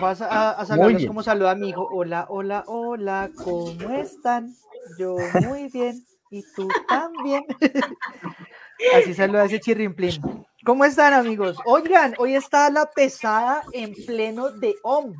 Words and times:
vas 0.00 0.20
a, 0.20 0.50
a 0.52 0.66
saludarlos 0.66 1.06
como 1.06 1.22
saluda 1.22 1.52
a 1.52 1.54
mi 1.54 1.70
hijo. 1.70 1.88
Hola, 1.90 2.26
hola, 2.28 2.64
hola, 2.66 3.30
¿cómo 3.36 3.90
están? 3.90 4.54
Yo 4.98 5.16
muy 5.46 5.68
bien. 5.68 6.04
Y 6.30 6.42
tú 6.54 6.68
también. 6.88 7.44
Así 8.94 9.14
saluda 9.14 9.44
ese 9.44 9.60
chirrimplín. 9.60 10.20
¿Cómo 10.64 10.84
están, 10.84 11.14
amigos? 11.14 11.56
Oigan, 11.64 12.14
hoy 12.18 12.34
está 12.34 12.70
la 12.70 12.90
pesada 12.90 13.62
en 13.72 13.94
pleno 13.94 14.50
de 14.50 14.74
OM. 14.82 15.14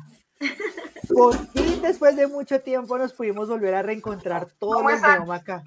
Por 1.07 1.35
fin, 1.47 1.81
después 1.81 2.15
de 2.15 2.27
mucho 2.27 2.61
tiempo, 2.61 2.97
nos 2.97 3.13
pudimos 3.13 3.47
volver 3.47 3.73
a 3.73 3.81
reencontrar 3.81 4.51
todos 4.59 4.83
los 4.83 5.01
de 5.01 5.19
OM 5.19 5.31
acá. 5.31 5.63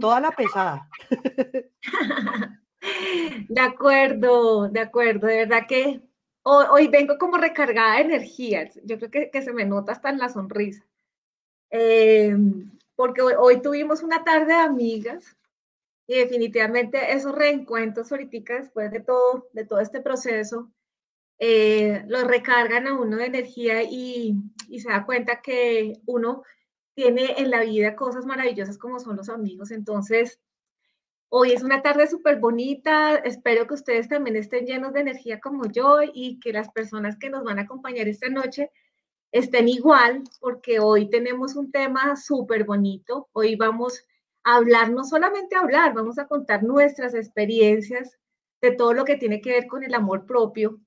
Toda 0.00 0.20
la 0.20 0.30
pesada. 0.30 0.88
De 3.48 3.60
acuerdo, 3.60 4.68
de 4.68 4.80
acuerdo. 4.80 5.28
De 5.28 5.36
verdad 5.36 5.66
que 5.68 6.00
hoy, 6.42 6.88
vengo 6.88 7.18
como 7.18 7.36
recargada 7.36 7.96
de 7.96 8.02
energías. 8.02 8.78
Yo 8.84 8.98
creo 8.98 9.30
que, 9.30 9.42
se 9.42 9.52
me 9.52 9.64
nota 9.64 9.92
hasta 9.92 10.10
en 10.10 10.18
la 10.18 10.28
sonrisa. 10.28 10.84
Eh, 11.70 12.36
porque 12.94 13.22
hoy, 13.22 13.62
tuvimos 13.62 14.02
una 14.02 14.24
tarde 14.24 14.54
de 14.54 14.60
amigas 14.60 15.36
y 16.06 16.16
definitivamente 16.16 17.12
esos 17.12 17.34
reencuentros 17.34 18.10
ahorita 18.12 18.54
después 18.54 18.90
de 18.90 19.00
todo, 19.00 19.48
de 19.52 19.64
todo 19.64 19.80
este 19.80 20.00
proceso, 20.00 20.70
eh, 21.38 22.04
lo 22.06 22.22
recargan 22.22 22.86
a 22.86 22.94
uno 22.94 23.16
de 23.16 23.26
energía 23.26 23.82
y, 23.82 24.36
se 24.78 24.88
da 24.88 25.04
cuenta 25.04 25.40
que 25.42 25.94
uno 26.06 26.44
tiene 26.94 27.34
en 27.38 27.50
la 27.50 27.62
vida 27.62 27.96
cosas 27.96 28.26
maravillosas 28.26 28.78
como 28.78 29.00
son 29.00 29.16
los 29.16 29.28
amigos. 29.28 29.70
Entonces, 29.70 30.38
hoy 31.34 31.52
es 31.52 31.62
una 31.62 31.80
tarde 31.80 32.06
súper 32.06 32.38
bonita. 32.38 33.16
Espero 33.16 33.66
que 33.66 33.72
ustedes 33.74 34.06
también 34.06 34.36
estén 34.36 34.66
llenos 34.66 34.92
de 34.92 35.00
energía 35.00 35.40
como 35.40 35.64
yo 35.64 36.00
y 36.02 36.38
que 36.40 36.52
las 36.52 36.70
personas 36.70 37.16
que 37.18 37.30
nos 37.30 37.42
van 37.42 37.58
a 37.58 37.62
acompañar 37.62 38.06
esta 38.06 38.28
noche 38.28 38.70
estén 39.32 39.66
igual, 39.66 40.24
porque 40.40 40.78
hoy 40.78 41.08
tenemos 41.08 41.56
un 41.56 41.72
tema 41.72 42.16
súper 42.16 42.64
bonito. 42.64 43.30
Hoy 43.32 43.56
vamos 43.56 44.04
a 44.44 44.56
hablar, 44.56 44.90
no 44.90 45.04
solamente 45.04 45.56
hablar, 45.56 45.94
vamos 45.94 46.18
a 46.18 46.26
contar 46.26 46.62
nuestras 46.64 47.14
experiencias 47.14 48.18
de 48.60 48.72
todo 48.72 48.92
lo 48.92 49.06
que 49.06 49.16
tiene 49.16 49.40
que 49.40 49.52
ver 49.52 49.66
con 49.66 49.84
el 49.84 49.94
amor 49.94 50.26
propio 50.26 50.80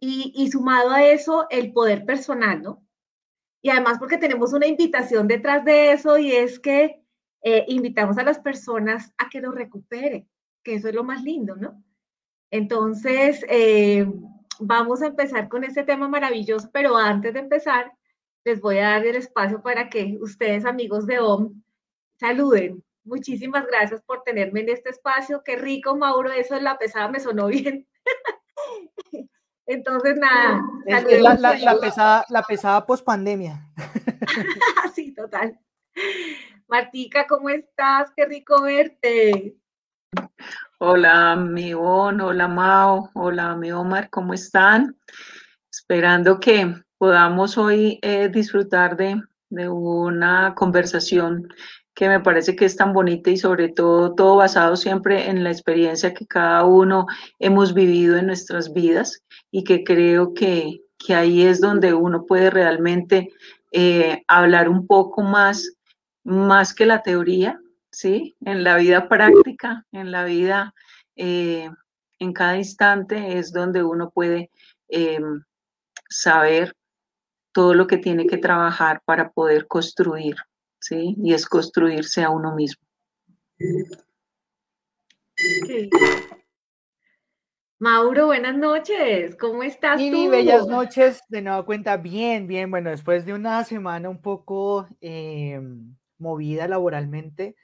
y, 0.00 0.32
y 0.34 0.50
sumado 0.50 0.92
a 0.92 1.04
eso, 1.04 1.46
el 1.50 1.74
poder 1.74 2.06
personal, 2.06 2.62
¿no? 2.62 2.82
Y 3.60 3.68
además 3.68 3.98
porque 3.98 4.16
tenemos 4.16 4.54
una 4.54 4.66
invitación 4.66 5.28
detrás 5.28 5.62
de 5.66 5.92
eso 5.92 6.16
y 6.16 6.32
es 6.32 6.58
que 6.58 7.03
eh, 7.46 7.66
invitamos 7.68 8.16
a 8.16 8.22
las 8.22 8.38
personas 8.38 9.12
a 9.18 9.28
que 9.28 9.42
lo 9.42 9.52
recuperen, 9.52 10.26
que 10.62 10.76
eso 10.76 10.88
es 10.88 10.94
lo 10.94 11.04
más 11.04 11.22
lindo, 11.22 11.54
¿no? 11.56 11.84
Entonces, 12.50 13.44
eh, 13.50 14.06
vamos 14.60 15.02
a 15.02 15.08
empezar 15.08 15.50
con 15.50 15.62
este 15.62 15.84
tema 15.84 16.08
maravilloso, 16.08 16.70
pero 16.72 16.96
antes 16.96 17.34
de 17.34 17.40
empezar, 17.40 17.92
les 18.46 18.62
voy 18.62 18.78
a 18.78 18.90
dar 18.90 19.04
el 19.06 19.16
espacio 19.16 19.60
para 19.60 19.90
que 19.90 20.16
ustedes, 20.22 20.64
amigos 20.64 21.06
de 21.06 21.18
OM, 21.18 21.62
saluden. 22.18 22.82
Muchísimas 23.04 23.66
gracias 23.66 24.00
por 24.02 24.22
tenerme 24.22 24.60
en 24.60 24.70
este 24.70 24.88
espacio. 24.88 25.42
Qué 25.44 25.56
rico, 25.56 25.94
Mauro, 25.96 26.32
eso 26.32 26.54
es 26.54 26.62
la 26.62 26.78
pesada, 26.78 27.08
me 27.08 27.20
sonó 27.20 27.48
bien. 27.48 27.86
Entonces, 29.66 30.16
nada. 30.16 30.62
Es, 30.86 31.20
la, 31.20 31.34
la, 31.34 31.78
pesada, 31.78 32.24
la 32.30 32.42
pesada 32.42 32.86
post 32.86 33.04
pandemia. 33.04 33.68
sí, 34.94 35.12
total. 35.12 35.58
Martica, 36.74 37.24
¿cómo 37.28 37.50
estás? 37.50 38.10
Qué 38.16 38.26
rico 38.26 38.62
verte. 38.62 39.54
Hola, 40.80 41.36
mi 41.36 41.72
hola 41.72 42.48
Mao, 42.48 43.10
hola 43.14 43.54
mi 43.54 43.70
Omar, 43.70 44.10
¿cómo 44.10 44.34
están? 44.34 44.96
Esperando 45.70 46.40
que 46.40 46.74
podamos 46.98 47.56
hoy 47.58 48.00
eh, 48.02 48.28
disfrutar 48.28 48.96
de, 48.96 49.22
de 49.50 49.68
una 49.68 50.56
conversación 50.56 51.46
que 51.94 52.08
me 52.08 52.18
parece 52.18 52.56
que 52.56 52.64
es 52.64 52.74
tan 52.74 52.92
bonita 52.92 53.30
y 53.30 53.36
sobre 53.36 53.68
todo 53.68 54.16
todo 54.16 54.34
basado 54.34 54.74
siempre 54.74 55.30
en 55.30 55.44
la 55.44 55.52
experiencia 55.52 56.12
que 56.12 56.26
cada 56.26 56.64
uno 56.64 57.06
hemos 57.38 57.72
vivido 57.72 58.16
en 58.16 58.26
nuestras 58.26 58.72
vidas 58.72 59.22
y 59.52 59.62
que 59.62 59.84
creo 59.84 60.34
que, 60.34 60.80
que 60.98 61.14
ahí 61.14 61.42
es 61.42 61.60
donde 61.60 61.94
uno 61.94 62.26
puede 62.26 62.50
realmente 62.50 63.28
eh, 63.70 64.24
hablar 64.26 64.68
un 64.68 64.88
poco 64.88 65.22
más, 65.22 65.70
más 66.24 66.74
que 66.74 66.86
la 66.86 67.02
teoría, 67.02 67.60
¿sí? 67.90 68.36
En 68.40 68.64
la 68.64 68.76
vida 68.76 69.08
práctica, 69.08 69.86
en 69.92 70.10
la 70.10 70.24
vida, 70.24 70.74
eh, 71.16 71.70
en 72.18 72.32
cada 72.32 72.56
instante 72.56 73.38
es 73.38 73.52
donde 73.52 73.82
uno 73.82 74.10
puede 74.10 74.50
eh, 74.88 75.20
saber 76.08 76.74
todo 77.52 77.74
lo 77.74 77.86
que 77.86 77.98
tiene 77.98 78.26
que 78.26 78.38
trabajar 78.38 79.00
para 79.04 79.30
poder 79.30 79.66
construir, 79.66 80.36
¿sí? 80.80 81.14
Y 81.22 81.34
es 81.34 81.46
construirse 81.46 82.22
a 82.22 82.30
uno 82.30 82.54
mismo. 82.54 82.82
Mauro, 87.78 88.26
buenas 88.26 88.56
noches. 88.56 89.36
¿Cómo 89.36 89.62
estás 89.62 90.00
tú? 90.00 90.30
bellas 90.30 90.66
noches. 90.66 91.20
De 91.28 91.42
nuevo 91.42 91.64
cuenta, 91.64 91.96
bien, 91.96 92.46
bien. 92.46 92.70
Bueno, 92.70 92.90
después 92.90 93.26
de 93.26 93.34
una 93.34 93.62
semana 93.64 94.08
un 94.08 94.22
poco 94.22 94.88
em, 95.00 95.94
movida 96.24 96.66
laboralmente, 96.68 97.54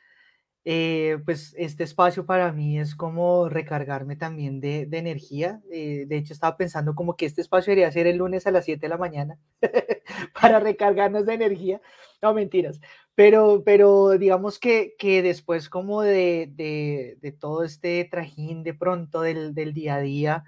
eh, 0.64 1.18
pues 1.24 1.54
este 1.56 1.84
espacio 1.84 2.26
para 2.26 2.52
mí 2.52 2.78
es 2.78 2.94
como 2.94 3.48
recargarme 3.48 4.16
también 4.16 4.60
de, 4.60 4.82
energía. 4.92 5.60
Eh, 5.72 6.04
de 6.06 6.16
hecho, 6.18 6.34
estaba 6.34 6.56
pensando 6.56 6.94
como 6.94 7.16
que 7.16 7.26
este 7.26 7.40
espacio 7.40 7.70
debería 7.70 7.90
ser 7.92 8.06
el 8.06 8.18
lunes 8.18 8.46
a 8.46 8.50
las 8.50 8.66
7 8.66 8.80
de 8.82 8.88
la 8.88 8.98
mañana 8.98 9.38
para 10.40 10.60
recargarnos 10.60 11.26
de 11.26 11.34
energía. 11.34 11.80
No, 12.22 12.34
mentiras. 12.34 12.80
Pero, 13.14 13.62
pero 13.64 14.10
digamos 14.18 14.58
que, 14.58 14.94
que 14.98 15.22
después 15.22 15.68
como 15.70 16.02
de, 16.02 16.50
de, 16.54 17.32
todo 17.32 17.64
este 17.64 18.04
trajín 18.10 18.62
de 18.62 18.74
pronto 18.74 19.22
del, 19.22 19.54
del 19.54 19.72
día 19.74 19.96
a 19.96 20.00
día 20.00 20.44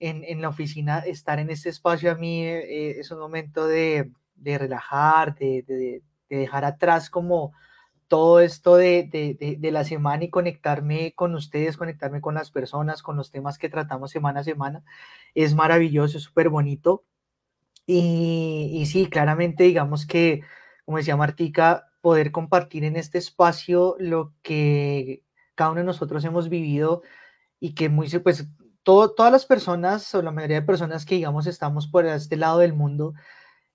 en, 0.00 0.24
en, 0.24 0.40
la 0.42 0.48
oficina, 0.48 1.00
estar 1.00 1.38
en 1.38 1.50
este 1.50 1.68
espacio 1.68 2.10
a 2.10 2.14
mí 2.16 2.44
eh, 2.44 2.98
es 3.00 3.10
un 3.10 3.18
momento 3.20 3.66
de, 3.66 4.10
de 4.34 4.58
relajar, 4.58 5.34
de, 5.36 6.02
de, 6.30 6.36
dejar 6.38 6.64
atrás 6.64 7.10
como 7.10 7.52
todo 8.08 8.40
esto 8.40 8.76
de, 8.76 9.04
de, 9.04 9.56
de, 9.58 9.70
la 9.70 9.84
semana 9.84 10.24
y 10.24 10.30
conectarme 10.30 11.14
con 11.14 11.34
ustedes, 11.34 11.76
conectarme 11.76 12.20
con 12.20 12.34
las 12.34 12.50
personas, 12.50 13.02
con 13.02 13.16
los 13.16 13.30
temas 13.30 13.58
que 13.58 13.68
tratamos 13.68 14.10
semana 14.10 14.40
a 14.40 14.44
semana, 14.44 14.84
es 15.34 15.54
maravilloso, 15.54 16.18
es 16.18 16.24
súper 16.24 16.48
bonito. 16.48 17.04
Y, 17.86 18.70
y, 18.72 18.86
sí, 18.86 19.06
claramente 19.08 19.64
digamos 19.64 20.06
que, 20.06 20.42
como 20.84 20.98
decía 20.98 21.16
Martica, 21.16 21.90
poder 22.00 22.32
compartir 22.32 22.84
en 22.84 22.96
este 22.96 23.18
espacio 23.18 23.96
lo 23.98 24.32
que 24.42 25.22
cada 25.54 25.70
uno 25.70 25.80
de 25.80 25.86
nosotros 25.86 26.24
hemos 26.24 26.48
vivido 26.48 27.02
y 27.60 27.74
que 27.74 27.88
muy, 27.88 28.08
pues, 28.08 28.46
todo, 28.82 29.12
todas 29.14 29.30
las 29.30 29.46
personas 29.46 30.14
o 30.14 30.22
la 30.22 30.30
mayoría 30.32 30.60
de 30.60 30.66
personas 30.66 31.04
que 31.04 31.16
digamos 31.16 31.46
estamos 31.46 31.86
por 31.86 32.06
este 32.06 32.36
lado 32.36 32.60
del 32.60 32.72
mundo, 32.72 33.14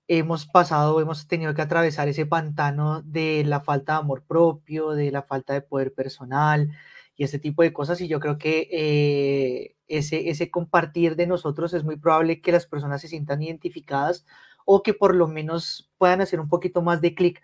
hemos 0.08 0.46
pasado, 0.46 1.00
hemos 1.00 1.26
tenido 1.28 1.54
que 1.54 1.62
atravesar 1.62 2.08
ese 2.08 2.26
pantano 2.26 3.02
de 3.02 3.44
la 3.44 3.60
falta 3.60 3.94
de 3.94 3.98
amor 4.00 4.24
propio, 4.26 4.90
de 4.90 5.10
la 5.10 5.22
falta 5.22 5.54
de 5.54 5.62
poder 5.62 5.94
personal 5.94 6.70
y 7.16 7.24
ese 7.24 7.38
tipo 7.38 7.62
de 7.62 7.72
cosas. 7.72 8.00
Y 8.00 8.08
yo 8.08 8.20
creo 8.20 8.38
que 8.38 8.68
eh, 8.70 9.76
ese, 9.88 10.30
ese 10.30 10.50
compartir 10.50 11.16
de 11.16 11.26
nosotros 11.26 11.74
es 11.74 11.84
muy 11.84 11.96
probable 11.96 12.40
que 12.40 12.52
las 12.52 12.66
personas 12.66 13.00
se 13.00 13.08
sientan 13.08 13.42
identificadas 13.42 14.26
o 14.64 14.82
que 14.82 14.94
por 14.94 15.14
lo 15.14 15.28
menos 15.28 15.90
puedan 15.98 16.20
hacer 16.20 16.40
un 16.40 16.48
poquito 16.48 16.82
más 16.82 17.00
de 17.00 17.14
clic 17.14 17.42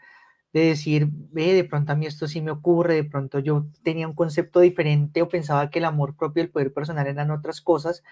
de 0.53 0.67
decir, 0.67 1.09
ve, 1.11 1.55
de 1.55 1.65
pronto 1.65 1.93
a 1.93 1.97
mí 1.97 2.07
esto 2.07 2.29
sí 2.29 2.43
me 2.43 2.51
ocurre, 2.51 2.95
de 2.95 3.05
pronto 3.05 3.39
yo 3.39 3.67
tenía 3.83 4.07
un 4.07 4.15
concepto 4.15 4.61
diferente 4.61 5.23
o 5.23 5.29
pensaba 5.29 5.71
que 5.71 5.79
el 5.79 5.87
amor 5.87 6.15
propio 6.17 6.43
y 6.43 6.47
el 6.47 6.53
poder 6.53 6.75
personal 6.75 7.07
eran 7.07 7.31
otras 7.31 7.63
cosas 7.63 8.03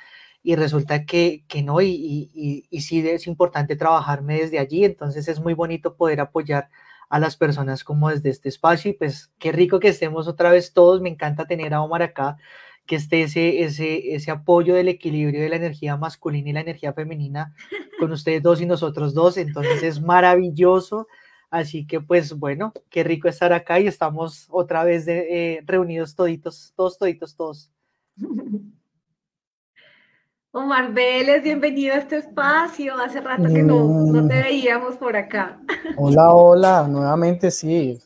y 0.43 0.57
resulta 0.57 1.05
que, 1.05 1.45
que 1.49 1.63
no, 1.63 1.81
y, 1.81 2.31
y, 2.33 2.67
y, 2.71 2.81
sí 2.81 3.07
es 3.07 3.27
importante 3.27 3.77
trabajarme 3.77 4.41
desde 4.41 4.59
allí, 4.59 4.85
entonces 4.85 5.29
es 5.29 5.41
muy 5.41 5.55
bonito 5.55 5.97
poder 5.97 6.21
apoyar 6.21 6.71
a 7.11 7.19
las 7.19 7.37
personas 7.37 7.85
como 7.85 8.09
desde 8.11 8.31
este 8.31 8.49
espacio 8.49 8.91
y 8.91 8.95
pues 8.95 9.33
qué 9.39 9.53
rico 9.53 9.81
que 9.81 9.89
estemos 9.89 10.29
otra 10.29 10.51
vez 10.51 10.73
todos, 10.73 11.01
me 11.01 11.11
encanta 11.11 11.47
tener 11.47 11.75
a 11.75 11.83
Omar 11.83 12.03
acá, 12.03 12.37
que 12.87 12.97
esté 12.97 13.23
ese, 13.23 13.63
ese, 13.63 14.15
ese 14.15 14.31
apoyo 14.31 14.75
del 14.75 14.89
equilibrio 14.89 15.41
de 15.43 15.49
la 15.49 15.57
energía 15.57 15.97
masculina 15.97 16.51
y 16.51 16.53
la 16.55 16.61
energía 16.61 16.93
femenina 16.93 17.55
con 17.99 18.13
ustedes 18.13 18.43
dos 18.43 18.61
y 18.61 18.67
nosotros 18.67 19.15
dos, 19.15 19.37
entonces 19.37 19.83
es 19.83 20.01
maravilloso 20.01 21.07
Así 21.51 21.85
que 21.85 22.01
pues 22.01 22.33
bueno, 22.33 22.73
qué 22.91 23.03
rico 23.03 23.29
estar 23.29 23.53
acá 23.53 23.81
y 23.81 23.89
estamos 23.89 24.47
otra 24.51 24.85
vez 24.85 25.05
de, 25.05 25.57
eh, 25.57 25.63
reunidos 25.67 26.15
toditos, 26.15 26.73
todos, 26.77 26.97
toditos, 26.97 27.35
todos. 27.35 27.73
Omar 30.53 30.93
Vélez, 30.93 31.45
bienvenido 31.45 31.95
a 31.95 31.99
este 31.99 32.17
espacio. 32.17 32.99
Hace 32.99 33.21
rato 33.21 33.45
que 33.45 33.63
no, 33.63 33.87
no 33.87 34.27
te 34.27 34.35
mm. 34.35 34.43
veíamos 34.43 34.97
por 34.97 35.15
acá. 35.17 35.61
Hola, 35.97 36.33
hola, 36.33 36.89
nuevamente 36.89 37.53
sí. 37.53 38.01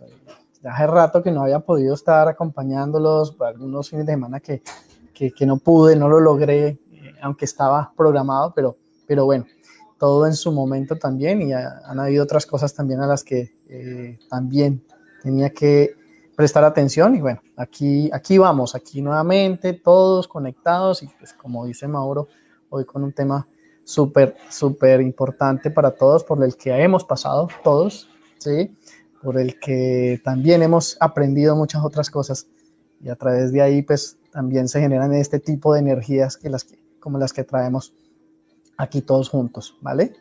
Hace 0.63 0.87
rato 0.87 1.23
que 1.23 1.31
no 1.31 1.43
había 1.43 1.61
podido 1.61 1.95
estar 1.95 2.29
acompañándolos 2.29 3.35
algunos 3.41 3.89
fines 3.89 4.05
de 4.05 4.13
semana 4.13 4.41
que, 4.41 4.63
que, 5.15 5.33
que 5.33 5.47
no 5.47 5.57
pude, 5.57 5.97
no 5.97 6.07
lo 6.07 6.21
logré, 6.21 6.67
eh, 6.67 6.79
aunque 7.23 7.47
estaba 7.47 7.91
programado, 7.97 8.53
pero, 8.55 8.77
pero 9.07 9.25
bueno, 9.25 9.47
todo 9.99 10.27
en 10.27 10.35
su 10.35 10.53
momento 10.53 10.97
también 10.97 11.41
y 11.41 11.55
han 11.55 11.99
habido 11.99 12.25
otras 12.25 12.45
cosas 12.45 12.75
también 12.75 13.01
a 13.01 13.07
las 13.07 13.25
que 13.25 13.55
eh, 13.71 14.19
también 14.29 14.85
tenía 15.23 15.49
que 15.49 15.95
prestar 16.35 16.65
atención 16.65 17.15
y 17.15 17.21
bueno, 17.21 17.41
aquí, 17.57 18.11
aquí 18.13 18.39
vamos, 18.39 18.75
aquí 18.75 19.01
nuevamente 19.01 19.73
todos 19.73 20.29
conectados 20.29 21.03
y 21.03 21.09
pues 21.19 21.33
como 21.33 21.65
dice 21.67 21.87
Mauro, 21.89 22.29
hoy 22.71 22.85
con 22.85 23.05
un 23.05 23.13
tema 23.13 23.47
súper, 23.85 24.37
súper 24.49 25.01
importante 25.01 25.71
para 25.71 25.93
todos, 25.93 26.25
por 26.25 26.43
el 26.43 26.57
que 26.57 26.71
hemos 26.71 27.05
pasado 27.05 27.49
todos, 27.63 28.09
¿sí? 28.39 28.77
Por 29.23 29.39
el 29.39 29.59
que 29.61 30.21
también 30.25 30.63
hemos 30.63 30.97
aprendido 31.01 31.55
muchas 31.57 31.85
otras 31.85 32.11
cosas 32.11 32.47
y 33.01 33.09
a 33.09 33.17
través 33.17 33.53
de 33.53 33.63
ahí 33.63 33.83
pues 33.83 34.19
también 34.33 34.69
se 34.69 34.81
generan 34.81 35.13
este 35.15 35.39
tipo 35.39 35.75
de 35.75 35.81
energías 35.81 36.37
que 36.37 36.49
las 36.51 36.67
como 36.99 37.19
las 37.19 37.33
que 37.33 37.45
traemos 37.45 37.93
aquí 38.77 39.03
todos 39.03 39.29
juntos, 39.29 39.77
¿vale? 39.81 40.17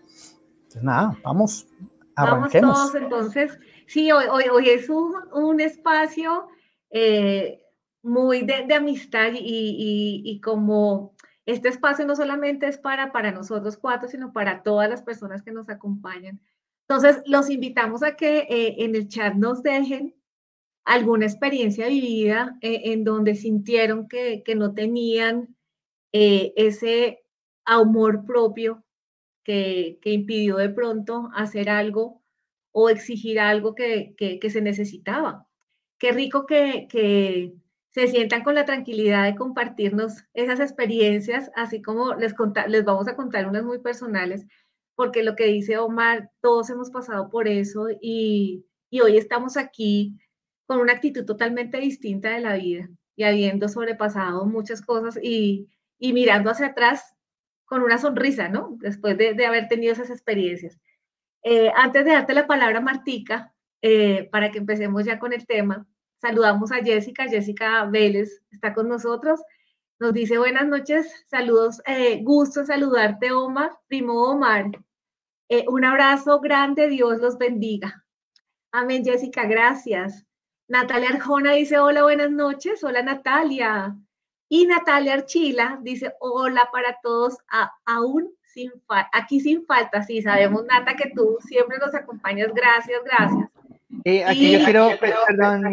Entonces 0.64 0.84
nada, 0.84 1.18
vamos, 1.24 1.68
arranquemos. 2.16 2.76
Vamos 2.76 2.92
todos 2.92 3.04
entonces. 3.04 3.60
Sí, 3.88 4.12
hoy, 4.12 4.26
hoy, 4.30 4.70
es 4.70 4.90
un, 4.90 5.14
un 5.34 5.60
espacio 5.62 6.48
eh, 6.90 7.62
muy 8.02 8.42
de, 8.42 8.74
amistad 8.74 9.34
y, 9.34 9.40
y, 9.40 10.22
y, 10.26 10.42
como 10.42 11.16
este 11.46 11.70
espacio 11.70 12.06
no 12.06 12.16
solamente 12.16 12.68
es 12.68 12.78
para, 12.78 13.12
para 13.12 13.32
nosotros 13.32 13.78
cuatro, 13.78 14.08
sino 14.08 14.34
para 14.34 14.64
todas 14.64 14.90
las 14.90 15.02
personas 15.02 15.42
que 15.42 15.52
nos 15.52 15.70
acompañan. 15.70 16.40
Entonces, 16.88 17.22
los 17.26 17.50
invitamos 17.50 18.04
a 18.04 18.16
que 18.16 18.40
eh, 18.50 18.76
en 18.80 18.96
el 18.96 19.08
chat 19.08 19.36
nos 19.36 19.64
dejen 19.64 20.16
alguna 20.86 21.26
experiencia 21.26 21.88
vivida 21.88 22.58
eh, 22.62 22.82
en 22.86 23.04
donde 23.04 23.36
sintieron 23.36 24.08
que, 24.08 24.44
que 24.44 24.56
no 24.56 24.74
tenían 24.74 25.56
eh, 26.12 26.54
ese 26.56 27.24
amor 27.66 28.26
propio 28.26 28.84
que, 29.44 30.00
que, 30.02 30.12
impidió 30.12 30.58
de 30.58 30.70
pronto 30.70 31.30
hacer 31.34 31.70
algo 31.70 32.22
o 32.74 32.90
exigir 32.90 33.40
algo 33.40 33.76
que, 33.76 34.14
que 34.18 34.50
se 34.50 34.62
necesitaba. 34.62 35.48
Qué 36.04 36.12
rico 36.12 36.46
que, 36.46 37.54
se 37.92 38.08
sientan 38.08 38.44
con 38.44 38.56
la 38.56 38.66
tranquilidad 38.66 39.24
de 39.24 39.36
compartirnos 39.36 40.26
esas 40.34 40.60
experiencias, 40.60 41.50
así 41.56 41.82
como 41.82 42.16
les, 42.16 42.34
les 42.68 42.84
vamos 42.84 43.08
a 43.08 43.16
contar 43.16 43.48
unas 43.48 43.64
muy 43.64 43.80
personales, 43.80 44.46
porque 44.96 45.24
lo 45.24 45.36
que 45.36 45.46
dice 45.46 45.78
Omar, 45.78 46.32
todos 46.42 46.70
hemos 46.72 46.90
pasado 46.90 47.30
por 47.30 47.48
eso 47.48 47.88
y, 48.02 48.66
y 48.90 49.00
hoy 49.00 49.16
estamos 49.18 49.56
aquí 49.56 50.18
con 50.66 50.80
una 50.80 50.92
actitud 50.94 51.24
totalmente 51.24 51.78
distinta 51.78 52.32
de 52.32 52.42
la 52.42 52.56
vida 52.56 52.90
y 53.16 53.24
habiendo 53.24 53.70
sobrepasado 53.70 54.46
muchas 54.46 54.82
cosas 54.82 55.18
y, 55.24 55.70
y 55.98 56.12
mirando 56.12 56.50
hacia 56.50 56.68
atrás 56.68 57.16
con 57.64 57.82
una 57.82 57.98
sonrisa, 57.98 58.50
¿no? 58.50 58.76
Después 58.82 59.18
de, 59.18 59.36
de 59.36 59.46
haber 59.46 59.68
tenido 59.70 59.94
esas 59.94 60.10
experiencias. 60.10 60.80
Eh, 61.44 61.72
antes 61.76 62.06
de 62.06 62.12
darte 62.12 62.34
la 62.34 62.48
palabra, 62.48 62.82
Martica, 62.82 63.54
eh, 63.82 64.30
para 64.32 64.52
que 64.52 64.60
empecemos 64.60 65.06
ya 65.06 65.20
con 65.20 65.34
el 65.34 65.46
tema, 65.46 65.86
Saludamos 66.24 66.72
a 66.72 66.78
Jessica, 66.78 67.28
Jessica 67.28 67.84
Vélez 67.84 68.42
está 68.50 68.74
con 68.74 68.88
nosotros. 68.88 69.42
Nos 70.00 70.14
dice 70.14 70.38
buenas 70.38 70.66
noches, 70.66 71.26
saludos, 71.28 71.82
eh, 71.86 72.22
gusto 72.24 72.64
saludarte 72.64 73.34
Omar, 73.34 73.78
primo 73.90 74.24
Omar. 74.32 74.72
Eh, 75.50 75.66
un 75.68 75.84
abrazo 75.84 76.40
grande, 76.40 76.88
Dios 76.88 77.20
los 77.20 77.38
bendiga. 77.38 78.06
Amén, 78.72 79.04
Jessica, 79.04 79.44
gracias. 79.44 80.26
Natalia 80.70 81.10
Arjona 81.10 81.52
dice 81.52 81.78
hola, 81.78 82.04
buenas 82.04 82.32
noches. 82.32 82.82
Hola, 82.86 83.04
Natalia. 83.04 83.94
Y 84.48 84.66
Natalia 84.66 85.16
Archila 85.16 85.78
dice 85.82 86.14
hola 86.22 86.70
para 86.72 87.00
todos, 87.04 87.36
aún 87.84 88.34
sin 88.54 88.72
aquí 89.12 89.40
sin 89.40 89.66
falta. 89.66 90.04
Sí, 90.04 90.22
sabemos, 90.22 90.66
Nata, 90.66 90.96
que 90.96 91.12
tú 91.16 91.38
siempre 91.42 91.78
nos 91.80 91.94
acompañas. 91.96 92.50
Gracias, 92.54 93.02
gracias. 93.04 93.50
Eh, 94.06 94.24
aquí 94.26 94.52
yo 94.52 94.64
quiero, 94.64 94.90
perdón, 95.00 95.64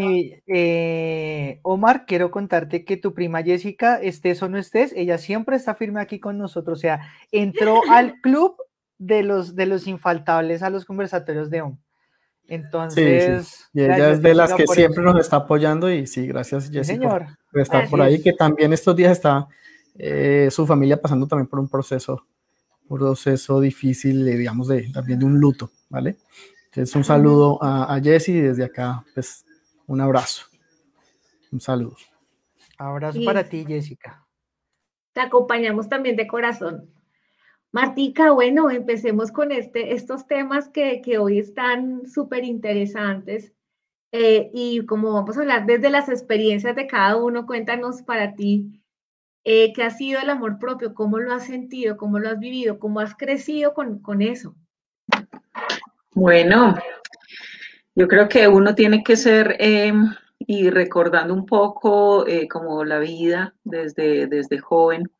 eh, 0.46 1.58
Omar, 1.62 2.04
quiero 2.06 2.30
contarte 2.30 2.84
que 2.84 2.96
tu 2.96 3.14
prima 3.14 3.42
Jessica, 3.42 3.96
estés 4.00 4.42
o 4.42 4.48
no 4.48 4.58
estés, 4.58 4.92
ella 4.94 5.18
siempre 5.18 5.56
está 5.56 5.74
firme 5.74 6.00
aquí 6.00 6.20
con 6.20 6.38
nosotros, 6.38 6.78
o 6.78 6.80
sea, 6.80 7.00
entró 7.32 7.80
al 7.90 8.20
club 8.20 8.56
de 8.98 9.22
los, 9.22 9.56
de 9.56 9.66
los 9.66 9.86
infaltables 9.86 10.62
a 10.62 10.70
los 10.70 10.84
conversatorios 10.84 11.50
de 11.50 11.62
OM. 11.62 11.78
Entonces, 12.46 13.46
sí, 13.46 13.80
Y 13.80 13.84
ella 13.84 14.10
es 14.10 14.22
de 14.22 14.34
las 14.34 14.52
que 14.52 14.66
siempre 14.66 15.02
nos 15.02 15.18
está 15.18 15.36
apoyando 15.36 15.90
y 15.90 16.06
sí, 16.06 16.26
gracias 16.26 16.68
Jessica 16.70 17.38
por 17.50 17.60
estar 17.60 17.88
por 17.88 18.02
ahí, 18.02 18.20
que 18.20 18.32
también 18.32 18.72
estos 18.72 18.94
días 18.94 19.12
está 19.12 19.48
eh, 19.96 20.48
su 20.50 20.66
familia 20.66 21.00
pasando 21.00 21.26
también 21.26 21.48
por 21.48 21.60
un 21.60 21.68
proceso, 21.68 22.26
proceso 22.90 23.60
difícil, 23.60 24.24
digamos, 24.24 24.68
de, 24.68 24.90
también 24.92 25.18
de 25.18 25.24
un 25.24 25.38
luto, 25.38 25.70
¿vale? 25.88 26.16
Entonces, 26.66 26.94
un 26.94 27.04
saludo 27.04 27.62
a, 27.62 27.94
a 27.94 28.00
Jessy 28.00 28.32
y 28.32 28.40
desde 28.40 28.64
acá, 28.64 29.04
pues, 29.14 29.44
un 29.86 30.00
abrazo. 30.00 30.46
Un 31.50 31.60
saludo. 31.60 31.96
Abrazo 32.78 33.20
para 33.24 33.44
ti, 33.44 33.64
Jessica. 33.66 34.26
Te 35.12 35.20
acompañamos 35.20 35.88
también 35.88 36.16
de 36.16 36.26
corazón. 36.26 36.88
Martica, 37.72 38.32
bueno, 38.32 38.70
empecemos 38.70 39.30
con 39.30 39.52
este, 39.52 39.92
estos 39.94 40.26
temas 40.26 40.68
que, 40.68 41.00
que 41.02 41.18
hoy 41.18 41.38
están 41.38 42.06
súper 42.06 42.44
interesantes. 42.44 43.52
Eh, 44.12 44.50
y 44.52 44.84
como 44.86 45.12
vamos 45.12 45.36
a 45.36 45.40
hablar 45.40 45.66
desde 45.66 45.88
las 45.90 46.08
experiencias 46.08 46.74
de 46.74 46.86
cada 46.88 47.16
uno, 47.16 47.46
cuéntanos 47.46 48.02
para 48.02 48.34
ti 48.34 48.79
eh, 49.44 49.72
qué 49.72 49.82
ha 49.82 49.90
sido 49.90 50.20
el 50.20 50.30
amor 50.30 50.58
propio, 50.58 50.94
cómo 50.94 51.18
lo 51.18 51.32
has 51.32 51.46
sentido, 51.46 51.96
cómo 51.96 52.18
lo 52.18 52.28
has 52.28 52.38
vivido, 52.38 52.78
cómo 52.78 53.00
has 53.00 53.14
crecido 53.14 53.74
con, 53.74 54.00
con 54.00 54.22
eso. 54.22 54.54
Bueno, 56.14 56.74
yo 57.94 58.08
creo 58.08 58.28
que 58.28 58.46
uno 58.48 58.74
tiene 58.74 59.02
que 59.02 59.16
ser 59.16 59.56
em, 59.58 60.14
y 60.38 60.70
recordando 60.70 61.34
un 61.34 61.46
poco 61.46 62.26
eh, 62.26 62.48
como 62.48 62.84
la 62.84 62.98
vida 62.98 63.54
desde, 63.64 64.26
desde 64.26 64.58
joven. 64.58 65.10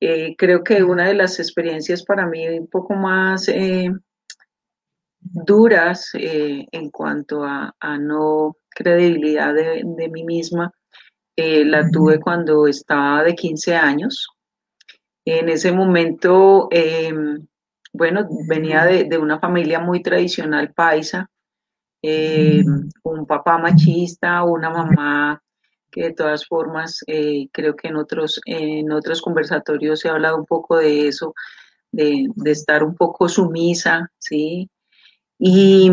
Eh, 0.00 0.36
creo 0.36 0.62
que 0.62 0.82
una 0.82 1.08
de 1.08 1.14
las 1.14 1.38
experiencias 1.38 2.04
para 2.04 2.26
mí 2.26 2.48
un 2.48 2.68
poco 2.68 2.94
más 2.94 3.48
eh, 3.48 3.90
duras 5.20 6.10
en 6.14 6.90
cuanto 6.90 7.42
a, 7.44 7.74
no 7.98 8.56
credibilidad 8.70 9.52
de, 9.52 9.82
de 9.84 10.08
mí 10.08 10.22
misma, 10.22 10.72
la 11.64 11.88
tuve 11.90 12.20
cuando 12.20 12.66
estaba 12.66 13.22
de 13.22 13.34
15 13.34 13.74
años. 13.74 14.28
En 15.24 15.48
ese 15.48 15.72
momento 15.72 16.68
em, 16.70 17.46
bueno, 17.92 18.28
venía 18.46 18.84
de, 18.84 19.18
una 19.18 19.38
familia 19.40 19.80
muy 19.80 20.02
tradicional 20.02 20.72
paisa, 20.72 21.28
eh, 22.02 22.62
un 23.02 23.26
papá 23.26 23.58
machista, 23.58 24.44
una 24.44 24.70
mamá 24.70 25.42
que 25.90 26.04
de 26.04 26.12
todas 26.12 26.46
formas 26.46 27.02
eh, 27.06 27.48
creo 27.50 27.74
que 27.74 27.88
en 27.88 27.96
otros, 27.96 28.40
en 28.44 28.92
otros 28.92 29.22
conversatorios 29.22 30.00
se 30.00 30.08
ha 30.08 30.12
hablado 30.12 30.36
un 30.36 30.46
poco 30.46 30.76
de 30.76 31.08
eso, 31.08 31.34
de, 31.90 32.28
estar 32.44 32.84
un 32.84 32.94
poco 32.94 33.28
sumisa, 33.28 34.10
¿sí? 34.18 34.70
Y, 35.38 35.90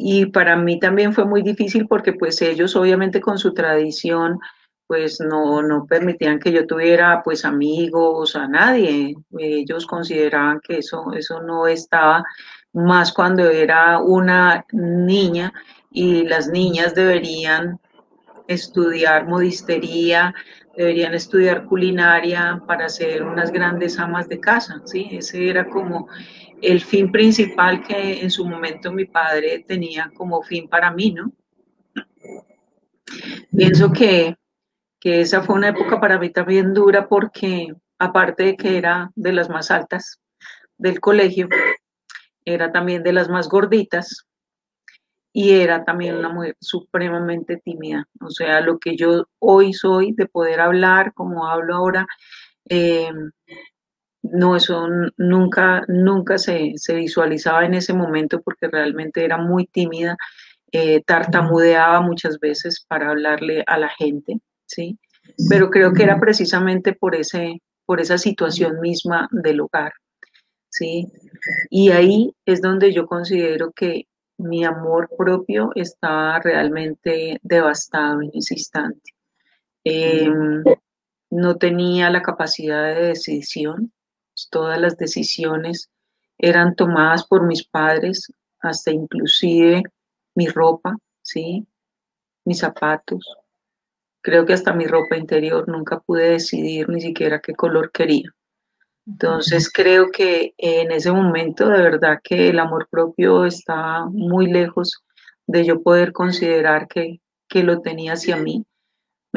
y 0.00 0.26
para 0.26 0.56
mí 0.56 0.78
también 0.78 1.12
fue 1.12 1.24
muy 1.24 1.42
difícil 1.42 1.86
porque 1.88 2.12
pues 2.12 2.40
ellos 2.40 2.76
obviamente 2.76 3.20
con 3.20 3.36
su 3.36 3.52
tradición 3.52 4.38
pues 4.86 5.20
no, 5.20 5.60
no 5.60 5.84
permitían 5.84 6.38
que 6.38 6.50
yo 6.50 6.66
tuviera 6.66 7.22
pues 7.22 7.44
amigos, 7.44 8.34
a 8.36 8.48
nadie. 8.48 9.14
Ellos 9.38 9.86
consideraban 9.86 10.60
que 10.66 10.78
eso, 10.78 11.12
eso 11.12 11.42
no 11.42 11.66
estaba 11.66 12.24
más 12.72 13.12
cuando 13.12 13.44
era 13.44 13.98
una 13.98 14.64
niña 14.72 15.52
y 15.90 16.26
las 16.26 16.48
niñas 16.48 16.94
deberían 16.94 17.78
estudiar 18.46 19.26
modistería, 19.26 20.34
deberían 20.74 21.12
estudiar 21.12 21.66
culinaria 21.66 22.62
para 22.66 22.88
ser 22.88 23.24
unas 23.24 23.52
grandes 23.52 23.98
amas 23.98 24.26
de 24.28 24.40
casa, 24.40 24.80
¿sí? 24.86 25.08
Ese 25.12 25.50
era 25.50 25.68
como 25.68 26.08
el 26.62 26.80
fin 26.80 27.10
principal 27.12 27.82
que 27.82 28.20
en 28.20 28.30
su 28.30 28.46
momento 28.46 28.92
mi 28.92 29.04
padre 29.04 29.64
tenía 29.66 30.10
como 30.14 30.42
fin 30.42 30.68
para 30.68 30.90
mí, 30.90 31.12
¿no? 31.12 31.32
Pienso 33.50 33.92
que 33.92 34.36
que 35.00 35.20
esa 35.20 35.42
fue 35.42 35.54
una 35.54 35.68
época 35.68 36.00
para 36.00 36.18
mí 36.18 36.30
también 36.30 36.74
dura 36.74 37.08
porque 37.08 37.72
aparte 37.98 38.44
de 38.44 38.56
que 38.56 38.76
era 38.76 39.10
de 39.14 39.32
las 39.32 39.48
más 39.48 39.70
altas 39.70 40.20
del 40.76 41.00
colegio, 41.00 41.48
era 42.44 42.72
también 42.72 43.02
de 43.02 43.12
las 43.12 43.28
más 43.28 43.48
gorditas 43.48 44.26
y 45.32 45.52
era 45.52 45.84
también 45.84 46.16
una 46.16 46.30
mujer 46.30 46.56
supremamente 46.60 47.58
tímida. 47.58 48.08
O 48.20 48.30
sea, 48.30 48.60
lo 48.60 48.78
que 48.78 48.96
yo 48.96 49.26
hoy 49.38 49.72
soy 49.72 50.12
de 50.12 50.26
poder 50.26 50.60
hablar 50.60 51.12
como 51.14 51.46
hablo 51.46 51.76
ahora, 51.76 52.06
eh, 52.68 53.10
no, 54.32 54.56
eso 54.56 54.86
nunca, 55.16 55.84
nunca 55.88 56.38
se, 56.38 56.74
visualizaba 56.88 57.64
en 57.64 57.74
ese 57.74 57.92
momento 57.92 58.40
porque 58.42 58.68
realmente 58.68 59.24
era 59.24 59.36
muy 59.36 59.66
tímida, 59.66 60.16
eh, 60.72 61.02
tartamudeaba 61.04 62.00
muchas 62.00 62.38
veces 62.38 62.84
para 62.88 63.10
hablarle 63.10 63.64
a 63.66 63.78
la 63.78 63.88
gente. 63.88 64.40
¿sí? 64.66 64.98
Pero 65.48 65.70
creo 65.70 65.92
que 65.92 66.02
era 66.02 66.18
precisamente 66.20 66.92
por, 66.92 67.14
ese, 67.14 67.60
por 67.86 68.00
esa 68.00 68.18
situación 68.18 68.80
misma 68.80 69.28
del 69.30 69.60
hogar, 69.60 69.92
¿sí? 70.68 71.06
Y 71.70 71.90
ahí 71.90 72.34
es 72.44 72.60
donde 72.60 72.92
yo 72.92 73.06
considero 73.06 73.72
que 73.72 74.06
mi 74.38 74.64
amor 74.64 75.10
propio 75.16 75.72
está 75.74 76.38
realmente 76.40 77.38
devastado 77.42 78.22
en 78.22 78.30
ese 78.34 78.54
instante. 78.54 79.12
Em, 79.84 80.62
no 81.30 81.56
tenía 81.56 82.10
la 82.10 82.22
capacidad 82.22 82.94
de 82.94 83.08
decisión, 83.08 83.92
todas 84.50 84.80
las 84.80 84.96
decisiones 84.96 85.90
eran 86.38 86.76
tomadas 86.76 87.26
por 87.26 87.46
mis 87.46 87.66
padres, 87.66 88.32
hasta 88.60 88.92
inclusive 88.92 89.82
mi 90.34 90.46
ropa, 90.46 90.96
¿sí? 91.22 91.66
Mis 92.44 92.60
zapatos. 92.60 93.26
Creo 94.22 94.46
que 94.46 94.52
hasta 94.52 94.72
mi 94.72 94.86
ropa 94.86 95.16
interior 95.16 95.68
nunca 95.68 96.00
pude 96.00 96.30
decidir 96.30 96.88
ni 96.88 97.00
siquiera 97.00 97.40
qué 97.40 97.54
color 97.54 97.90
quería. 97.90 98.30
Entonces 99.06 99.72
creo 99.72 100.10
que 100.10 100.54
en 100.58 100.92
ese 100.92 101.10
momento 101.10 101.68
de 101.68 101.82
verdad 101.82 102.18
que 102.22 102.50
el 102.50 102.58
amor 102.58 102.88
propio 102.90 103.46
está 103.46 104.04
muy 104.04 104.46
lejos 104.46 105.02
de 105.46 105.64
yo 105.64 105.82
poder 105.82 106.12
considerar 106.12 106.88
que, 106.88 107.20
que 107.48 107.62
lo 107.62 107.80
tenía 107.80 108.12
hacia 108.12 108.36
mí. 108.36 108.66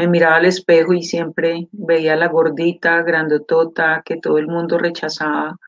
Me 0.02 0.08
miraba 0.08 0.38
al 0.38 0.46
espejo 0.46 0.94
y 0.94 1.04
siempre 1.04 1.68
veía 1.72 2.14
a 2.14 2.16
la 2.16 2.28
gordita, 2.28 3.04
grandotota, 3.04 4.02
que 4.04 4.18
todo 4.18 4.40
el 4.40 4.48
mundo 4.48 4.80
rechazaba 4.80 5.60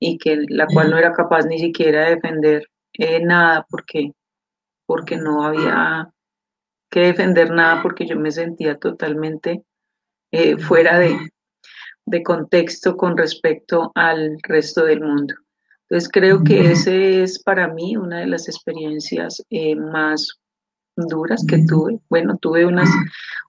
y 0.00 0.18
que 0.18 0.44
la 0.48 0.66
cual 0.66 0.90
no 0.90 0.98
era 0.98 1.12
capaz 1.12 1.46
ni 1.46 1.60
siquiera 1.60 2.04
de 2.04 2.16
defender 2.16 2.66
eh, 2.94 3.24
nada 3.24 3.64
porque, 3.70 4.10
porque 4.86 5.16
no 5.16 5.44
había 5.44 6.10
que 6.90 6.98
defender 6.98 7.52
nada 7.52 7.80
porque 7.80 8.08
yo 8.08 8.16
me 8.16 8.32
sentía 8.32 8.76
totalmente 8.76 9.62
eh, 10.32 10.58
fuera 10.58 10.98
de, 10.98 11.16
de 12.06 12.22
contexto 12.24 12.96
con 12.96 13.16
respecto 13.16 13.92
al 13.94 14.36
resto 14.42 14.84
del 14.84 15.00
mundo. 15.00 15.36
Entonces 15.82 16.10
creo 16.12 16.42
que 16.42 16.72
ese 16.72 17.22
es 17.22 17.40
para 17.40 17.68
mí 17.68 17.96
una 17.96 18.18
de 18.18 18.26
las 18.26 18.48
experiencias 18.48 19.44
eh, 19.48 19.76
más 19.76 20.40
duras 20.96 21.44
que 21.48 21.58
tuve. 21.58 22.00
Bueno, 22.08 22.36
tuve 22.38 22.66
unas 22.66 22.88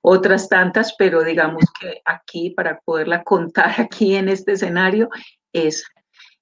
otras 0.01 0.49
tantas, 0.49 0.93
pero 0.97 1.23
digamos 1.23 1.63
que 1.79 2.01
aquí, 2.05 2.51
para 2.51 2.79
poderla 2.81 3.23
contar 3.23 3.73
aquí 3.81 4.15
en 4.15 4.29
este 4.29 4.53
escenario, 4.53 5.09
es. 5.53 5.85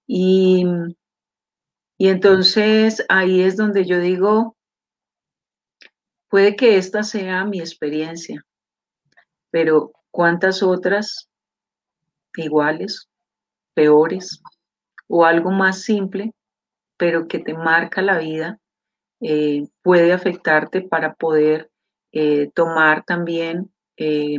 Y, 0.07 0.65
y 1.97 2.09
entonces 2.09 3.05
ahí 3.09 3.41
es 3.41 3.55
donde 3.57 3.85
yo 3.85 3.99
digo, 3.99 4.57
puede 6.29 6.55
que 6.55 6.77
esta 6.77 7.03
sea 7.03 7.45
mi 7.45 7.59
experiencia, 7.59 8.43
pero 9.51 9.91
¿cuántas 10.11 10.61
otras 10.61 11.29
iguales, 12.37 13.09
peores 13.73 14.41
o 15.07 15.25
algo 15.25 15.51
más 15.51 15.81
simple, 15.81 16.33
pero 16.97 17.27
que 17.27 17.39
te 17.39 17.53
marca 17.53 18.01
la 18.01 18.17
vida, 18.17 18.59
eh, 19.27 19.65
puede 19.81 20.13
afectarte 20.13 20.83
para 20.83 21.15
poder 21.15 21.71
eh, 22.11 22.51
tomar 22.53 23.03
también 23.05 23.71
eh, 23.97 24.37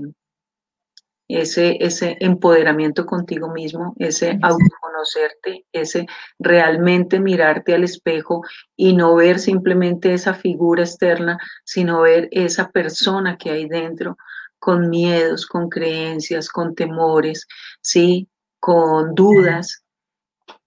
ese, 1.27 1.79
ese 1.81 2.17
empoderamiento 2.21 3.05
contigo 3.05 3.53
mismo, 3.53 3.97
ese 3.99 4.39
autoconocerte, 4.41 5.67
ese 5.73 6.07
realmente 6.39 7.19
mirarte 7.19 7.75
al 7.75 7.83
espejo 7.83 8.43
y 8.77 8.95
no 8.95 9.17
ver 9.17 9.41
simplemente 9.41 10.15
esa 10.15 10.35
figura 10.35 10.85
externa, 10.85 11.37
sino 11.65 12.03
ver 12.03 12.29
esa 12.31 12.71
persona 12.71 13.37
que 13.37 13.51
hay 13.51 13.67
dentro, 13.67 14.17
con 14.61 14.89
miedos, 14.89 15.47
con 15.47 15.69
creencias, 15.69 16.49
con 16.49 16.77
temores, 16.77 17.49
¿sí? 17.81 18.29
Con 18.61 19.17
dudas 19.17 19.83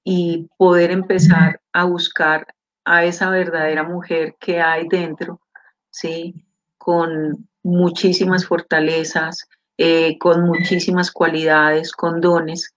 y 0.03 0.49
poder 0.57 0.91
empezar 0.91 1.61
a 1.71 1.85
buscar 1.85 2.45
a 2.89 3.05
esa 3.05 3.29
verdadera 3.29 3.83
mujer 3.83 4.35
que 4.39 4.59
hay 4.59 4.87
dentro, 4.87 5.39
¿sí? 5.91 6.33
Con 6.75 7.47
muchísimas 7.61 8.47
fortalezas, 8.47 9.47
eh, 9.77 10.17
con 10.17 10.47
muchísimas 10.47 11.11
cualidades, 11.11 11.91
con 11.91 12.19
dones, 12.19 12.73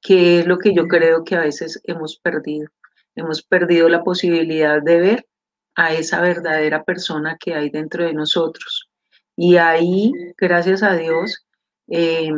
que 0.00 0.38
es 0.38 0.46
lo 0.46 0.58
que 0.58 0.72
yo 0.72 0.86
creo 0.86 1.24
que 1.24 1.34
a 1.34 1.40
veces 1.40 1.80
hemos 1.82 2.16
perdido. 2.20 2.68
Hemos 3.16 3.42
perdido 3.42 3.88
la 3.88 4.04
posibilidad 4.04 4.80
de 4.80 5.00
ver 5.00 5.26
a 5.74 5.92
esa 5.92 6.20
verdadera 6.20 6.84
persona 6.84 7.36
que 7.36 7.54
hay 7.54 7.68
dentro 7.68 8.04
de 8.04 8.14
nosotros. 8.14 8.88
Y 9.34 9.56
ahí, 9.56 10.12
gracias 10.38 10.84
a 10.84 10.94
Dios, 10.94 11.44
eh, 11.88 12.30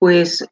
pues 0.00 0.44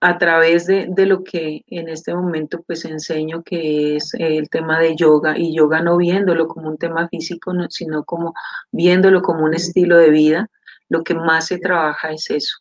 a 0.00 0.18
través 0.18 0.66
de, 0.66 1.06
lo 1.06 1.24
que 1.24 1.62
en 1.68 1.88
este 1.88 2.14
momento 2.14 2.62
pues 2.66 2.84
enseño 2.84 3.42
que 3.42 3.96
es 3.96 4.12
el 4.14 4.50
tema 4.50 4.78
de 4.78 4.94
yoga 4.96 5.38
y 5.38 5.54
yoga 5.54 5.80
no 5.80 5.96
viéndolo 5.96 6.46
como 6.46 6.68
un 6.68 6.76
tema 6.76 7.08
físico, 7.08 7.52
sino 7.70 8.04
como 8.04 8.34
viéndolo 8.70 9.22
como 9.22 9.44
un 9.44 9.54
estilo 9.54 9.96
de 9.96 10.10
vida, 10.10 10.50
lo 10.88 11.02
que 11.02 11.14
más 11.14 11.46
se 11.46 11.58
trabaja 11.58 12.12
es 12.12 12.30
eso, 12.30 12.58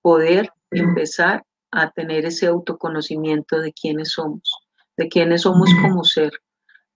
poder 0.00 0.50
empezar 0.70 1.44
a 1.70 1.90
tener 1.90 2.24
ese 2.24 2.46
autoconocimiento 2.46 3.60
de 3.60 3.72
quiénes 3.72 4.12
somos, 4.12 4.50
de 4.96 5.08
quiénes 5.08 5.42
somos 5.42 5.70
como 5.82 6.04
ser, 6.04 6.32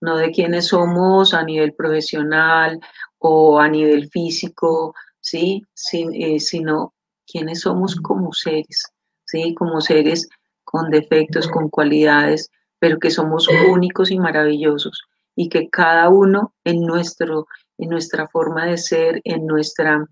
no 0.01 0.17
de 0.17 0.31
quiénes 0.31 0.67
somos 0.67 1.33
a 1.33 1.43
nivel 1.43 1.73
profesional 1.73 2.79
o 3.19 3.59
a 3.59 3.69
nivel 3.69 4.09
físico, 4.09 4.93
¿sí? 5.21 5.63
Eh, 5.93 6.39
sino 6.39 6.93
quiénes 7.25 7.61
somos 7.61 7.95
como 7.95 8.33
seres, 8.33 8.83
¿sí? 9.25 9.53
Como 9.55 9.81
seres 9.81 10.29
con 10.63 10.89
defectos, 10.89 11.47
con 11.47 11.69
cualidades, 11.69 12.49
pero 12.79 12.99
que 12.99 13.11
somos 13.11 13.47
únicos 13.69 14.11
y 14.11 14.19
maravillosos 14.19 15.03
y 15.35 15.49
que 15.49 15.69
cada 15.69 16.09
uno 16.09 16.53
en, 16.63 16.85
nuestro, 16.85 17.47
en 17.77 17.89
nuestra 17.89 18.27
forma 18.27 18.65
de 18.65 18.77
ser, 18.77 19.21
en, 19.23 19.45
nuestra, 19.45 20.05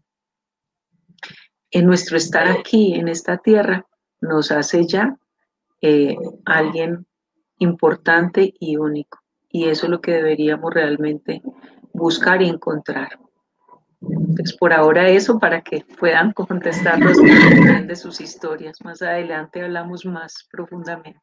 en 1.72 1.86
nuestro 1.86 2.18
estar 2.18 2.48
aquí, 2.48 2.94
en 2.96 3.08
esta 3.08 3.38
tierra, 3.38 3.86
nos 4.22 4.52
hace 4.52 4.86
ya 4.86 5.18
eh, 5.82 6.16
alguien 6.46 7.06
importante 7.60 8.54
y 8.60 8.78
único. 8.78 9.20
Y 9.50 9.66
eso 9.66 9.86
es 9.86 9.92
lo 9.92 10.02
que 10.02 10.14
deberíamos 10.14 10.74
realmente 10.74 11.42
buscar 11.94 12.42
y 12.42 12.50
encontrar. 12.50 13.20
Entonces, 14.10 14.58
por 14.58 14.74
ahora 14.74 15.10
eso 15.10 15.40
para 15.40 15.62
que 15.62 15.86
puedan 16.00 16.32
contestarnos 16.34 17.18
de 17.18 17.96
sus 17.96 18.20
historias. 18.22 18.78
Más 18.84 19.02
adelante 19.02 19.62
hablamos 19.62 20.06
más 20.06 20.48
profundamente. 20.52 21.20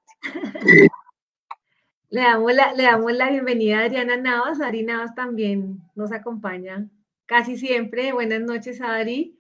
Le 2.09 2.23
damos 2.23 2.55
la, 2.55 2.73
le 2.73 2.85
damos 2.85 3.13
la 3.13 3.31
bienvenida 3.31 3.81
a 3.81 3.85
Adriana 3.85 4.17
Navas. 4.17 4.61
Adri 4.61 4.83
Navas 4.83 5.15
también 5.15 5.81
nos 5.95 6.13
acompaña 6.13 6.89
casi 7.27 7.57
siempre. 7.57 8.13
Buenas 8.13 8.41
noches, 8.41 8.81
Adri. 8.81 9.39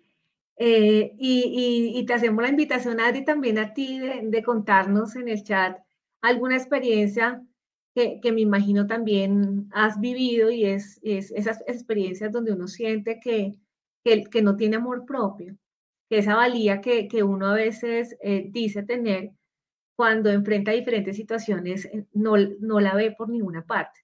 Eh, 0.56 1.14
y, 1.18 2.04
te 2.06 2.12
hacemos 2.12 2.42
la 2.42 2.50
invitación, 2.50 3.00
Adri, 3.00 3.24
también 3.24 3.58
a 3.58 3.72
ti 3.72 3.98
de, 3.98 4.20
de 4.24 4.42
contarnos 4.42 5.16
en 5.16 5.28
el 5.28 5.42
chat 5.42 5.78
alguna 6.20 6.56
experiencia 6.56 7.42
que, 7.94 8.32
me 8.32 8.40
imagino 8.40 8.86
también 8.86 9.68
has 9.72 10.00
vivido 10.00 10.50
y 10.50 10.64
es, 10.64 11.00
esas 11.02 11.62
experiencias 11.66 12.32
donde 12.32 12.52
uno 12.52 12.68
siente 12.68 13.20
que, 13.20 13.58
que, 14.04 14.42
no 14.42 14.56
tiene 14.56 14.76
amor 14.76 15.04
propio, 15.04 15.56
que 16.08 16.18
esa 16.18 16.36
valía 16.36 16.80
que, 16.80 17.22
uno 17.22 17.48
a 17.48 17.54
veces 17.54 18.16
eh, 18.22 18.46
dice 18.50 18.82
tener 18.82 19.32
cuando 19.96 20.30
enfrenta 20.30 20.72
diferentes 20.72 21.16
situaciones 21.16 21.84
eh, 21.86 22.06
no, 22.12 22.36
no 22.60 22.80
la 22.80 22.94
ve 22.94 23.12
por 23.12 23.28
ninguna 23.28 23.66
parte. 23.66 24.00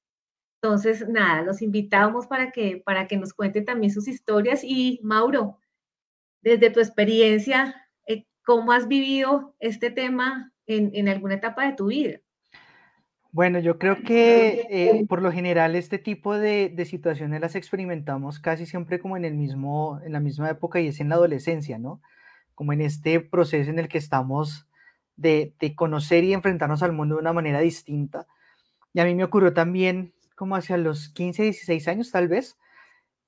Entonces, 0.60 1.08
nada, 1.08 1.42
los 1.42 1.62
invitamos 1.62 2.26
para 2.26 2.50
que, 2.50 2.82
para 2.84 3.06
que 3.06 3.16
nos 3.16 3.32
cuente 3.32 3.62
también 3.62 3.92
sus 3.92 4.08
historias 4.08 4.62
y 4.64 5.00
Mauro, 5.02 5.58
desde 6.42 6.70
tu 6.70 6.80
experiencia, 6.80 7.88
eh, 8.06 8.26
¿cómo 8.44 8.72
has 8.72 8.88
vivido 8.88 9.54
este 9.60 9.90
tema 9.90 10.52
en, 10.66 10.90
en 10.94 11.08
alguna 11.08 11.34
etapa 11.34 11.66
de 11.66 11.74
tu 11.74 11.86
vida? 11.86 12.20
Bueno, 13.36 13.58
yo 13.58 13.78
creo 13.78 14.02
que 14.02 14.66
eh, 14.70 15.04
por 15.06 15.20
lo 15.20 15.30
general 15.30 15.76
este 15.76 15.98
tipo 15.98 16.38
de, 16.38 16.74
situaciones 16.88 17.38
las 17.38 17.54
experimentamos 17.54 18.38
casi 18.40 18.64
siempre 18.64 18.98
como 18.98 19.18
en 19.18 19.26
el 19.26 19.34
mismo, 19.34 20.00
en 20.02 20.12
la 20.12 20.20
misma 20.20 20.48
época 20.48 20.80
y 20.80 20.86
es 20.86 21.00
en 21.00 21.10
la 21.10 21.16
adolescencia, 21.16 21.78
¿no? 21.78 22.00
Como 22.54 22.72
en 22.72 22.80
este 22.80 23.20
proceso 23.20 23.68
en 23.68 23.78
el 23.78 23.88
que 23.88 23.98
estamos 23.98 24.66
de, 25.16 25.54
conocer 25.76 26.24
y 26.24 26.32
enfrentarnos 26.32 26.82
al 26.82 26.94
mundo 26.94 27.16
de 27.16 27.20
una 27.20 27.34
manera 27.34 27.60
distinta. 27.60 28.26
Y 28.94 29.00
a 29.00 29.04
mí 29.04 29.14
me 29.14 29.24
ocurrió 29.24 29.52
también 29.52 30.14
como 30.34 30.56
hacia 30.56 30.78
los 30.78 31.10
15, 31.10 31.42
16 31.42 31.88
años 31.88 32.10
tal 32.10 32.28
vez. 32.28 32.56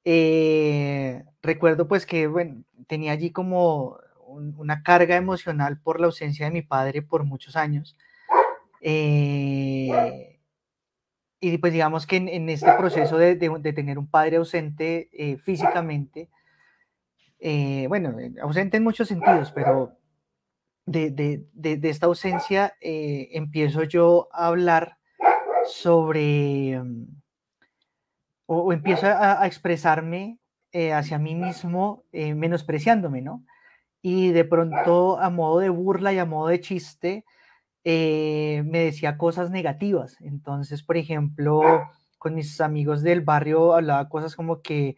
Eh, 0.06 1.22
recuerdo 1.42 1.86
pues 1.86 2.06
que, 2.06 2.28
bueno, 2.28 2.64
tenía 2.86 3.12
allí 3.12 3.30
como 3.30 3.98
una 4.26 4.82
carga 4.82 5.16
emocional 5.16 5.78
por 5.78 6.00
la 6.00 6.06
ausencia 6.06 6.46
de 6.46 6.52
mi 6.52 6.62
padre 6.62 7.02
por 7.02 7.24
muchos 7.24 7.56
años 7.56 7.94
eh, 8.80 10.40
y 11.40 11.58
pues 11.58 11.72
digamos 11.72 12.06
que 12.06 12.16
en, 12.16 12.48
este 12.48 12.72
proceso 12.72 13.16
de, 13.16 13.36
tener 13.36 13.98
un 13.98 14.10
padre 14.10 14.36
ausente 14.36 15.08
eh, 15.12 15.38
físicamente, 15.38 16.30
eh, 17.38 17.86
bueno, 17.88 18.16
ausente 18.42 18.76
en 18.76 18.84
muchos 18.84 19.08
sentidos, 19.08 19.52
pero 19.52 19.98
de, 20.88 21.80
esta 21.82 22.06
ausencia, 22.06 22.74
eh, 22.80 23.28
empiezo 23.32 23.82
yo 23.84 24.28
a 24.32 24.46
hablar 24.46 24.98
sobre, 25.66 26.80
mm, 26.82 27.06
o, 28.46 28.72
empiezo 28.72 29.06
a, 29.06 29.46
expresarme 29.46 30.38
eh, 30.72 30.92
hacia 30.92 31.18
mí 31.18 31.34
mismo 31.34 32.04
eh, 32.12 32.34
menospreciándome, 32.34 33.22
¿no? 33.22 33.44
Y 34.02 34.30
de 34.32 34.44
pronto 34.44 35.18
a 35.18 35.30
modo 35.30 35.58
de 35.58 35.68
burla 35.68 36.12
y 36.12 36.18
a 36.18 36.24
modo 36.24 36.48
de 36.48 36.60
chiste, 36.60 37.24
me 37.84 38.78
decía 38.78 39.18
cosas 39.18 39.50
negativas. 39.50 40.16
Entonces, 40.20 40.82
por 40.82 40.96
ejemplo, 40.96 41.62
con 42.18 42.34
mis 42.34 42.60
amigos 42.60 43.02
del 43.02 43.20
barrio 43.22 43.74
hablaba 43.74 44.08
cosas 44.08 44.36
como 44.36 44.62
que 44.62 44.96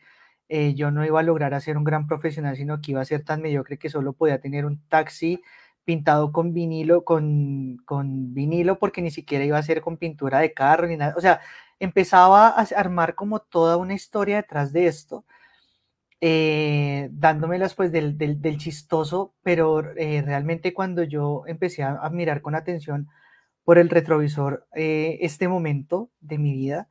yo 0.75 0.91
no 0.91 1.05
iba 1.05 1.21
a 1.21 1.23
lograr 1.23 1.55
hacer 1.55 1.77
un 1.77 1.85
gran 1.85 2.07
profesional, 2.09 2.57
sino 2.57 2.81
que 2.81 2.93
iba 2.93 3.01
a 3.01 3.05
ser 3.05 3.25
tan 3.25 3.41
mediocre 3.41 3.79
que 3.79 3.89
solo 3.91 4.13
podía 4.15 4.41
tener 4.41 4.67
un 4.67 4.81
taxi 4.89 5.41
pintado 5.85 6.33
con 6.33 6.53
vinilo, 6.53 7.05
con, 7.05 7.79
con, 7.85 8.35
vinilo, 8.35 8.79
porque 8.79 9.03
ni 9.03 9.11
siquiera 9.11 9.45
iba 9.45 9.59
a 9.59 9.63
ser 9.63 9.81
con 9.81 9.97
pintura 9.97 10.39
de 10.39 10.53
carro 10.53 10.87
ni 10.87 10.97
nada. 10.97 11.15
O 11.17 11.21
sea, 11.21 11.41
empezaba 11.79 12.49
a 12.49 12.63
armar 12.77 13.15
como 13.15 13.41
toda 13.41 13.77
una 13.77 13.95
historia 13.95 14.37
detrás 14.37 14.73
de 14.73 14.87
esto, 14.87 15.25
eh, 16.23 17.09
dándomelas 17.13 17.75
pues 17.75 17.93
del, 17.93 18.19
del, 18.19 18.59
chistoso, 18.59 19.35
pero 19.43 19.81
eh, 19.97 20.23
realmente 20.23 20.75
cuando 20.75 21.03
yo 21.03 21.45
empecé 21.47 21.83
a, 21.83 21.99
mirar 22.11 22.43
con 22.43 22.55
atención 22.55 23.09
por 23.65 23.79
el 23.79 23.89
retrovisor 23.89 24.67
eh, 24.75 25.19
este 25.23 25.49
momento 25.49 26.11
de 26.21 26.39
mi 26.39 26.53
vida, 26.53 26.89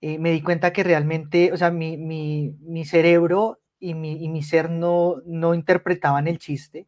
me 0.00 0.30
di 0.30 0.42
cuenta 0.42 0.72
que 0.72 0.84
realmente, 0.84 1.52
o 1.52 1.56
sea, 1.56 1.72
mi, 1.72 1.96
mi, 1.96 2.54
mi 2.60 2.84
cerebro 2.84 3.58
y 3.80 3.94
mi, 3.94 4.22
y 4.22 4.28
mi, 4.28 4.44
ser 4.44 4.70
no, 4.70 5.16
no 5.26 5.54
interpretaban 5.54 6.28
el 6.28 6.38
chiste, 6.38 6.86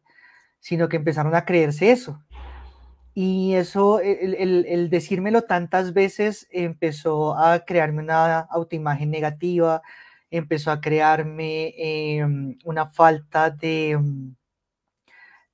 sino 0.59 0.87
que 0.87 0.95
empezaron 0.95 1.35
a 1.35 1.43
creerse 1.43 1.91
eso. 1.91 2.23
Y 3.13 3.55
eso, 3.55 3.99
el, 3.99 4.65
el, 4.65 4.89
decírmelo 4.89 5.41
tantas 5.41 5.93
veces 5.93 6.47
empezó 6.51 7.37
a 7.37 7.65
crearme 7.65 8.01
una 8.03 8.39
autoimagen 8.39 9.11
negativa, 9.11 9.81
empezó 10.31 10.71
a 10.71 10.81
crearme 10.81 11.73
em, 11.77 12.57
una 12.65 12.87
falta 12.87 13.49
de, 13.51 13.97
mm, 13.99 14.35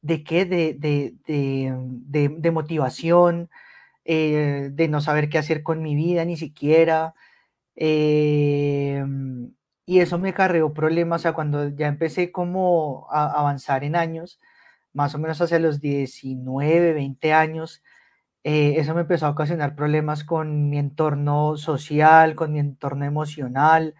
¿de 0.02 0.24
qué? 0.24 0.46
De, 0.46 0.74
de, 0.74 1.16
de, 1.26 2.30
de 2.38 2.52
motivación, 2.52 3.50
eh, 4.06 4.70
de 4.74 4.88
no 4.90 5.02
saber 5.02 5.30
qué 5.30 5.38
hacer 5.40 5.64
con 5.64 5.82
mi 5.84 5.96
vida 5.96 6.26
ni 6.26 6.38
siquiera. 6.38 7.16
Em, 7.76 9.54
y 9.86 10.00
eso 10.02 10.20
me 10.20 10.34
carreó 10.34 10.74
problemas, 10.74 11.22
o 11.22 11.24
sea, 11.24 11.34
cuando 11.34 11.70
ya 11.70 11.88
empecé 11.88 12.32
como 12.32 13.08
a 13.12 13.26
avanzar 13.40 13.84
en 13.84 13.96
años, 13.96 14.40
más 14.94 15.16
o 15.16 15.20
menos 15.20 15.42
hacia 15.42 15.60
los 15.60 15.82
19, 15.82 16.94
20 16.94 17.34
años, 17.34 17.84
eh, 18.44 18.76
eso 18.78 18.96
me 18.96 19.02
empezó 19.02 19.28
a 19.28 19.32
ocasionar 19.32 19.76
problemas 19.76 20.24
con 20.24 20.70
mi 20.70 20.80
entorno 20.80 21.58
social, 21.58 22.36
con 22.36 22.54
mi 22.54 22.60
entorno 22.60 23.06
emocional, 23.06 23.96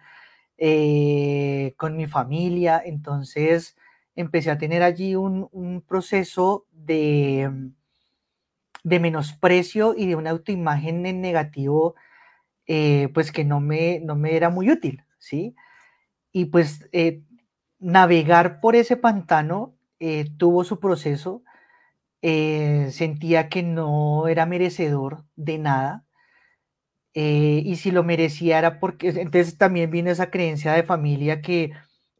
eh, 0.58 1.74
con 1.76 1.96
mi 1.96 2.06
familia. 2.06 2.82
Entonces 2.84 3.76
empecé 4.16 4.50
a 4.50 4.58
tener 4.58 4.82
allí 4.82 5.14
un, 5.16 5.82
proceso 5.86 6.66
de, 6.72 7.50
de 8.84 9.00
menosprecio 9.00 9.94
y 9.96 10.06
de 10.06 10.16
una 10.16 10.30
autoimagen 10.30 11.06
en 11.06 11.20
negativo, 11.20 11.94
eh, 12.66 13.08
pues 13.14 13.32
que 13.32 13.44
no 13.44 13.60
me, 13.60 14.00
no 14.00 14.16
me 14.16 14.36
era 14.36 14.50
muy 14.50 14.70
útil, 14.70 15.04
¿sí? 15.18 15.54
Y 16.32 16.46
pues 16.46 16.84
navegar 17.78 18.60
por 18.60 18.76
ese 18.76 18.96
pantano 18.96 19.74
eh, 20.00 20.26
tuvo 20.36 20.64
su 20.64 20.78
proceso, 20.80 21.42
eh, 22.22 22.90
sentía 22.92 23.48
que 23.48 23.62
no 23.62 24.28
era 24.28 24.46
merecedor 24.46 25.24
de 25.36 25.58
nada, 25.58 26.04
eh, 27.20 27.62
y 27.64 27.74
si 27.74 27.90
lo 27.90 28.04
merecía 28.04 28.58
era 28.60 28.78
porque, 28.78 29.08
entonces 29.08 29.58
también 29.58 29.90
vino 29.90 30.08
esa 30.08 30.30
creencia 30.30 30.72
de 30.74 30.84
familia 30.84 31.42
que 31.42 31.72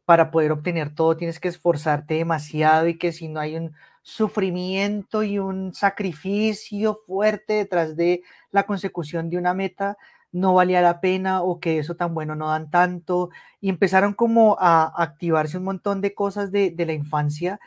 para 0.03 0.29
poder 0.29 0.51
obtener 0.51 0.93
todo 0.93 1.15
tienes 1.15 1.39
que 1.39 1.47
esforzarte 1.47 2.15
demasiado 2.15 2.85
y 2.85 2.97
que 2.97 3.13
si 3.13 3.29
no 3.29 3.39
hay 3.39 3.55
un 3.55 3.73
sufrimiento 4.01 5.23
y 5.23 5.39
un 5.39 5.73
sacrificio 5.73 6.99
fuerte 7.07 7.53
detrás 7.53 7.95
de 7.95 8.23
la 8.51 8.63
consecución 8.63 9.29
de 9.29 9.37
una 9.37 9.53
meta, 9.53 9.97
no 10.33 10.53
valía 10.53 10.81
la 10.81 10.99
pena 10.99 11.43
o 11.43 11.61
que 11.61 11.79
eso 11.79 11.95
tan 11.95 12.13
bueno 12.13 12.35
no 12.35 12.49
dan 12.49 12.69
tanto. 12.69 13.29
Y 13.61 13.69
empezaron 13.69 14.13
como 14.13 14.57
a 14.59 14.91
activarse 15.01 15.57
un 15.57 15.63
montón 15.63 16.01
de 16.01 16.13
cosas 16.13 16.51
de, 16.51 16.73
la 16.77 16.91
infancia, 16.93 17.57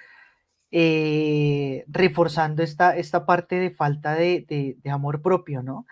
eh, 0.71 1.85
reforzando 1.89 2.63
esta, 2.63 2.95
esta 2.95 3.25
parte 3.25 3.57
de 3.57 3.71
falta 3.71 4.15
de, 4.15 4.77
amor 4.91 5.23
propio, 5.23 5.63
¿no? 5.63 5.87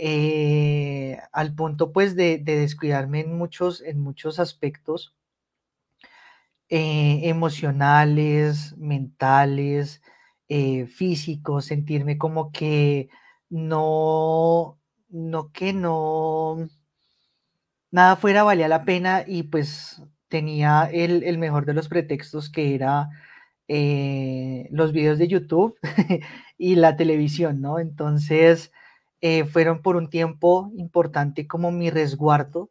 Eh, 0.00 1.18
al 1.32 1.54
punto 1.54 1.92
pues 1.92 2.14
de, 2.16 2.38
descuidarme 2.38 3.20
en 3.20 3.36
muchos, 3.36 3.80
en 3.80 4.00
muchos 4.00 4.38
aspectos 4.38 5.14
eh, 6.68 7.20
emocionales, 7.24 8.76
mentales, 8.78 10.02
físicos, 10.48 11.66
sentirme 11.66 12.16
como 12.16 12.52
que 12.52 13.10
no, 13.50 14.78
no 15.10 15.52
que 15.52 15.72
no, 15.74 16.68
nada 17.90 18.16
fuera 18.16 18.42
valía 18.42 18.68
la 18.68 18.84
pena 18.84 19.24
y 19.26 19.44
pues 19.44 20.02
tenía 20.28 20.88
el, 20.92 21.38
mejor 21.38 21.66
de 21.66 21.74
los 21.74 21.88
pretextos 21.88 22.50
que 22.50 22.74
era 22.74 23.08
eh, 23.68 24.68
los 24.70 24.92
videos 24.92 25.18
de 25.18 25.28
YouTube 25.28 25.76
y 26.58 26.76
la 26.76 26.96
televisión, 26.96 27.60
¿no? 27.60 27.78
Entonces 27.78 28.72
eh, 29.20 29.44
fueron 29.44 29.82
por 29.82 29.96
un 29.96 30.10
tiempo 30.10 30.70
importante 30.76 31.46
como 31.46 31.70
mi 31.72 31.90
resguardo. 31.90 32.70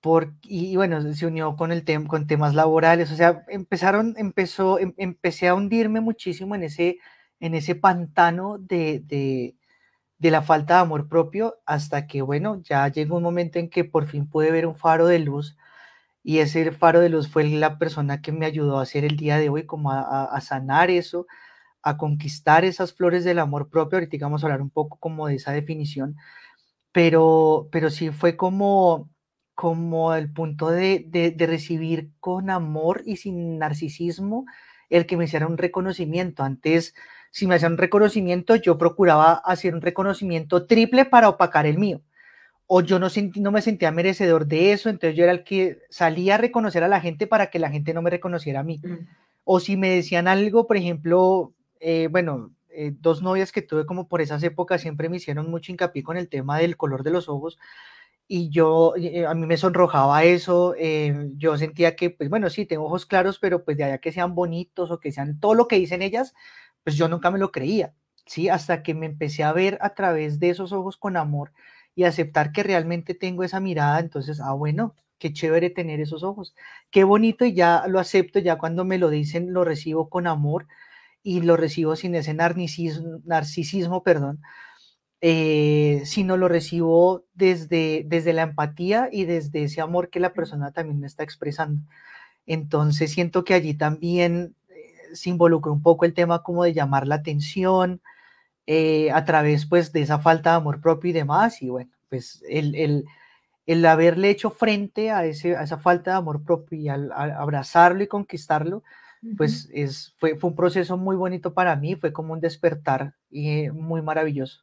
Por, 0.00 0.34
y, 0.42 0.76
bueno, 0.76 1.00
se 1.14 1.26
unió 1.26 1.56
con, 1.56 1.72
el 1.72 1.84
tema 1.84 2.08
con 2.08 2.26
temas 2.26 2.54
laborales, 2.54 3.10
o 3.10 3.16
sea, 3.16 3.44
empezaron, 3.48 4.14
empezó, 4.18 4.78
em, 4.78 4.94
empecé 4.98 5.48
a 5.48 5.54
hundirme 5.54 6.00
muchísimo 6.00 6.54
en 6.54 6.64
ese, 6.64 6.98
en 7.40 7.54
ese 7.54 7.74
pantano 7.74 8.58
de, 8.58 9.02
de 10.18 10.30
la 10.30 10.42
falta 10.42 10.74
de 10.74 10.80
amor 10.80 11.08
propio 11.08 11.56
hasta 11.66 12.06
que, 12.06 12.22
bueno, 12.22 12.60
ya 12.62 12.88
llegó 12.88 13.16
un 13.16 13.22
momento 13.22 13.58
en 13.58 13.70
que 13.70 13.84
por 13.84 14.06
fin 14.06 14.28
pude 14.28 14.50
ver 14.50 14.66
un 14.66 14.76
faro 14.76 15.06
de 15.06 15.18
luz 15.18 15.56
y 16.24 16.38
ese 16.38 16.72
faro 16.72 17.00
de 17.00 17.10
luz 17.10 17.28
fue 17.28 17.44
la 17.44 17.78
persona 17.78 18.22
que 18.22 18.32
me 18.32 18.46
ayudó 18.46 18.78
a 18.78 18.82
hacer 18.82 19.04
el 19.04 19.18
día 19.18 19.36
de 19.38 19.50
hoy, 19.50 19.66
como 19.66 19.92
a, 19.92 20.40
sanar 20.40 20.90
eso, 20.90 21.26
a 21.84 21.96
conquistar 21.96 22.64
esas 22.64 22.92
flores 22.92 23.24
del 23.24 23.38
amor 23.38 23.68
propio. 23.68 23.98
Ahorita 23.98 24.16
vamos 24.24 24.42
a 24.42 24.46
hablar 24.46 24.62
un 24.62 24.70
poco 24.70 24.98
como 24.98 25.28
de 25.28 25.36
esa 25.36 25.52
definición, 25.52 26.16
pero, 26.92 27.68
pero 27.70 27.90
sí 27.90 28.10
fue 28.10 28.36
como, 28.36 29.10
como 29.54 30.14
el 30.14 30.32
punto 30.32 30.70
de, 30.70 31.04
de 31.08 31.46
recibir 31.46 32.10
con 32.20 32.50
amor 32.50 33.02
y 33.04 33.16
sin 33.16 33.58
narcisismo 33.58 34.46
el 34.90 35.06
que 35.06 35.16
me 35.16 35.24
hiciera 35.24 35.46
un 35.46 35.58
reconocimiento. 35.58 36.42
Antes 36.42 36.94
si 37.34 37.48
me 37.48 37.56
hacían 37.56 37.72
un 37.72 37.78
reconocimiento, 37.78 38.54
yo 38.54 38.78
procuraba 38.78 39.32
hacer 39.32 39.74
un 39.74 39.80
reconocimiento 39.80 40.66
triple 40.66 41.04
para 41.04 41.28
opacar 41.28 41.66
el 41.66 41.78
mío. 41.78 42.00
O 42.68 42.80
yo 42.80 43.00
no, 43.00 43.10
sentí, 43.10 43.40
no 43.40 43.50
me 43.50 43.60
sentía 43.60 43.90
merecedor 43.90 44.46
de 44.46 44.70
eso, 44.70 44.88
entonces 44.88 45.16
yo 45.16 45.24
era 45.24 45.32
el 45.32 45.42
que 45.42 45.80
salía 45.90 46.36
a 46.36 46.38
reconocer 46.38 46.84
a 46.84 46.88
la 46.88 47.00
gente 47.00 47.26
para 47.26 47.50
que 47.50 47.58
la 47.58 47.70
gente 47.70 47.92
no 47.92 48.02
me 48.02 48.10
reconociera 48.10 48.60
a 48.60 48.62
mí. 48.62 48.80
Mm. 48.84 49.08
O 49.42 49.58
si 49.58 49.76
me 49.76 49.90
decían 49.90 50.28
algo, 50.28 50.68
por 50.68 50.76
ejemplo, 50.76 51.52
eh, 51.80 52.08
bueno, 52.10 52.52
eh, 52.70 52.92
dos 53.00 53.22
novias 53.22 53.52
que 53.52 53.62
tuve 53.62 53.86
como 53.86 54.08
por 54.08 54.20
esas 54.20 54.42
épocas 54.42 54.80
siempre 54.82 55.08
me 55.08 55.16
hicieron 55.18 55.50
mucho 55.50 55.72
hincapié 55.72 56.02
con 56.02 56.16
el 56.16 56.28
tema 56.28 56.58
del 56.58 56.76
color 56.76 57.02
de 57.04 57.10
los 57.10 57.28
ojos 57.28 57.58
y 58.26 58.50
yo, 58.50 58.94
eh, 58.96 59.26
a 59.26 59.34
mí 59.34 59.46
me 59.46 59.56
sonrojaba 59.58 60.24
eso, 60.24 60.74
yo 61.36 61.58
sentía 61.58 61.94
que, 61.96 62.10
pues 62.10 62.30
bueno, 62.30 62.48
sí, 62.50 62.64
tengo 62.66 62.86
ojos 62.86 63.04
claros, 63.06 63.38
pero 63.38 63.64
pues 63.64 63.76
de 63.76 63.84
allá 63.84 63.98
que 63.98 64.12
sean 64.12 64.34
bonitos 64.34 64.90
o 64.90 64.98
que 65.00 65.12
sean 65.12 65.38
todo 65.40 65.54
lo 65.54 65.68
que 65.68 65.76
dicen 65.76 66.00
ellas, 66.02 66.34
pues 66.84 66.96
yo 66.96 67.08
nunca 67.08 67.30
me 67.30 67.38
lo 67.38 67.52
creía, 67.52 67.94
¿sí? 68.26 68.48
Hasta 68.48 68.82
que 68.82 68.94
me 68.94 69.06
empecé 69.06 69.44
a 69.44 69.52
ver 69.52 69.78
a 69.82 69.94
través 69.94 70.38
de 70.40 70.50
esos 70.50 70.72
ojos 70.72 70.96
con 70.96 71.16
amor 71.18 71.52
y 71.94 72.04
aceptar 72.04 72.52
que 72.52 72.62
realmente 72.62 73.14
tengo 73.14 73.44
esa 73.44 73.60
mirada, 73.60 74.00
entonces, 74.00 74.40
ah, 74.40 74.52
bueno, 74.54 74.94
qué 75.18 75.32
chévere 75.32 75.70
tener 75.70 76.00
esos 76.00 76.22
ojos, 76.24 76.54
qué 76.90 77.04
bonito 77.04 77.44
y 77.44 77.54
ya 77.54 77.84
lo 77.88 78.00
acepto, 78.00 78.38
ya 78.40 78.56
cuando 78.58 78.84
me 78.84 78.98
lo 78.98 79.10
dicen 79.10 79.52
lo 79.52 79.64
recibo 79.64 80.08
con 80.10 80.26
amor 80.26 80.66
y 81.24 81.40
lo 81.40 81.56
recibo 81.56 81.96
sin 81.96 82.14
ese 82.14 82.34
narcisismo, 82.34 83.20
narcisismo 83.24 84.04
perdón, 84.04 84.40
eh, 85.22 86.02
sino 86.04 86.36
lo 86.36 86.48
recibo 86.48 87.24
desde, 87.32 88.04
desde 88.06 88.34
la 88.34 88.42
empatía 88.42 89.08
y 89.10 89.24
desde 89.24 89.64
ese 89.64 89.80
amor 89.80 90.10
que 90.10 90.20
la 90.20 90.34
persona 90.34 90.70
también 90.70 91.00
me 91.00 91.06
está 91.06 91.24
expresando. 91.24 91.82
Entonces 92.46 93.10
siento 93.10 93.42
que 93.42 93.54
allí 93.54 93.74
también 93.74 94.54
se 95.14 95.30
involucró 95.30 95.72
un 95.72 95.82
poco 95.82 96.04
el 96.04 96.12
tema 96.14 96.42
como 96.42 96.64
de 96.64 96.74
llamar 96.74 97.08
la 97.08 97.16
atención 97.16 98.02
eh, 98.66 99.10
a 99.12 99.24
través 99.24 99.66
pues 99.66 99.92
de 99.92 100.02
esa 100.02 100.18
falta 100.18 100.50
de 100.50 100.56
amor 100.56 100.80
propio 100.82 101.10
y 101.10 101.14
demás 101.14 101.62
y 101.62 101.70
bueno, 101.70 101.90
pues 102.10 102.42
el, 102.48 102.74
el, 102.74 103.06
el 103.66 103.86
haberle 103.86 104.28
hecho 104.28 104.50
frente 104.50 105.10
a, 105.10 105.24
ese, 105.24 105.56
a 105.56 105.62
esa 105.62 105.78
falta 105.78 106.10
de 106.12 106.16
amor 106.18 106.42
propio 106.44 106.78
y 106.78 106.88
al, 106.88 107.12
abrazarlo 107.12 108.02
y 108.02 108.08
conquistarlo, 108.08 108.82
pues 109.36 109.68
es, 109.72 110.14
fue, 110.18 110.36
fue 110.36 110.50
un 110.50 110.56
proceso 110.56 110.96
muy 110.96 111.16
bonito 111.16 111.54
para 111.54 111.76
mí, 111.76 111.96
fue 111.96 112.12
como 112.12 112.32
un 112.32 112.40
despertar 112.40 113.14
y 113.30 113.70
muy 113.70 114.02
maravilloso. 114.02 114.62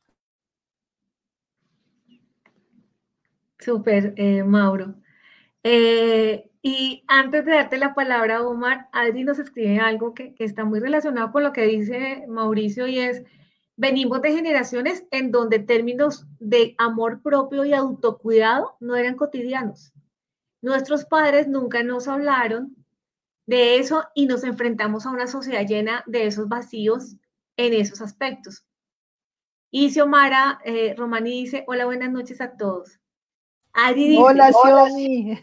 Súper, 3.59 4.13
eh, 4.17 4.43
Mauro. 4.43 4.95
Eh, 5.63 6.49
y 6.63 7.03
antes 7.07 7.45
de 7.45 7.53
darte 7.53 7.77
la 7.77 7.93
palabra, 7.93 8.43
Omar, 8.43 8.89
Adri 8.91 9.23
nos 9.23 9.39
escribe 9.39 9.79
algo 9.79 10.13
que, 10.13 10.33
que, 10.33 10.43
está 10.43 10.65
muy 10.65 10.79
relacionado 10.79 11.31
con 11.31 11.43
lo 11.43 11.53
que 11.53 11.63
dice 11.65 12.25
Mauricio 12.27 12.87
y 12.87 12.99
es, 12.99 13.23
venimos 13.75 14.21
de 14.21 14.33
generaciones 14.33 15.05
en 15.11 15.31
donde 15.31 15.59
términos 15.59 16.27
de 16.39 16.75
amor 16.77 17.21
propio 17.21 17.65
y 17.65 17.73
autocuidado 17.73 18.77
no 18.79 18.95
eran 18.95 19.15
cotidianos. 19.15 19.93
Nuestros 20.61 21.05
padres 21.05 21.47
nunca 21.47 21.83
nos 21.83 22.07
hablaron 22.07 22.75
de 23.51 23.79
eso 23.79 24.05
y 24.15 24.27
nos 24.27 24.45
enfrentamos 24.45 25.05
a 25.05 25.09
una 25.09 25.27
sociedad 25.27 25.67
llena 25.67 26.05
de 26.07 26.25
esos 26.25 26.47
vacíos 26.47 27.17
en 27.57 27.73
esos 27.73 28.01
aspectos. 28.01 28.65
Y 29.69 29.89
Xiomara 29.89 30.59
eh, 30.63 30.95
Romani 30.97 31.41
dice, 31.41 31.65
hola, 31.67 31.83
buenas 31.83 32.11
noches 32.11 32.39
a 32.39 32.55
todos. 32.55 33.01
hola, 34.17 34.51
Xiomi. 34.53 35.37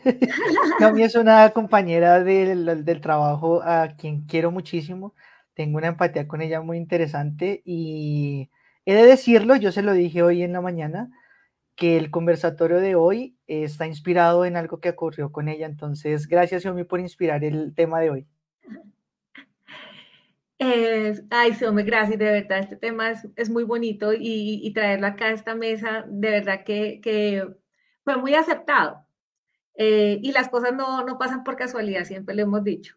Xiomi 0.78 1.02
es 1.02 1.14
una 1.16 1.50
compañera 1.50 2.24
del, 2.24 2.82
del 2.82 3.00
trabajo 3.02 3.60
a 3.62 3.88
quien 3.88 4.24
quiero 4.24 4.50
muchísimo. 4.50 5.14
Tengo 5.52 5.76
una 5.76 5.88
empatía 5.88 6.26
con 6.26 6.40
ella 6.40 6.62
muy 6.62 6.78
interesante 6.78 7.60
y 7.66 8.48
he 8.86 8.94
de 8.94 9.04
decirlo, 9.04 9.54
yo 9.56 9.70
se 9.70 9.82
lo 9.82 9.92
dije 9.92 10.22
hoy 10.22 10.42
en 10.42 10.54
la 10.54 10.62
mañana, 10.62 11.10
que 11.78 11.96
el 11.96 12.10
conversatorio 12.10 12.78
de 12.78 12.96
hoy 12.96 13.36
está 13.46 13.86
inspirado 13.86 14.44
en 14.44 14.56
algo 14.56 14.80
que 14.80 14.90
ocurrió 14.90 15.30
con 15.30 15.48
ella. 15.48 15.64
Entonces, 15.64 16.26
gracias, 16.26 16.62
Xiaomi, 16.62 16.82
por 16.82 16.98
inspirar 16.98 17.44
el 17.44 17.72
tema 17.72 18.00
de 18.00 18.10
hoy. 18.10 18.26
ay, 20.58 21.54
Xiaomi, 21.54 21.84
gracias, 21.84 22.18
de 22.18 22.24
verdad, 22.24 22.58
este 22.58 22.76
tema 22.76 23.12
es, 23.36 23.48
muy 23.48 23.62
bonito 23.62 24.12
y, 24.12 24.68
traerlo 24.74 25.06
acá 25.06 25.26
a 25.26 25.32
esta 25.32 25.54
mesa, 25.54 26.04
de 26.08 26.30
verdad 26.30 26.64
que, 26.64 27.46
fue 28.02 28.16
muy 28.16 28.34
aceptado. 28.34 29.06
Eh, 29.76 30.18
y 30.20 30.32
las 30.32 30.48
cosas 30.48 30.74
no, 30.74 31.04
no, 31.04 31.16
pasan 31.16 31.44
por 31.44 31.56
casualidad, 31.56 32.04
siempre 32.04 32.34
lo 32.34 32.42
hemos 32.42 32.64
dicho. 32.64 32.96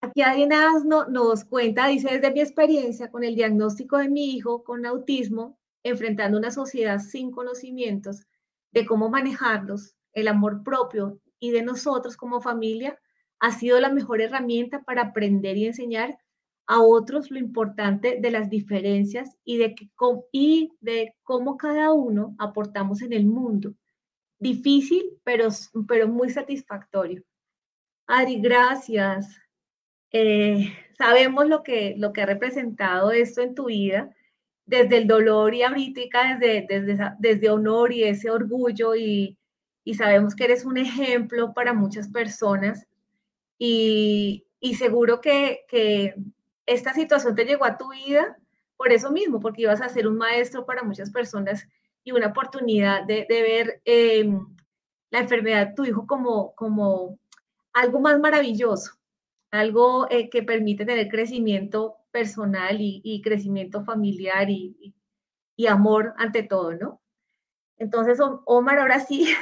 Aquí 0.00 0.22
Adriana 0.22 0.72
no, 0.84 1.06
nos 1.06 1.44
cuenta, 1.44 1.86
dice, 1.86 2.18
desde 2.18 2.32
mi 2.32 2.40
experiencia 2.40 3.12
con 3.12 3.22
el 3.22 3.36
diagnóstico 3.36 3.98
de 3.98 4.08
mi 4.08 4.34
hijo 4.34 4.64
con 4.64 4.84
autismo, 4.86 5.56
enfrentando 5.82 6.38
una 6.38 6.50
sociedad 6.50 6.98
sin 6.98 7.30
conocimientos 7.30 8.26
de 8.70 8.86
cómo 8.86 9.08
manejarlos, 9.08 9.94
el 10.12 10.28
amor 10.28 10.62
propio 10.62 11.20
y 11.38 11.50
de 11.50 11.62
nosotros 11.62 12.16
como 12.16 12.40
familia 12.40 12.98
ha 13.40 13.52
sido 13.52 13.80
la 13.80 13.90
mejor 13.90 14.20
herramienta 14.20 14.82
para 14.82 15.02
aprender 15.02 15.56
y 15.56 15.66
enseñar 15.66 16.18
a 16.66 16.80
otros 16.80 17.30
lo 17.30 17.38
importante 17.38 18.18
de 18.20 18.30
las 18.30 18.48
diferencias 18.48 19.36
y 19.44 19.58
de, 19.58 19.74
cómo 21.22 21.56
cada 21.56 21.92
uno 21.92 22.36
aportamos 22.38 23.02
en 23.02 23.12
el 23.12 23.26
mundo. 23.26 23.74
Difícil, 24.38 25.18
pero, 25.24 25.48
pero 25.88 26.08
muy 26.08 26.30
satisfactorio. 26.30 27.24
Adri, 28.06 28.40
gracias. 28.40 29.36
Eh, 30.12 30.72
sabemos 30.96 31.48
lo 31.48 31.62
que, 31.62 31.94
lo 31.98 32.12
que 32.12 32.22
ha 32.22 32.26
representado 32.26 33.10
esto 33.10 33.40
en 33.40 33.54
tu 33.54 33.66
vida 33.66 34.14
desde 34.66 34.98
el 34.98 35.06
dolor 35.06 35.54
y 35.54 35.62
ahorita 35.62 36.38
desde, 36.38 36.66
desde, 36.68 37.12
desde 37.18 37.50
honor 37.50 37.92
y 37.92 38.04
ese 38.04 38.30
orgullo 38.30 38.94
y, 38.94 39.36
y, 39.84 39.94
sabemos 39.94 40.34
que 40.34 40.44
eres 40.44 40.64
un 40.64 40.78
ejemplo 40.78 41.52
para 41.54 41.72
muchas 41.72 42.08
personas. 42.08 42.86
Y, 43.58 44.46
y 44.60 44.74
seguro 44.74 45.20
que, 45.20 45.64
que, 45.68 46.14
esta 46.66 46.94
situación 46.94 47.34
te 47.34 47.44
llegó 47.44 47.64
a 47.64 47.76
tu 47.76 47.90
vida 47.90 48.36
por 48.76 48.92
eso 48.92 49.10
mismo, 49.10 49.40
porque 49.40 49.62
ibas 49.62 49.82
a 49.82 49.88
ser 49.88 50.06
un 50.06 50.16
maestro 50.16 50.64
para 50.64 50.82
muchas 50.82 51.10
personas 51.10 51.68
y 52.04 52.12
una 52.12 52.28
oportunidad 52.28 53.04
de, 53.04 53.26
de 53.28 53.42
ver 53.42 53.82
eh, 53.84 54.30
la 55.10 55.20
enfermedad 55.20 55.68
de 55.68 55.74
tu 55.74 55.84
hijo 55.84 56.06
como, 56.06 56.54
como 56.54 57.18
algo 57.72 58.00
más 58.00 58.18
maravilloso, 58.18 58.92
algo 59.50 60.10
eh, 60.10 60.30
que 60.30 60.42
permite 60.42 60.84
tener 60.84 61.08
crecimiento 61.08 61.96
personal 62.12 62.76
y, 62.78 63.20
crecimiento 63.22 63.84
familiar 63.84 64.48
y, 64.50 64.94
amor 65.68 66.12
ante 66.18 66.42
todo, 66.42 66.74
¿no? 66.74 67.00
Entonces, 67.78 68.18
Omar, 68.46 68.78
ahora 68.78 69.00
sí, 69.00 69.32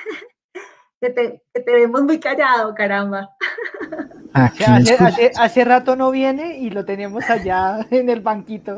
que 1.01 1.11
te, 1.11 1.43
vemos 1.67 2.03
muy 2.03 2.21
callado, 2.21 2.75
caramba. 2.75 3.31
Hace, 4.33 5.33
hace, 5.37 5.65
rato 5.65 5.97
no 5.97 6.13
viene 6.13 6.57
y 6.59 6.71
lo 6.71 6.85
tenemos 6.85 7.29
allá 7.29 7.85
en 7.91 8.09
el 8.09 8.21
banquito. 8.21 8.77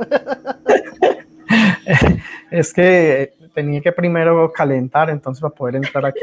Es 2.51 2.73
que 2.73 3.35
tenía 3.55 3.83
que 3.83 3.93
primero 3.93 4.51
calentar, 4.51 5.11
entonces 5.11 5.43
para 5.43 5.55
poder 5.55 5.77
entrar 5.77 6.07
aquí 6.07 6.21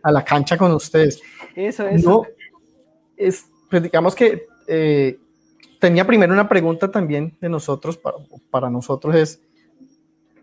a 0.00 0.12
la 0.12 0.24
cancha 0.24 0.56
con 0.56 0.70
ustedes. 0.70 1.20
Eso, 1.56 1.88
eso. 1.88 2.24
es, 3.16 3.50
pues 3.68 3.82
digamos 3.82 4.14
que 4.14 4.46
eh, 4.68 5.18
tenía 5.78 6.06
primero 6.06 6.32
una 6.32 6.48
pregunta 6.48 6.90
también 6.90 7.36
de 7.40 7.48
nosotros, 7.48 7.96
para, 7.96 8.16
para, 8.50 8.70
nosotros 8.70 9.14
es, 9.14 9.42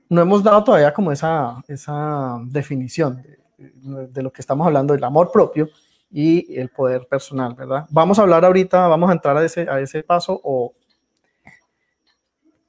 no 0.09 0.21
hemos 0.21 0.43
dado 0.43 0.63
todavía 0.63 0.93
como 0.93 1.11
esa, 1.11 1.61
esa 1.67 2.39
definición 2.45 3.21
de, 3.57 4.07
de, 4.07 4.23
lo 4.23 4.31
que 4.31 4.41
estamos 4.41 4.65
hablando, 4.65 4.93
del 4.93 5.03
amor 5.03 5.31
propio 5.31 5.69
y 6.11 6.57
el 6.57 6.69
poder 6.69 7.07
personal, 7.07 7.55
¿verdad? 7.55 7.85
Vamos 7.89 8.19
a 8.19 8.21
hablar 8.21 8.45
ahorita, 8.45 8.87
vamos 8.87 9.09
a 9.09 9.13
entrar 9.13 9.37
a 9.37 9.43
ese, 9.43 9.69
a 9.69 9.79
ese 9.79 10.03
paso 10.03 10.39
o, 10.43 10.73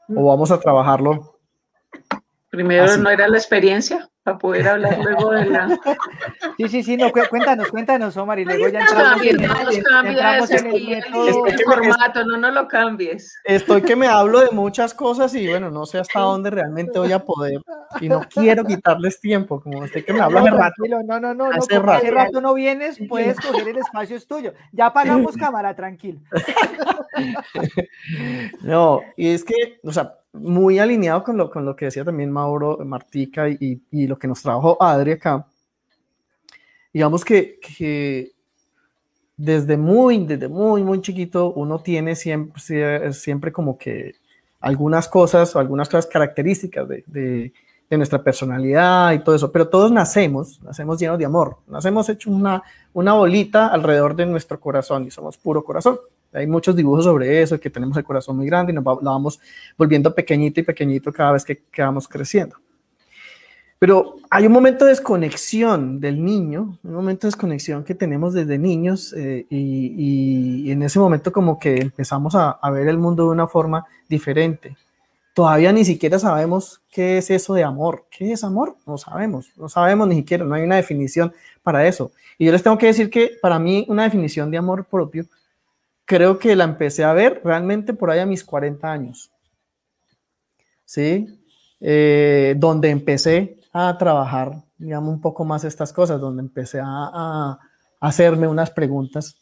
o 0.08 0.26
vamos 0.26 0.50
a 0.50 0.58
trabajarlo. 0.58 1.38
Primero 2.50 2.96
no 2.96 3.10
era 3.10 3.28
la 3.28 3.36
experiencia 3.36 4.08
para 4.26 4.38
poder 4.38 4.66
hablar 4.66 4.98
luego 4.98 5.30
de 5.30 5.46
la... 5.46 5.68
Sí, 6.56 6.68
sí, 6.68 6.82
sí, 6.82 6.96
no, 6.96 7.12
cuéntanos, 7.12 7.68
cuéntanos, 7.68 8.16
Omar, 8.16 8.40
y 8.40 8.44
luego 8.44 8.66
ya 8.66 8.80
entramos, 8.80 9.24
en, 9.24 9.40
el, 10.66 11.64
formato, 11.64 12.24
no, 12.24 12.36
no 12.36 12.50
lo 12.50 12.66
cambies. 12.66 13.36
Estoy 13.44 13.82
que 13.82 13.94
me 13.94 14.08
hablo 14.08 14.40
de 14.40 14.50
muchas 14.50 14.94
cosas 14.94 15.32
y 15.36 15.48
bueno, 15.48 15.70
no 15.70 15.86
sé 15.86 16.00
hasta 16.00 16.18
dónde 16.18 16.50
realmente 16.50 16.98
voy 16.98 17.12
a 17.12 17.20
poder 17.20 17.62
y 18.00 18.08
no 18.08 18.22
quiero 18.22 18.64
quitarles 18.64 19.20
tiempo, 19.20 19.60
como 19.60 19.84
estoy 19.84 20.02
que 20.02 20.12
me 20.12 20.20
hablo 20.20 20.40
no, 20.40 20.56
rato. 20.56 20.82
No, 20.88 21.20
no, 21.20 21.32
no, 21.32 21.50
hace, 21.52 21.76
no, 21.76 21.82
rato. 21.82 21.98
hace 21.98 22.10
rato 22.10 22.40
no 22.40 22.54
vienes, 22.54 22.98
puedes 23.08 23.38
coger 23.38 23.68
el 23.68 23.78
espacio 23.78 24.16
es 24.16 24.26
tuyo. 24.26 24.54
Ya 24.72 24.92
pagamos 24.92 25.36
cámara, 25.36 25.76
tranquilo. 25.76 26.18
No, 28.60 29.00
y 29.16 29.30
es 29.30 29.42
que, 29.42 29.78
o 29.82 29.90
sea, 29.90 30.16
muy 30.36 30.78
alineado 30.78 31.22
con 31.24 31.36
lo, 31.36 31.50
con 31.50 31.64
lo 31.64 31.74
que 31.74 31.86
decía 31.86 32.04
también 32.04 32.30
Mauro, 32.30 32.78
Martica 32.84 33.48
y, 33.48 33.82
y 33.90 34.06
lo 34.06 34.18
que 34.18 34.28
nos 34.28 34.42
trabajó 34.42 34.80
Adri 34.82 35.12
acá. 35.12 35.46
Digamos 36.92 37.24
que, 37.24 37.58
que, 37.60 38.32
desde 39.36 39.76
muy, 39.76 40.24
desde 40.24 40.48
muy, 40.48 40.82
muy 40.82 41.00
chiquito 41.00 41.52
uno 41.52 41.78
tiene 41.80 42.16
siempre, 42.16 43.12
siempre 43.12 43.52
como 43.52 43.76
que 43.76 44.14
algunas 44.60 45.08
cosas 45.08 45.54
o 45.54 45.58
algunas 45.58 45.88
cosas 45.88 46.06
características 46.06 46.88
de, 46.88 47.04
de, 47.06 47.52
de, 47.90 47.96
nuestra 47.98 48.22
personalidad 48.22 49.12
y 49.12 49.18
todo 49.22 49.34
eso, 49.34 49.52
pero 49.52 49.68
todos 49.68 49.92
nacemos, 49.92 50.62
nacemos 50.62 50.98
llenos 50.98 51.18
de 51.18 51.26
amor, 51.26 51.58
nacemos 51.66 52.08
hecho 52.08 52.30
una, 52.30 52.62
una 52.94 53.12
bolita 53.12 53.68
alrededor 53.68 54.16
de 54.16 54.26
nuestro 54.26 54.58
corazón 54.58 55.04
y 55.06 55.10
somos 55.10 55.36
puro 55.36 55.62
corazón. 55.62 55.98
Hay 56.36 56.46
muchos 56.46 56.76
dibujos 56.76 57.04
sobre 57.04 57.42
eso, 57.42 57.58
que 57.58 57.70
tenemos 57.70 57.96
el 57.96 58.04
corazón 58.04 58.36
muy 58.36 58.46
grande 58.46 58.72
y 58.72 58.74
nos 58.74 58.84
vamos 58.84 59.40
volviendo 59.76 60.14
pequeñito 60.14 60.60
y 60.60 60.62
pequeñito 60.62 61.12
cada 61.12 61.32
vez 61.32 61.44
que, 61.44 61.62
que 61.70 61.82
vamos 61.82 62.06
creciendo. 62.06 62.56
Pero 63.78 64.16
hay 64.30 64.46
un 64.46 64.52
momento 64.52 64.84
de 64.84 64.92
desconexión 64.92 66.00
del 66.00 66.24
niño, 66.24 66.78
un 66.82 66.94
momento 66.94 67.26
de 67.26 67.28
desconexión 67.28 67.84
que 67.84 67.94
tenemos 67.94 68.32
desde 68.32 68.58
niños 68.58 69.12
eh, 69.14 69.46
y, 69.50 70.64
y, 70.66 70.70
en 70.70 70.82
ese 70.82 70.98
momento 70.98 71.30
como 71.30 71.58
que 71.58 71.76
empezamos 71.76 72.34
a, 72.34 72.52
a, 72.52 72.70
ver 72.70 72.88
el 72.88 72.96
mundo 72.96 73.24
de 73.24 73.30
una 73.30 73.46
forma 73.46 73.84
diferente. 74.08 74.76
Todavía 75.34 75.72
ni 75.72 75.84
siquiera 75.84 76.18
sabemos 76.18 76.80
qué 76.90 77.18
es 77.18 77.30
eso 77.30 77.52
de 77.52 77.64
amor. 77.64 78.06
¿Qué 78.10 78.32
es 78.32 78.42
amor? 78.44 78.76
No 78.86 78.96
sabemos, 78.96 79.50
no 79.56 79.68
sabemos 79.68 80.08
ni 80.08 80.16
siquiera, 80.16 80.46
no 80.46 80.54
hay 80.54 80.62
una 80.62 80.76
definición 80.76 81.34
para 81.62 81.86
eso. 81.86 82.12
Y 82.38 82.46
yo 82.46 82.52
les 82.52 82.62
tengo 82.62 82.78
que 82.78 82.86
decir 82.86 83.10
que 83.10 83.32
para 83.42 83.58
mí 83.58 83.84
una 83.88 84.04
definición 84.04 84.50
de 84.50 84.56
amor 84.56 84.86
propio 84.86 85.26
creo 86.06 86.38
que 86.38 86.56
la 86.56 86.64
empecé 86.64 87.04
a 87.04 87.12
ver 87.12 87.42
realmente 87.44 87.92
por 87.92 88.10
ahí 88.10 88.20
a 88.20 88.26
mis 88.26 88.42
40 88.42 88.90
años. 88.90 89.30
¿Sí? 90.84 91.26
Eh, 91.80 92.54
donde 92.56 92.88
empecé 92.88 93.58
a 93.72 93.98
trabajar, 93.98 94.62
digamos, 94.78 95.12
un 95.12 95.20
poco 95.20 95.44
más 95.44 95.64
estas 95.64 95.92
cosas, 95.92 96.18
donde 96.20 96.40
empecé 96.40 96.80
a, 96.80 96.86
a 96.86 97.58
hacerme 98.00 98.46
unas 98.46 98.70
preguntas 98.70 99.36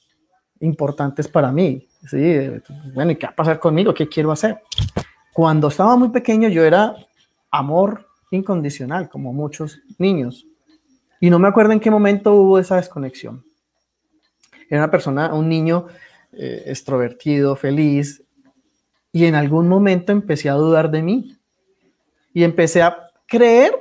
importantes 0.61 1.29
para 1.29 1.53
mí. 1.53 1.87
¿sí? 2.09 2.51
Bueno, 2.95 3.13
¿y 3.13 3.17
qué 3.17 3.27
va 3.27 3.33
a 3.33 3.37
pasar 3.37 3.61
conmigo? 3.61 3.95
¿Qué 3.95 4.09
quiero 4.09 4.33
hacer? 4.33 4.63
Cuando 5.33 5.69
estaba 5.69 5.97
muy 5.97 6.09
pequeño 6.09 6.49
yo 6.49 6.65
era 6.65 6.95
amor 7.51 8.07
incondicional, 8.31 9.09
como 9.09 9.33
muchos 9.33 9.81
niños. 9.99 10.47
Y 11.21 11.31
no 11.31 11.39
me 11.39 11.49
acuerdo 11.49 11.73
en 11.73 11.81
qué 11.81 11.91
momento 11.91 12.35
hubo 12.35 12.59
esa 12.59 12.77
desconexión. 12.77 13.45
Era 14.69 14.83
una 14.83 14.91
persona, 14.91 15.33
un 15.35 15.49
niño 15.49 15.87
eh, 16.37 16.65
extrovertido, 16.67 17.57
feliz, 17.57 18.23
y 19.13 19.27
en 19.27 19.35
algún 19.35 19.69
momento 19.69 20.13
empecé 20.13 20.49
a 20.49 20.55
dudar 20.55 20.91
de 20.91 21.03
mí 21.03 21.39
y 22.33 22.43
empecé 22.43 22.83
a 22.83 22.97
creer 23.27 23.73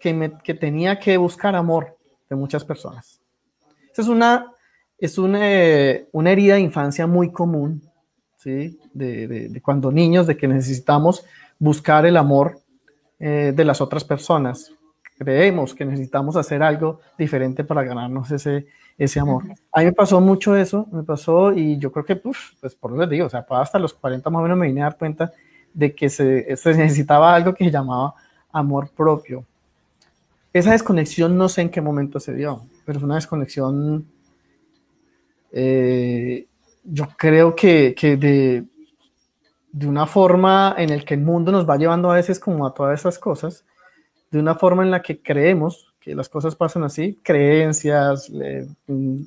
que, 0.00 0.32
que 0.42 0.54
tenía 0.54 0.98
que 0.98 1.16
buscar 1.16 1.54
amor 1.54 1.96
de 2.30 2.36
muchas 2.36 2.64
personas. 2.64 3.20
Esa 3.92 4.02
es 4.02 4.08
una, 4.08 4.52
es 4.96 5.18
una, 5.18 5.40
eh, 5.42 6.08
una 6.12 6.30
herida 6.30 6.54
de 6.54 6.60
infancia 6.60 7.06
muy 7.06 7.30
común, 7.30 7.82
¿sí? 8.36 8.78
De, 8.92 9.26
de, 9.26 9.48
de, 9.48 9.60
cuando 9.60 9.92
niños, 9.92 10.26
de 10.26 10.36
que 10.36 10.48
necesitamos 10.48 11.24
buscar 11.58 12.06
el 12.06 12.16
amor 12.16 12.60
eh, 13.18 13.52
de 13.54 13.64
las 13.64 13.80
otras 13.80 14.04
personas. 14.04 14.72
Creemos 15.18 15.74
que 15.74 15.84
necesitamos 15.84 16.36
hacer 16.36 16.62
algo 16.62 17.00
diferente 17.18 17.64
para 17.64 17.82
ganarnos 17.82 18.30
ese, 18.30 18.66
ese 18.98 19.20
amor. 19.20 19.44
A 19.72 19.80
mí 19.80 19.86
me 19.86 19.92
pasó 19.92 20.20
mucho 20.20 20.56
eso, 20.56 20.88
me 20.90 21.04
pasó 21.04 21.52
y 21.52 21.78
yo 21.78 21.92
creo 21.92 22.04
que, 22.04 22.16
pues, 22.16 22.36
pues 22.60 22.74
por 22.74 22.90
eso 22.90 23.00
les 23.00 23.10
digo, 23.10 23.26
o 23.26 23.30
sea, 23.30 23.46
hasta 23.48 23.78
los 23.78 23.94
40 23.94 24.28
más 24.28 24.40
o 24.40 24.42
menos 24.42 24.58
me 24.58 24.66
vine 24.66 24.80
a 24.82 24.84
dar 24.84 24.98
cuenta 24.98 25.32
de 25.72 25.94
que 25.94 26.08
se, 26.08 26.56
se 26.56 26.74
necesitaba 26.74 27.34
algo 27.34 27.54
que 27.54 27.64
se 27.64 27.70
llamaba 27.70 28.14
amor 28.52 28.90
propio. 28.90 29.44
Esa 30.52 30.72
desconexión 30.72 31.38
no 31.38 31.48
sé 31.48 31.62
en 31.62 31.70
qué 31.70 31.80
momento 31.80 32.18
se 32.18 32.34
dio, 32.34 32.66
pero 32.84 32.98
es 32.98 33.04
una 33.04 33.14
desconexión, 33.14 34.06
eh, 35.52 36.46
yo 36.82 37.06
creo 37.16 37.54
que, 37.54 37.94
que 37.96 38.16
de, 38.16 38.64
de 39.70 39.86
una 39.86 40.06
forma 40.06 40.74
en 40.76 40.90
el 40.90 41.04
que 41.04 41.14
el 41.14 41.20
mundo 41.20 41.52
nos 41.52 41.68
va 41.68 41.76
llevando 41.76 42.10
a 42.10 42.16
veces 42.16 42.40
como 42.40 42.66
a 42.66 42.74
todas 42.74 42.98
esas 42.98 43.18
cosas, 43.18 43.64
de 44.32 44.40
una 44.40 44.56
forma 44.56 44.82
en 44.82 44.90
la 44.90 45.02
que 45.02 45.22
creemos 45.22 45.87
que 46.00 46.14
las 46.14 46.28
cosas 46.28 46.54
pasan 46.54 46.84
así, 46.84 47.18
creencias, 47.22 48.30
eh, 48.30 48.66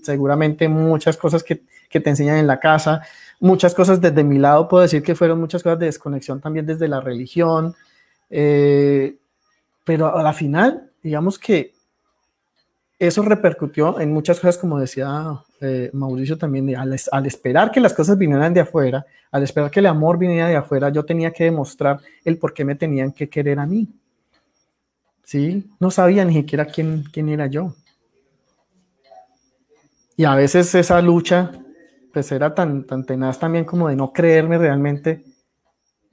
seguramente 0.04 0.68
muchas 0.68 1.18
cosas 1.18 1.44
que, 1.44 1.62
que, 1.90 2.00
te 2.00 2.10
enseñan 2.10 2.38
en 2.38 2.48
la 2.48 2.60
casa, 2.60 3.02
muchas 3.40 3.74
cosas 3.74 4.00
desde 4.00 4.24
mi 4.24 4.40
lado 4.40 4.68
puedo 4.68 4.82
decir 4.82 5.04
que 5.04 5.16
fueron 5.16 5.40
muchas 5.40 5.64
cosas 5.64 5.80
de 5.80 5.88
desconexión 5.88 6.40
también 6.40 6.66
desde 6.66 6.88
la 6.88 7.02
religión, 7.02 7.76
eh, 8.30 9.16
pero 9.84 10.16
a 10.16 10.24
la 10.24 10.34
final, 10.34 10.90
digamos 11.04 11.38
que 11.38 11.74
eso 12.98 13.24
repercutió 13.24 14.00
en 14.00 14.14
muchas 14.14 14.40
cosas, 14.40 14.60
como 14.60 14.80
decía 14.80 15.42
eh, 15.60 15.90
Mauricio 15.92 16.38
también, 16.38 16.76
al, 16.76 16.96
al, 17.12 17.26
esperar 17.26 17.72
que 17.72 17.80
las 17.80 17.94
cosas 17.94 18.18
vinieran 18.18 18.54
de 18.54 18.60
afuera, 18.60 19.06
al 19.32 19.42
esperar 19.42 19.72
que 19.72 19.80
el 19.80 19.88
amor 19.88 20.20
viniera 20.20 20.48
de 20.48 20.56
afuera, 20.56 20.90
yo 20.90 21.04
tenía 21.04 21.32
que 21.32 21.46
demostrar 21.46 22.00
el 22.24 22.38
por 22.38 22.54
qué 22.54 22.64
me 22.64 22.76
tenían 22.76 23.12
que 23.12 23.28
querer 23.28 23.58
a 23.58 23.66
mí. 23.66 23.90
¿Sí? 25.32 25.72
No 25.80 25.92
sabía 25.92 26.26
ni 26.26 26.34
siquiera 26.34 26.66
quién, 26.66 27.06
quién 27.10 27.30
era 27.30 27.48
yo. 27.48 27.74
Y 30.18 30.26
a 30.26 30.36
veces 30.36 30.76
esa 30.76 31.02
lucha, 31.02 31.54
pues 32.12 32.34
era 32.34 32.54
tan, 32.54 32.86
tan 32.86 33.06
tenaz 33.06 33.40
también 33.40 33.64
como 33.64 33.88
de 33.88 33.96
no 33.96 34.12
creerme 34.12 34.58
realmente 34.58 35.24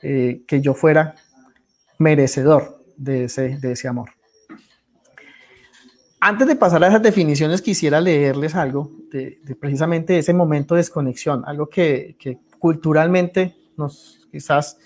eh, 0.03 0.45
que 0.47 0.61
yo 0.61 0.73
fuera 0.73 1.17
merecedor 1.99 2.85
de 2.97 3.25
ese, 3.25 3.59
de 3.59 3.73
ese 3.73 3.89
amor. 3.89 4.11
Antes 6.21 6.47
de 6.47 6.55
pasar 6.55 6.85
a 6.85 6.87
esas 6.87 7.03
definiciones, 7.03 7.61
quisiera 7.61 8.01
leerles 8.01 8.55
algo 8.55 8.93
de, 9.11 9.41
precisamente 9.59 10.17
ese 10.17 10.33
momento 10.33 10.77
de 10.77 10.83
desconexión, 10.83 11.43
algo 11.45 11.69
que, 11.69 12.15
que, 12.21 12.39
culturalmente 12.61 13.57
nos 13.77 14.29
quizás 14.31 14.79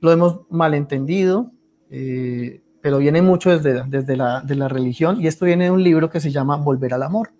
lo 0.00 0.12
hemos 0.12 0.48
malentendido, 0.48 1.50
eh, 1.90 2.62
pero 2.80 2.98
viene 2.98 3.22
mucho 3.22 3.50
desde, 3.50 3.84
desde 3.84 4.16
la, 4.16 4.40
de 4.40 4.54
la 4.54 4.68
religión 4.68 5.20
y 5.20 5.26
esto 5.26 5.44
viene 5.44 5.64
de 5.64 5.70
un 5.70 5.82
libro 5.82 6.10
que 6.10 6.20
se 6.20 6.30
llama 6.30 6.56
Volver 6.56 6.94
al 6.94 7.02
Amor. 7.02 7.30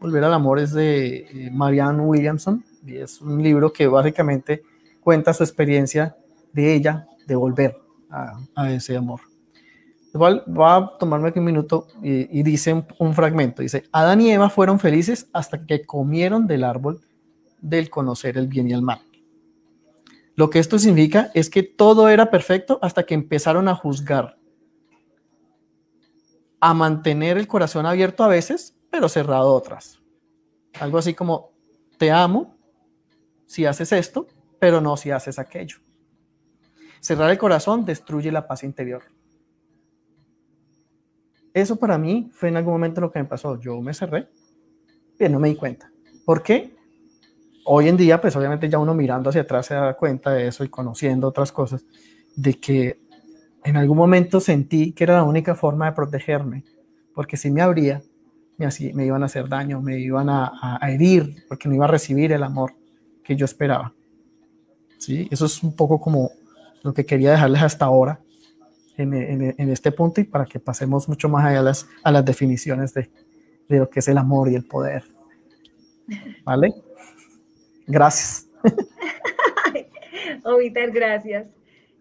Volver 0.00 0.24
al 0.24 0.34
Amor 0.34 0.58
es 0.58 0.72
de 0.72 1.16
eh, 1.16 1.50
Marianne 1.52 2.00
Williamson 2.00 2.64
y 2.84 2.96
es 2.96 3.20
un 3.20 3.42
libro 3.42 3.72
que 3.72 3.86
básicamente 3.86 4.62
cuenta 5.00 5.32
su 5.32 5.42
experiencia 5.42 6.16
de 6.52 6.74
ella 6.74 7.06
de 7.26 7.34
volver 7.34 7.76
a, 8.10 8.38
a 8.54 8.72
ese 8.72 8.96
amor. 8.96 9.20
Igual 10.14 10.44
va 10.46 10.76
a 10.76 10.98
tomarme 10.98 11.28
aquí 11.28 11.38
un 11.38 11.46
minuto 11.46 11.86
y, 12.02 12.38
y 12.38 12.42
dice 12.42 12.72
un, 12.72 12.84
un, 12.98 13.14
fragmento. 13.14 13.62
Dice, 13.62 13.84
Adán 13.92 14.20
y 14.20 14.30
Eva 14.30 14.50
fueron 14.50 14.78
felices 14.78 15.28
hasta 15.32 15.64
que 15.64 15.86
comieron 15.86 16.46
del 16.46 16.64
árbol 16.64 17.00
del 17.62 17.88
conocer 17.88 18.36
el 18.36 18.48
bien 18.48 18.68
y 18.68 18.74
el 18.74 18.82
mal. 18.82 19.00
Lo 20.34 20.50
que 20.50 20.58
esto 20.58 20.78
significa 20.78 21.30
es 21.34 21.48
que 21.48 21.62
todo 21.62 22.08
era 22.08 22.30
perfecto 22.30 22.78
hasta 22.82 23.04
que 23.04 23.14
empezaron 23.14 23.68
a 23.68 23.74
juzgar, 23.74 24.36
a 26.64 26.74
mantener 26.74 27.38
el 27.38 27.48
corazón 27.48 27.86
abierto 27.86 28.22
a 28.22 28.28
veces, 28.28 28.76
pero 28.88 29.08
cerrado 29.08 29.52
otras. 29.52 30.00
Algo 30.78 30.96
así 30.96 31.12
como, 31.12 31.50
te 31.98 32.12
amo 32.12 32.56
si 33.46 33.66
haces 33.66 33.90
esto, 33.90 34.28
pero 34.60 34.80
no 34.80 34.96
si 34.96 35.10
haces 35.10 35.40
aquello. 35.40 35.78
Cerrar 37.00 37.32
el 37.32 37.38
corazón 37.38 37.84
destruye 37.84 38.30
la 38.30 38.46
paz 38.46 38.62
interior. 38.62 39.02
Eso 41.52 41.74
para 41.74 41.98
mí 41.98 42.30
fue 42.32 42.50
en 42.50 42.58
algún 42.58 42.74
momento 42.74 43.00
lo 43.00 43.10
que 43.10 43.18
me 43.18 43.24
pasó. 43.24 43.58
Yo 43.58 43.80
me 43.80 43.92
cerré, 43.92 44.28
pero 45.18 45.32
no 45.32 45.40
me 45.40 45.48
di 45.48 45.56
cuenta. 45.56 45.90
¿Por 46.24 46.44
qué? 46.44 46.76
Hoy 47.64 47.88
en 47.88 47.96
día, 47.96 48.20
pues 48.20 48.36
obviamente 48.36 48.68
ya 48.68 48.78
uno 48.78 48.94
mirando 48.94 49.30
hacia 49.30 49.42
atrás 49.42 49.66
se 49.66 49.74
da 49.74 49.96
cuenta 49.96 50.30
de 50.30 50.46
eso 50.46 50.62
y 50.62 50.68
conociendo 50.68 51.26
otras 51.26 51.50
cosas, 51.50 51.84
de 52.36 52.54
que 52.60 53.01
en 53.64 53.76
algún 53.76 53.96
momento 53.96 54.40
sentí 54.40 54.92
que 54.92 55.04
era 55.04 55.16
la 55.16 55.24
única 55.24 55.54
forma 55.54 55.86
de 55.86 55.92
protegerme, 55.92 56.64
porque 57.14 57.36
si 57.36 57.50
me 57.50 57.62
abría, 57.62 58.02
me, 58.56 58.68
me 58.94 59.06
iban 59.06 59.22
a 59.22 59.26
hacer 59.26 59.48
daño, 59.48 59.80
me 59.80 59.98
iban 59.98 60.28
a, 60.28 60.78
a, 60.80 60.90
herir, 60.90 61.44
porque 61.48 61.68
no 61.68 61.74
iba 61.74 61.84
a 61.84 61.88
recibir 61.88 62.32
el 62.32 62.42
amor 62.42 62.74
que 63.22 63.36
yo 63.36 63.44
esperaba. 63.44 63.92
¿Sí? 64.98 65.28
Eso 65.30 65.46
es 65.46 65.62
un 65.62 65.74
poco 65.74 66.00
como 66.00 66.30
lo 66.82 66.92
que 66.92 67.04
quería 67.04 67.32
dejarles 67.32 67.62
hasta 67.62 67.84
ahora 67.84 68.20
en, 68.96 69.70
este 69.70 69.90
punto 69.92 70.20
y 70.20 70.24
para 70.24 70.44
que 70.44 70.60
pasemos 70.60 71.08
mucho 71.08 71.28
más 71.28 71.44
allá 71.44 71.60
a 72.02 72.12
las, 72.12 72.24
definiciones 72.24 72.94
de, 72.94 73.10
de, 73.68 73.78
lo 73.78 73.90
que 73.90 74.00
es 74.00 74.08
el 74.08 74.18
amor 74.18 74.50
y 74.50 74.54
el 74.54 74.64
poder. 74.64 75.04
¿Vale? 76.44 76.72
Gracias. 77.86 78.46
Víctor, 80.58 80.90
gracias. 80.92 81.46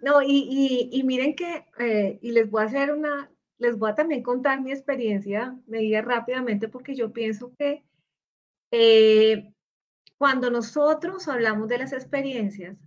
No, 0.01 0.21
y, 0.23 0.89
y, 0.91 1.03
miren 1.03 1.35
que, 1.35 1.65
eh, 1.77 2.17
y 2.21 2.31
les 2.31 2.49
voy 2.49 2.63
a 2.63 2.65
hacer 2.65 2.91
una, 2.91 3.31
les 3.59 3.77
voy 3.77 3.91
a 3.91 3.95
también 3.95 4.23
contar 4.23 4.59
mi 4.59 4.71
experiencia, 4.71 5.55
me 5.67 5.77
diga 5.79 6.01
rápidamente, 6.01 6.67
porque 6.67 6.95
yo 6.95 7.13
pienso 7.13 7.53
que 7.57 7.83
eh, 8.71 9.53
cuando 10.17 10.49
nosotros 10.49 11.27
hablamos 11.27 11.67
de 11.67 11.77
las 11.77 11.93
experiencias, 11.93 12.77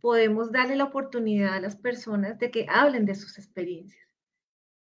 podemos 0.00 0.52
darle 0.52 0.76
la 0.76 0.84
oportunidad 0.84 1.54
a 1.54 1.60
las 1.60 1.74
personas 1.74 2.38
de 2.38 2.52
que 2.52 2.66
hablen 2.68 3.06
de 3.06 3.16
sus 3.16 3.38
experiencias. 3.38 4.06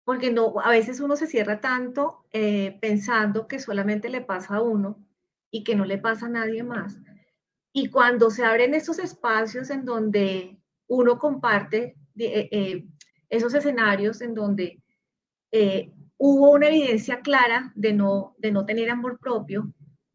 Porque 0.05 0.31
no, 0.31 0.55
a 0.61 0.71
veces 0.71 1.01
uno 1.01 1.17
se 1.17 1.27
cierra 1.27 1.61
tanto 1.61 2.25
eh, 2.33 2.79
pensando 2.81 3.47
que 3.47 3.59
solamente 3.59 4.09
le 4.09 4.23
pasa 4.23 4.57
a 4.57 4.63
uno 4.63 5.07
y 5.51 5.65
que 5.65 5.77
no 5.77 5.85
le 5.85 5.99
pasa 5.99 6.27
a 6.27 6.31
nadie 6.31 6.63
más. 6.63 6.99
Y 7.75 7.91
cuando 7.91 8.31
se 8.31 8.45
abren 8.45 8.75
estos 8.75 8.99
espacios 8.99 9.69
en 9.71 9.85
donde 9.85 10.62
uno 10.89 11.19
comparte 11.19 11.97
eh, 12.19 12.49
eh, 12.51 12.85
esos 13.31 13.55
escenarios 13.55 14.21
en 14.21 14.35
donde 14.35 14.83
eh, 15.51 15.91
hubo 16.19 16.51
una 16.51 16.69
evidencia 16.69 17.21
clara 17.21 17.73
de 17.75 17.93
no, 17.93 18.35
de 18.39 18.53
no 18.53 18.67
tener 18.67 18.91
amor 18.91 19.19
propio, 19.19 19.73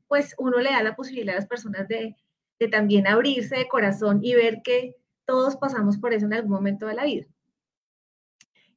pues 0.08 0.36
uno 0.38 0.60
le 0.60 0.72
da 0.72 0.84
la 0.84 0.96
posibilidad 0.96 1.36
a 1.36 1.40
las 1.40 1.48
personas 1.48 1.88
de, 1.88 2.16
de 2.60 2.68
también 2.68 3.08
abrirse 3.08 3.58
de 3.58 3.68
corazón 3.68 4.20
y 4.24 4.36
ver 4.36 4.62
que 4.64 4.96
todos 5.26 5.58
pasamos 5.58 5.98
por 5.98 6.14
eso 6.14 6.26
en 6.26 6.34
algún 6.34 6.52
momento 6.52 6.86
de 6.88 6.94
la 6.94 7.06
vida. 7.06 7.26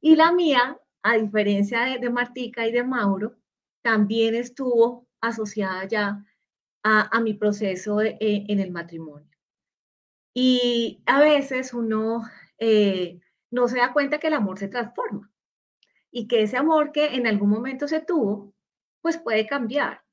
Y 0.01 0.15
la 0.15 0.31
mía, 0.31 0.77
a 1.03 1.15
diferencia 1.15 1.97
de, 1.99 2.09
Martica 2.09 2.67
y 2.67 2.71
de 2.71 2.83
Mauro, 2.83 3.35
también 3.81 4.35
estuvo 4.35 5.07
asociada 5.21 5.87
ya 5.87 6.25
a, 6.83 7.19
mi 7.21 7.35
proceso 7.35 8.01
en 8.01 8.59
el 8.59 8.71
matrimonio. 8.71 9.30
Y 10.33 11.01
a 11.05 11.19
veces 11.19 11.73
uno 11.73 12.23
eh, 12.57 13.19
no 13.49 13.67
se 13.67 13.77
da 13.77 13.93
cuenta 13.93 14.19
que 14.19 14.27
el 14.27 14.33
amor 14.33 14.57
se 14.57 14.69
transforma 14.69 15.31
y 16.11 16.27
que 16.27 16.43
ese 16.43 16.57
amor 16.57 16.91
que 16.91 17.15
en 17.15 17.27
algún 17.27 17.49
momento 17.49 17.87
se 17.87 18.01
tuvo, 18.01 18.53
pues 19.01 19.17
puede 19.17 19.47
cambiar. 19.47 20.03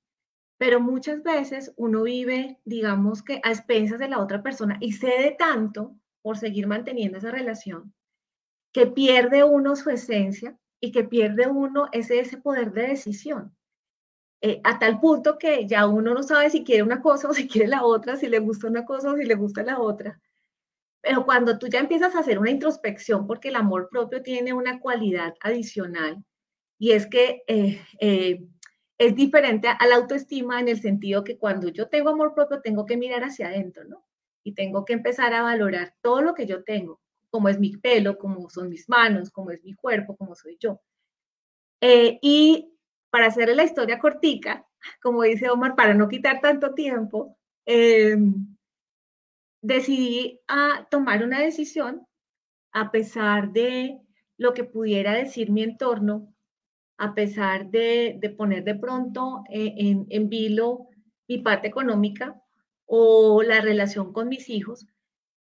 Pero 0.59 0.81
muchas 0.81 1.23
veces 1.23 1.73
uno 1.77 2.03
vive, 2.03 2.59
digamos 2.65 3.23
que 3.23 3.41
a 3.45 3.51
expensas 3.51 3.99
de 3.99 4.09
la 4.09 4.19
otra 4.19 4.43
persona 4.43 4.77
y 4.81 4.93
cede 4.93 5.37
tanto 5.39 5.95
por 6.23 6.37
seguir 6.37 6.67
manteniendo 6.67 7.19
esa 7.19 7.31
relación 7.31 7.95
que 8.73 8.87
pierde 8.87 9.45
uno 9.45 9.77
su 9.77 9.91
esencia 9.91 10.59
y 10.81 10.93
que 10.93 11.05
pierde 11.05 11.49
uno 11.49 11.89
ese, 11.93 12.21
ese 12.21 12.39
poder 12.39 12.73
de 12.73 12.89
decisión. 12.89 13.57
Eh, 14.41 14.61
a 14.63 14.79
tal 14.79 15.01
punto 15.01 15.37
que 15.37 15.67
ya 15.67 15.87
uno 15.89 16.15
no 16.15 16.23
sabe 16.23 16.49
si 16.51 16.63
quiere 16.63 16.83
una 16.85 17.01
cosa 17.03 17.29
o 17.29 17.35
si 17.35 17.49
quiere 17.49 17.67
la 17.69 17.85
otra, 17.85 18.17
si 18.17 18.29
le 18.29 18.39
gusta 18.39 18.69
una 18.69 18.85
cosa 18.85 19.13
o 19.13 19.17
si 19.17 19.25
le 19.25 19.35
gusta 19.35 19.63
la 19.65 19.81
otra. 19.81 20.21
Pero 21.03 21.25
cuando 21.25 21.59
tú 21.59 21.69
ya 21.69 21.81
empiezas 21.81 22.15
a 22.15 22.21
hacer 22.21 22.39
una 22.39 22.51
introspección, 22.51 23.27
porque 23.27 23.49
el 23.49 23.57
amor 23.57 23.89
propio 23.91 24.23
tiene 24.23 24.53
una 24.53 24.81
cualidad 24.81 25.35
adicional, 25.43 26.25
y 26.79 26.93
es 26.93 27.07
que 27.07 27.43
eh, 27.49 27.81
eh, 28.01 28.45
es 28.99 29.15
diferente 29.17 29.69
a 29.69 29.87
la 29.87 29.97
autoestima 29.97 30.61
en 30.61 30.69
el 30.69 30.81
sentido 30.81 31.25
que 31.25 31.39
cuando 31.39 31.69
yo 31.69 31.89
tengo 31.89 32.11
amor 32.11 32.35
propio 32.35 32.61
tengo 32.61 32.87
que 32.87 32.97
mirar 32.97 33.25
hacia 33.25 33.49
adentro, 33.49 33.85
¿no? 33.85 34.05
Y 34.45 34.55
tengo 34.55 34.85
que 34.85 34.93
empezar 34.95 35.35
a 35.35 35.43
valorar 35.43 35.95
todo 36.01 36.23
lo 36.23 36.35
que 36.35 36.47
yo 36.47 36.65
tengo, 36.65 37.01
como 37.31 37.49
es 37.49 37.59
mi 37.61 37.77
pelo, 37.77 38.19
como 38.19 38.51
son 38.51 38.69
mis 38.69 38.89
manos, 38.89 39.31
como 39.31 39.51
es 39.51 39.63
mi 39.65 39.75
cuerpo, 39.75 40.17
como 40.17 40.35
soy 40.35 40.57
yo. 40.61 40.81
Eh, 41.81 42.19
y 42.23 42.73
para 43.11 43.27
hacerle 43.27 43.55
la 43.55 43.65
historia 43.65 43.99
cortica, 43.99 44.67
como 45.03 45.23
dice 45.23 45.51
Omar, 45.51 45.75
para 45.77 45.95
no 45.95 46.09
quitar 46.09 46.41
tanto 46.41 46.75
tiempo, 46.75 47.37
em, 47.67 48.57
decidí 49.63 50.41
a 50.49 50.87
tomar 50.91 51.25
una 51.25 51.41
decisión 51.41 52.07
a 52.73 52.91
pesar 52.91 53.53
de 53.53 53.99
lo 54.37 54.55
que 54.55 54.65
pudiera 54.65 55.13
decir 55.13 55.51
mi 55.51 55.63
entorno, 55.63 56.35
a 56.99 57.15
pesar 57.15 57.71
de, 57.71 58.21
poner 58.37 58.65
de 58.65 58.75
pronto 58.75 59.43
eh, 59.51 59.75
en, 59.77 60.07
en, 60.11 60.29
vilo 60.29 60.89
mi 61.29 61.39
parte 61.39 61.69
económica 61.69 62.41
o 62.87 63.43
la 63.43 63.61
relación 63.61 64.13
con 64.13 64.29
mis 64.29 64.49
hijos, 64.49 64.87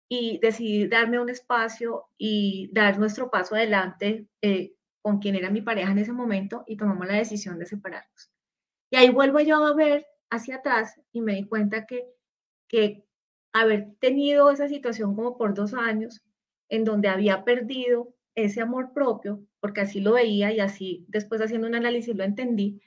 y 0.07 0.39
decidí 0.39 0.87
darme 0.87 1.19
un 1.19 1.29
espacio 1.29 2.07
y 2.17 2.69
dar 2.73 2.99
nuestro 2.99 3.29
paso 3.29 3.55
adelante 3.55 4.27
eh, 4.41 4.73
con 5.05 5.19
quien 5.19 5.35
era 5.35 5.51
mi 5.51 5.61
pareja 5.61 5.91
en 5.91 5.99
ese 5.99 6.13
momento 6.13 6.63
y 6.65 6.77
tomamos 6.77 7.05
la 7.05 7.13
decisión 7.13 7.59
de 7.59 7.67
separarnos. 7.67 8.31
Y 8.89 8.95
ahí 8.95 9.11
vuelvo 9.11 9.39
yo 9.39 9.63
a 9.63 9.75
ver 9.75 10.07
hacia 10.31 10.55
atrás 10.55 10.99
y 11.11 11.21
me 11.21 11.35
di 11.35 11.47
cuenta 11.47 11.85
que, 11.85 12.07
que 12.67 13.05
haber 13.53 13.93
tenido 13.99 14.49
esa 14.49 14.67
situación 14.67 15.15
como 15.15 15.37
por 15.37 15.53
dos 15.53 15.75
años, 15.75 16.23
en 16.69 16.85
donde 16.85 17.07
había 17.07 17.43
perdido 17.43 18.15
ese 18.33 18.61
amor 18.61 18.93
propio, 18.93 19.45
porque 19.59 19.81
así 19.81 20.01
lo 20.01 20.13
veía 20.13 20.51
y 20.51 20.59
así 20.59 21.05
después 21.07 21.39
haciendo 21.39 21.67
un 21.67 21.75
análisis 21.75 22.15
lo 22.15 22.23
entendí, 22.23 22.81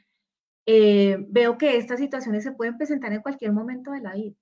eh, 0.66 1.24
veo 1.28 1.56
que 1.56 1.76
estas 1.76 2.00
situaciones 2.00 2.42
se 2.42 2.50
pueden 2.50 2.76
presentar 2.76 3.12
en 3.12 3.22
cualquier 3.22 3.52
momento 3.52 3.92
de 3.92 4.00
la 4.00 4.14
vida. 4.14 4.34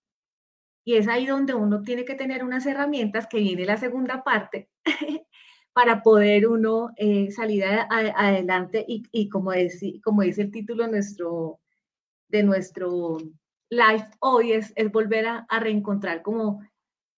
Y 0.83 0.95
es 0.95 1.09
ahí 1.09 1.27
donde 1.27 1.53
uno 1.53 1.83
tiene 1.83 2.07
que 2.07 2.15
tener 2.15 2.43
unas 2.43 2.65
herramientas, 2.65 3.27
que 3.27 3.37
viene 3.37 3.67
la 3.67 3.77
segunda 3.77 4.25
parte, 4.25 4.71
para 5.77 6.03
poder 6.03 6.49
uno 6.49 6.95
eh, 6.97 7.31
salir 7.31 7.63
adelante 7.67 8.83
y, 8.89 9.29
como, 9.29 9.51
como 10.03 10.23
dice 10.23 10.41
el 10.41 10.51
título 10.51 10.85
de 10.85 10.91
nuestro, 10.91 11.61
de 12.29 12.43
nuestro 12.43 13.19
live 13.69 14.09
hoy, 14.21 14.53
es, 14.53 14.73
es 14.75 14.91
volver 14.91 15.27
a, 15.27 15.47
reencontrar, 15.61 16.23
como 16.23 16.67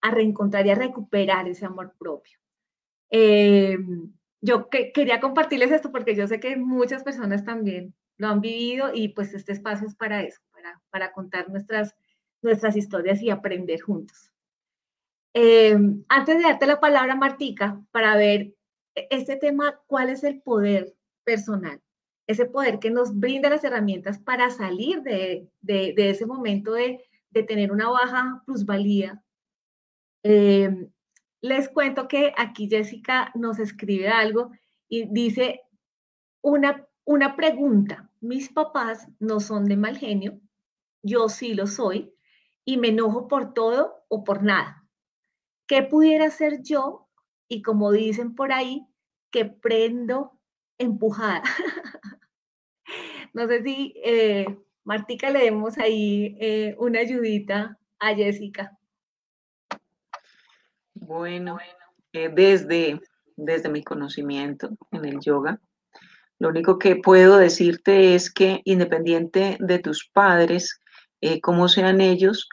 a 0.01 0.11
reencontrar 0.11 0.67
y 0.67 0.71
a 0.71 0.75
recuperar 0.75 1.47
ese 1.47 1.67
amor 1.67 1.95
propio. 2.01 2.37
Eh, 3.11 3.79
yo 4.41 4.69
quería 4.69 5.21
compartirles 5.21 5.71
esto 5.71 5.93
porque 5.93 6.17
yo 6.17 6.27
sé 6.27 6.41
que 6.41 6.57
muchas 6.57 7.05
personas 7.05 7.45
también 7.45 7.95
lo 8.17 8.27
han 8.27 8.41
vivido 8.41 8.91
y 8.93 9.11
pues 9.11 9.35
este 9.35 9.53
espacio 9.53 9.87
es 9.87 9.95
para 9.95 10.25
eso, 10.25 10.41
para, 10.51 10.83
para 10.91 11.13
contar 11.13 11.49
nuestras 11.49 11.95
nuestras 12.43 12.77
historias 12.77 13.23
y 13.23 13.31
aprender 13.31 13.81
juntos. 13.81 14.33
Eh, 15.35 15.77
antes 16.09 16.37
de 16.37 16.43
darte 16.43 16.67
la 16.67 16.81
palabra, 16.81 17.15
Martica, 17.15 17.81
para 17.91 18.17
ver 18.17 18.55
este 19.11 19.37
tema, 19.37 19.81
¿cuál 19.87 20.11
es 20.11 20.25
el 20.25 20.41
poder 20.41 20.95
personal? 21.25 21.81
Ese 22.27 22.47
poder 22.47 22.79
que 22.79 22.91
nos 22.91 23.19
brinda 23.19 23.49
las 23.49 23.65
herramientas 23.65 24.19
para 24.19 24.51
salir 24.51 25.03
de, 25.03 25.49
ese 25.97 26.27
momento 26.27 26.73
de, 26.73 27.05
tener 27.47 27.71
una 27.71 27.89
baja 27.89 28.43
plusvalía. 28.47 29.23
Eh, 30.25 30.89
les 31.41 31.69
cuento 31.69 32.09
que 32.09 32.35
aquí 32.37 32.69
Jessica 32.69 33.31
nos 33.37 33.61
escribe 33.61 34.09
algo 34.09 34.51
y 34.89 35.07
dice 35.07 35.61
una, 36.43 36.85
una 37.05 37.37
pregunta. 37.37 38.11
Mis 38.21 38.49
papás 38.49 39.07
no 39.21 39.39
son 39.39 39.67
de 39.67 39.77
mal 39.77 39.97
genio, 39.97 40.41
yo 41.03 41.29
sí 41.29 41.55
lo 41.55 41.69
soy, 41.69 42.13
y 42.65 42.77
me 42.77 42.89
enojo 42.89 43.29
por 43.29 43.55
todo 43.55 44.05
o 44.09 44.25
por 44.25 44.43
nada. 44.43 44.78
¿Qué 45.69 45.83
pudiera 45.83 46.27
hacer 46.27 46.63
yo? 46.63 47.07
Y 47.47 47.61
como 47.61 47.93
dicen 47.93 48.35
por 48.35 48.53
ahí, 48.53 48.87
que 49.31 49.45
prendo 49.45 50.33
empujada. 50.79 51.43
no 53.35 53.47
sé 53.47 53.63
si, 53.63 53.95
eh, 54.03 54.47
Martica, 54.85 55.29
le 55.29 55.41
demos 55.41 55.77
ahí 55.77 56.39
eh, 56.41 56.75
una 56.79 57.01
ayudita 57.01 57.79
a 57.99 58.15
Jessica. 58.15 58.79
Bueno, 60.95 61.59
eh, 62.15 62.31
desde, 62.35 62.99
desde 63.37 63.69
mi 63.69 63.85
conocimiento 63.85 64.71
en 64.91 65.05
el 65.05 65.21
yoga, 65.21 65.61
lo 66.39 66.49
único 66.49 66.79
que 66.79 66.97
puedo 66.97 67.37
decirte 67.37 68.15
es 68.15 68.33
que 68.33 68.63
independiente 68.65 69.59
de 69.61 69.79
tus 69.81 70.09
padres, 70.09 70.81
como 71.43 71.67
sean 71.67 72.01
ellos, 72.01 72.49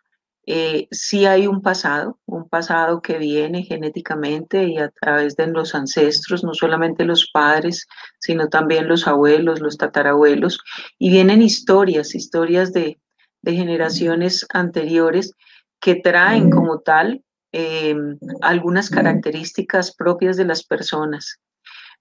eh, 0.47 0.87
sí 0.91 1.25
hay 1.25 1.47
un 1.47 1.63
pasado, 1.63 2.19
un 2.27 2.47
pasado 2.47 3.01
que 3.01 3.17
viene 3.17 3.63
genéticamente 3.63 4.65
y 4.65 4.77
a 4.77 4.89
través 4.89 5.35
de 5.35 5.47
los 5.47 5.73
ancestros, 5.73 6.43
no 6.43 6.53
solamente 6.53 7.03
los 7.03 7.31
padres, 7.33 7.87
sino 8.19 8.47
también 8.47 8.87
los 8.87 9.07
abuelos, 9.07 9.59
los 9.59 9.77
tatarabuelos, 9.77 10.59
y 10.99 11.09
vienen 11.09 11.41
historias, 11.41 12.13
historias 12.13 12.73
de, 12.73 12.99
generaciones 13.47 14.43
anteriores 14.49 15.31
que 15.79 15.93
traen 15.93 16.49
como 16.49 16.79
tal 16.79 17.23
em, 17.51 18.17
algunas 18.41 18.89
características 18.89 19.95
propias 19.95 20.35
de 20.35 20.45
las 20.45 20.63
personas. 20.63 21.37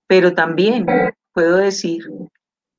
Pero 0.06 0.32
también 0.32 0.86
puedo 1.34 1.58
decir 1.58 2.02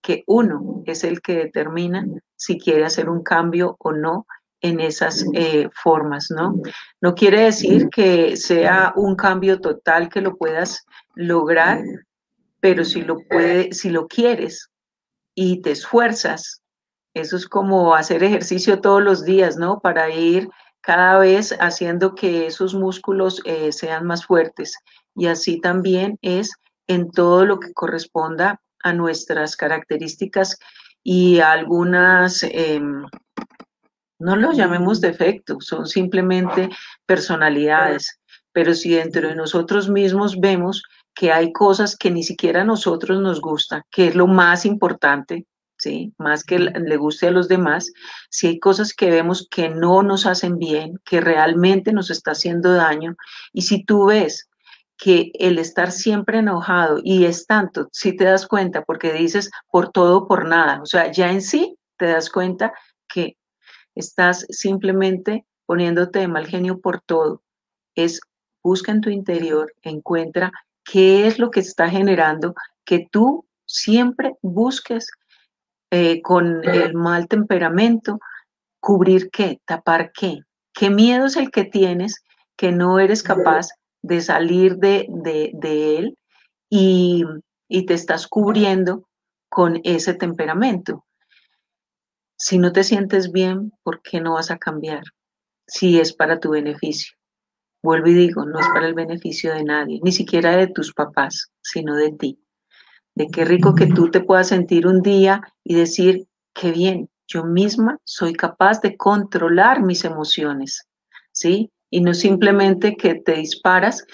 que 0.02 0.24
uno 0.26 0.82
es 0.88 1.04
el 1.04 1.22
que 1.22 1.36
determina 1.36 2.08
si 2.36 2.58
quiere 2.58 2.86
hacer 2.86 3.08
un 3.08 3.22
cambio 3.22 3.76
o 3.78 3.92
no 3.92 4.26
en 4.66 4.80
esas 4.80 5.24
eh, 5.34 5.70
formas, 5.84 6.32
¿no? 6.32 6.56
No 7.00 7.14
quiere 7.14 7.42
decir 7.42 7.90
que 7.90 8.36
sea 8.36 8.94
un 8.96 9.16
cambio 9.16 9.62
total 9.62 10.10
que 10.10 10.22
lo 10.22 10.38
puedas 10.38 10.84
lograr, 11.14 11.84
pero 12.60 12.84
si 12.84 13.04
lo, 13.04 13.18
puede, 13.30 13.74
si 13.74 13.92
lo 13.92 14.08
quieres 14.08 14.72
y 15.36 15.62
te 15.62 15.72
esfuerzas, 15.72 16.64
eso 17.14 17.38
es 17.38 17.48
como 17.48 17.94
hacer 17.94 18.24
ejercicio 18.24 18.82
todos 18.82 19.04
los 19.04 19.24
días, 19.24 19.56
¿no? 19.58 19.80
Para 19.82 20.10
ir 20.10 20.50
cada 20.82 21.20
vez 21.20 21.56
haciendo 21.60 22.16
que 22.16 22.48
esos 22.48 22.74
músculos 22.74 23.42
eh, 23.46 23.72
sean 23.72 24.08
más 24.08 24.26
fuertes. 24.26 24.76
Y 25.16 25.28
así 25.28 25.62
también 25.62 26.18
es 26.24 26.52
en 26.88 27.12
todo 27.12 27.46
lo 27.46 27.60
que 27.60 27.72
corresponda 27.74 28.60
a 28.84 28.94
nuestras 28.94 29.56
características 29.56 30.58
y 31.04 31.40
algunas 31.40 32.42
em, 32.42 33.06
no 34.20 34.36
los 34.36 34.56
llamemos 34.56 35.02
defectos, 35.02 35.66
son 35.66 35.88
simplemente 35.88 36.70
personalidades, 37.06 38.20
pero 38.52 38.74
si 38.74 38.92
dentro 38.92 39.28
de 39.28 39.36
nosotros 39.36 39.90
mismos 39.90 40.40
vemos 40.40 40.84
que 41.14 41.32
hay 41.32 41.52
cosas 41.52 41.96
que 41.96 42.12
ni 42.12 42.24
siquiera 42.24 42.62
a 42.62 42.66
nosotros 42.66 43.22
nos 43.22 43.42
gustan, 43.42 43.82
que 43.90 44.08
es 44.08 44.16
lo 44.16 44.28
más 44.28 44.66
importante, 44.66 45.46
¿sí? 45.78 46.14
Más 46.18 46.44
que 46.44 46.60
le 46.60 46.98
guste 46.98 47.28
a 47.28 47.32
los 47.32 47.48
demás, 47.48 47.92
si 48.30 48.48
hay 48.48 48.60
cosas 48.60 48.94
que 48.94 49.10
vemos 49.10 49.48
que 49.50 49.70
no 49.70 50.04
nos 50.04 50.26
hacen 50.26 50.58
bien, 50.58 51.00
que 51.06 51.22
realmente 51.22 51.94
nos 51.94 52.10
está 52.10 52.32
haciendo 52.32 52.74
daño, 52.74 53.16
y 53.54 53.64
si 53.64 53.84
tú 53.84 54.06
ves 54.06 54.50
que 54.98 55.32
el 55.34 55.60
estar 55.60 55.92
siempre 55.92 56.40
enojado 56.40 57.00
y 57.04 57.26
es 57.26 57.46
tanto, 57.46 57.90
si 57.92 58.16
te 58.16 58.26
das 58.26 58.48
cuenta, 58.48 58.84
porque 58.84 59.12
dices 59.14 59.52
por 59.70 59.92
todo, 59.92 60.28
por 60.28 60.48
nada, 60.48 60.82
o 60.82 60.86
sea, 60.86 61.12
ya 61.12 61.32
en 61.32 61.42
sí 61.42 61.78
te 61.98 62.08
das 62.08 62.30
cuenta 62.30 62.74
que 63.08 63.36
Estás 63.96 64.46
simplemente 64.50 65.46
poniéndote 65.66 66.20
de 66.20 66.28
mal 66.28 66.46
genio 66.46 66.80
por 66.80 67.02
todo. 67.02 67.42
Es 67.96 68.20
busca 68.64 68.92
en 68.92 69.02
tu 69.02 69.10
interior, 69.10 69.74
encuentra 69.84 70.52
qué 70.84 71.28
es 71.28 71.40
lo 71.40 71.52
que 71.52 71.60
está 71.60 71.90
generando 71.90 72.56
que 72.84 73.08
tú 73.12 73.46
siempre 73.66 74.34
busques 74.42 75.12
eh, 75.92 76.22
con 76.22 76.68
el 76.68 76.94
mal 76.94 77.28
temperamento 77.28 78.20
cubrir 78.80 79.30
qué, 79.32 79.60
tapar 79.66 80.12
qué. 80.12 80.40
¿Qué 80.74 80.90
miedo 80.90 81.26
es 81.26 81.38
el 81.38 81.52
que 81.52 81.64
tienes 81.64 82.24
que 82.58 82.72
no 82.72 83.00
eres 83.00 83.24
capaz 83.24 83.70
de 84.02 84.22
salir 84.22 84.78
de, 84.78 85.08
él 85.62 86.18
y, 86.70 87.24
y 87.68 87.86
te 87.86 87.94
estás 87.94 88.28
cubriendo 88.28 89.08
con 89.50 89.80
ese 89.84 90.14
temperamento? 90.14 91.06
Si 92.38 92.58
no 92.58 92.72
te 92.72 92.84
sientes 92.84 93.32
bien, 93.32 93.72
¿por 93.84 94.02
qué 94.02 94.20
no 94.20 94.34
vas 94.34 94.52
a 94.52 94.58
cambiar? 94.58 95.04
Si 95.68 96.00
es 96.00 96.14
para 96.14 96.40
tu 96.40 96.52
beneficio. 96.52 97.16
Vuelvo 97.82 98.08
y 98.08 98.14
digo, 98.14 98.46
no 98.46 98.60
es 98.60 98.68
para 98.70 98.88
el 98.88 98.94
beneficio 98.94 99.54
de 99.54 99.64
nadie, 99.64 100.00
ni 100.04 100.12
siquiera 100.12 100.58
de 100.58 100.68
tus 100.68 100.94
papás, 100.94 101.52
sino 101.62 101.96
de 101.96 102.12
ti. 102.12 102.40
De 103.14 103.28
qué 103.28 103.46
rico 103.46 103.76
que 103.76 103.88
tú 103.88 104.12
te 104.12 104.22
puedas 104.22 104.50
sentir 104.50 104.88
un 104.88 105.02
día 105.02 105.42
y 105.64 105.76
decir, 105.76 106.28
qué 106.54 106.72
bien, 106.72 107.10
yo 107.28 107.46
misma 107.46 108.00
soy 108.04 108.34
capaz 108.34 108.82
de 108.82 108.98
controlar 108.98 109.82
mis 109.82 110.04
emociones, 110.04 110.88
¿sí? 111.32 111.72
Y 111.90 112.02
no 112.02 112.14
simplemente 112.14 112.96
que 112.96 113.16
te 113.16 113.34
disparas 113.34 114.06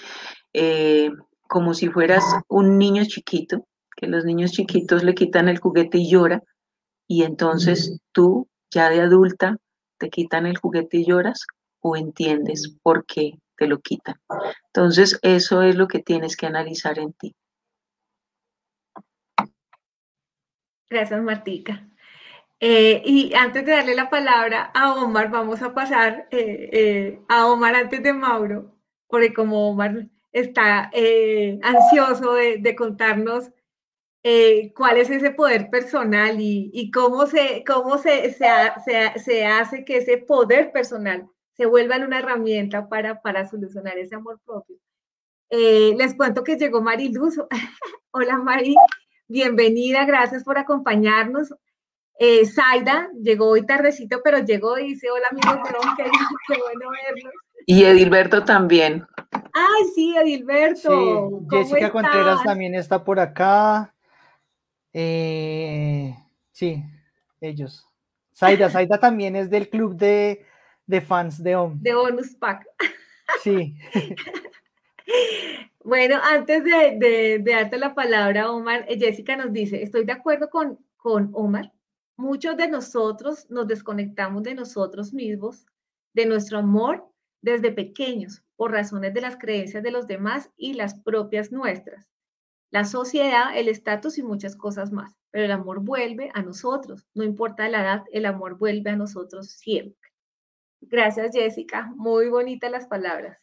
eh, 0.52 1.10
como 1.48 1.74
si 1.74 1.88
fueras 1.88 2.24
un 2.48 2.78
niño 2.78 3.04
chiquito, 3.04 3.66
que 3.96 4.06
los 4.06 4.24
niños 4.24 4.52
chiquitos 4.52 5.02
le 5.02 5.14
quitan 5.14 5.48
el 5.48 5.58
juguete 5.58 5.98
y 5.98 6.10
llora, 6.10 6.42
y 7.12 7.24
entonces 7.24 8.00
tú, 8.12 8.48
ya 8.70 8.88
de 8.88 9.02
adulta, 9.02 9.58
te 9.98 10.08
quitan 10.08 10.46
el 10.46 10.56
juguete 10.56 10.96
y 10.96 11.04
lloras 11.04 11.46
o 11.80 11.94
entiendes 11.94 12.74
por 12.82 13.04
qué 13.04 13.38
te 13.58 13.66
lo 13.66 13.80
quitan. 13.80 14.14
Entonces, 14.68 15.18
eso 15.20 15.60
es 15.60 15.76
lo 15.76 15.88
que 15.88 15.98
tienes 15.98 16.38
que 16.38 16.46
analizar 16.46 16.98
en 16.98 17.12
ti. 17.12 17.36
Gracias, 20.88 21.22
Martica. 21.22 21.86
Eh, 22.60 23.02
y 23.04 23.34
antes 23.34 23.66
de 23.66 23.72
darle 23.72 23.94
la 23.94 24.08
palabra 24.08 24.70
a 24.74 24.94
Omar, 24.94 25.30
vamos 25.30 25.60
a 25.60 25.74
pasar 25.74 26.28
eh, 26.30 26.70
eh, 26.72 27.20
a 27.28 27.46
Omar 27.46 27.74
antes 27.74 28.02
de 28.02 28.14
Mauro, 28.14 28.74
porque 29.06 29.34
como 29.34 29.68
Omar 29.68 30.06
está 30.32 30.90
ansioso 31.62 32.32
de, 32.32 32.74
contarnos 32.74 33.50
cuál 34.74 34.98
es 34.98 35.10
ese 35.10 35.30
poder 35.30 35.68
personal 35.70 36.36
y, 36.38 36.90
cómo, 36.92 37.26
se, 37.26 37.64
cómo 37.66 37.98
se, 37.98 38.32
se, 38.32 39.46
hace 39.46 39.84
que 39.84 39.96
ese 39.96 40.18
poder 40.18 40.72
personal 40.72 41.28
se 41.52 41.66
vuelva 41.66 41.96
una 41.96 42.20
herramienta 42.20 42.88
para, 42.88 43.20
para 43.20 43.48
solucionar 43.48 43.98
ese 43.98 44.14
amor 44.14 44.40
propio. 44.44 44.76
les 45.50 46.14
cuento 46.14 46.44
que 46.44 46.56
llegó 46.56 46.80
Mariluz. 46.80 47.40
Hola 48.12 48.38
Mari, 48.38 48.76
bienvenida, 49.26 50.04
gracias 50.04 50.44
por 50.44 50.58
acompañarnos. 50.58 51.52
Eh, 52.18 52.46
Zaida 52.46 53.10
llegó 53.20 53.48
hoy 53.48 53.66
tardecito, 53.66 54.20
pero 54.22 54.38
llegó 54.38 54.78
y 54.78 54.88
dice, 54.88 55.08
hola 55.10 55.26
amigos 55.30 55.54
de 55.98 56.04
qué, 56.46 56.60
bueno 56.60 56.90
verlos. 56.90 57.32
Y 57.66 57.84
Edilberto 57.84 58.44
también. 58.44 59.06
Ay, 59.32 59.84
sí, 59.94 60.14
Edilberto. 60.16 61.40
Jessica 61.50 61.90
Contreras 61.90 62.42
también 62.44 62.74
está 62.74 63.02
por 63.02 63.18
acá. 63.18 63.92
Eh, 64.92 66.16
sí, 66.52 66.84
ellos. 67.40 67.86
Zaida, 68.34 68.70
Zaida 68.70 68.98
también 68.98 69.36
es 69.36 69.50
del 69.50 69.68
club 69.68 69.96
de, 69.96 70.44
fans 71.06 71.42
de 71.42 71.56
OM. 71.56 71.80
De 71.80 71.94
Bonus 71.94 72.34
Pack. 72.34 72.66
Sí. 73.42 73.76
bueno, 75.84 76.18
antes 76.22 76.64
de, 76.64 77.42
darte 77.44 77.78
la 77.78 77.94
palabra, 77.94 78.50
Omar, 78.50 78.84
eh, 78.88 78.98
Jessica 78.98 79.36
nos 79.36 79.52
dice, 79.52 79.82
estoy 79.82 80.04
de 80.04 80.12
acuerdo 80.12 80.50
con, 80.50 80.78
con 80.96 81.30
Omar 81.32 81.72
muchos 82.22 82.56
de 82.56 82.68
nosotros 82.68 83.50
nos 83.50 83.66
desconectamos 83.66 84.42
de 84.44 84.54
nosotros 84.54 85.12
mismos, 85.12 85.66
de 86.14 86.26
nuestro 86.26 86.58
amor 86.58 87.04
desde 87.40 87.72
pequeños, 87.72 88.44
por 88.56 88.70
razones 88.70 89.12
de 89.12 89.20
las 89.20 89.36
creencias 89.36 89.82
de 89.82 89.90
los 89.90 90.06
demás 90.06 90.50
y 90.56 90.74
las 90.74 90.94
propias 90.94 91.50
nuestras. 91.50 92.08
La 92.72 92.84
sociedad, 92.84 93.56
el 93.56 93.68
estatus 93.68 94.16
y 94.16 94.22
muchas 94.22 94.56
cosas 94.56 94.90
más. 94.90 95.14
Pero 95.30 95.44
el 95.44 95.52
amor 95.52 95.80
vuelve 95.80 96.30
a 96.34 96.42
nosotros. 96.42 97.06
No 97.14 97.22
importa 97.22 97.68
la 97.68 97.82
edad, 97.82 98.02
el 98.12 98.26
amor 98.26 98.58
vuelve 98.58 98.90
a 98.90 98.96
nosotros 98.96 99.50
siempre. 99.50 100.10
Gracias, 100.80 101.32
Jessica. 101.32 101.92
Muy 101.94 102.28
bonitas 102.28 102.70
las 102.70 102.86
palabras. 102.86 103.38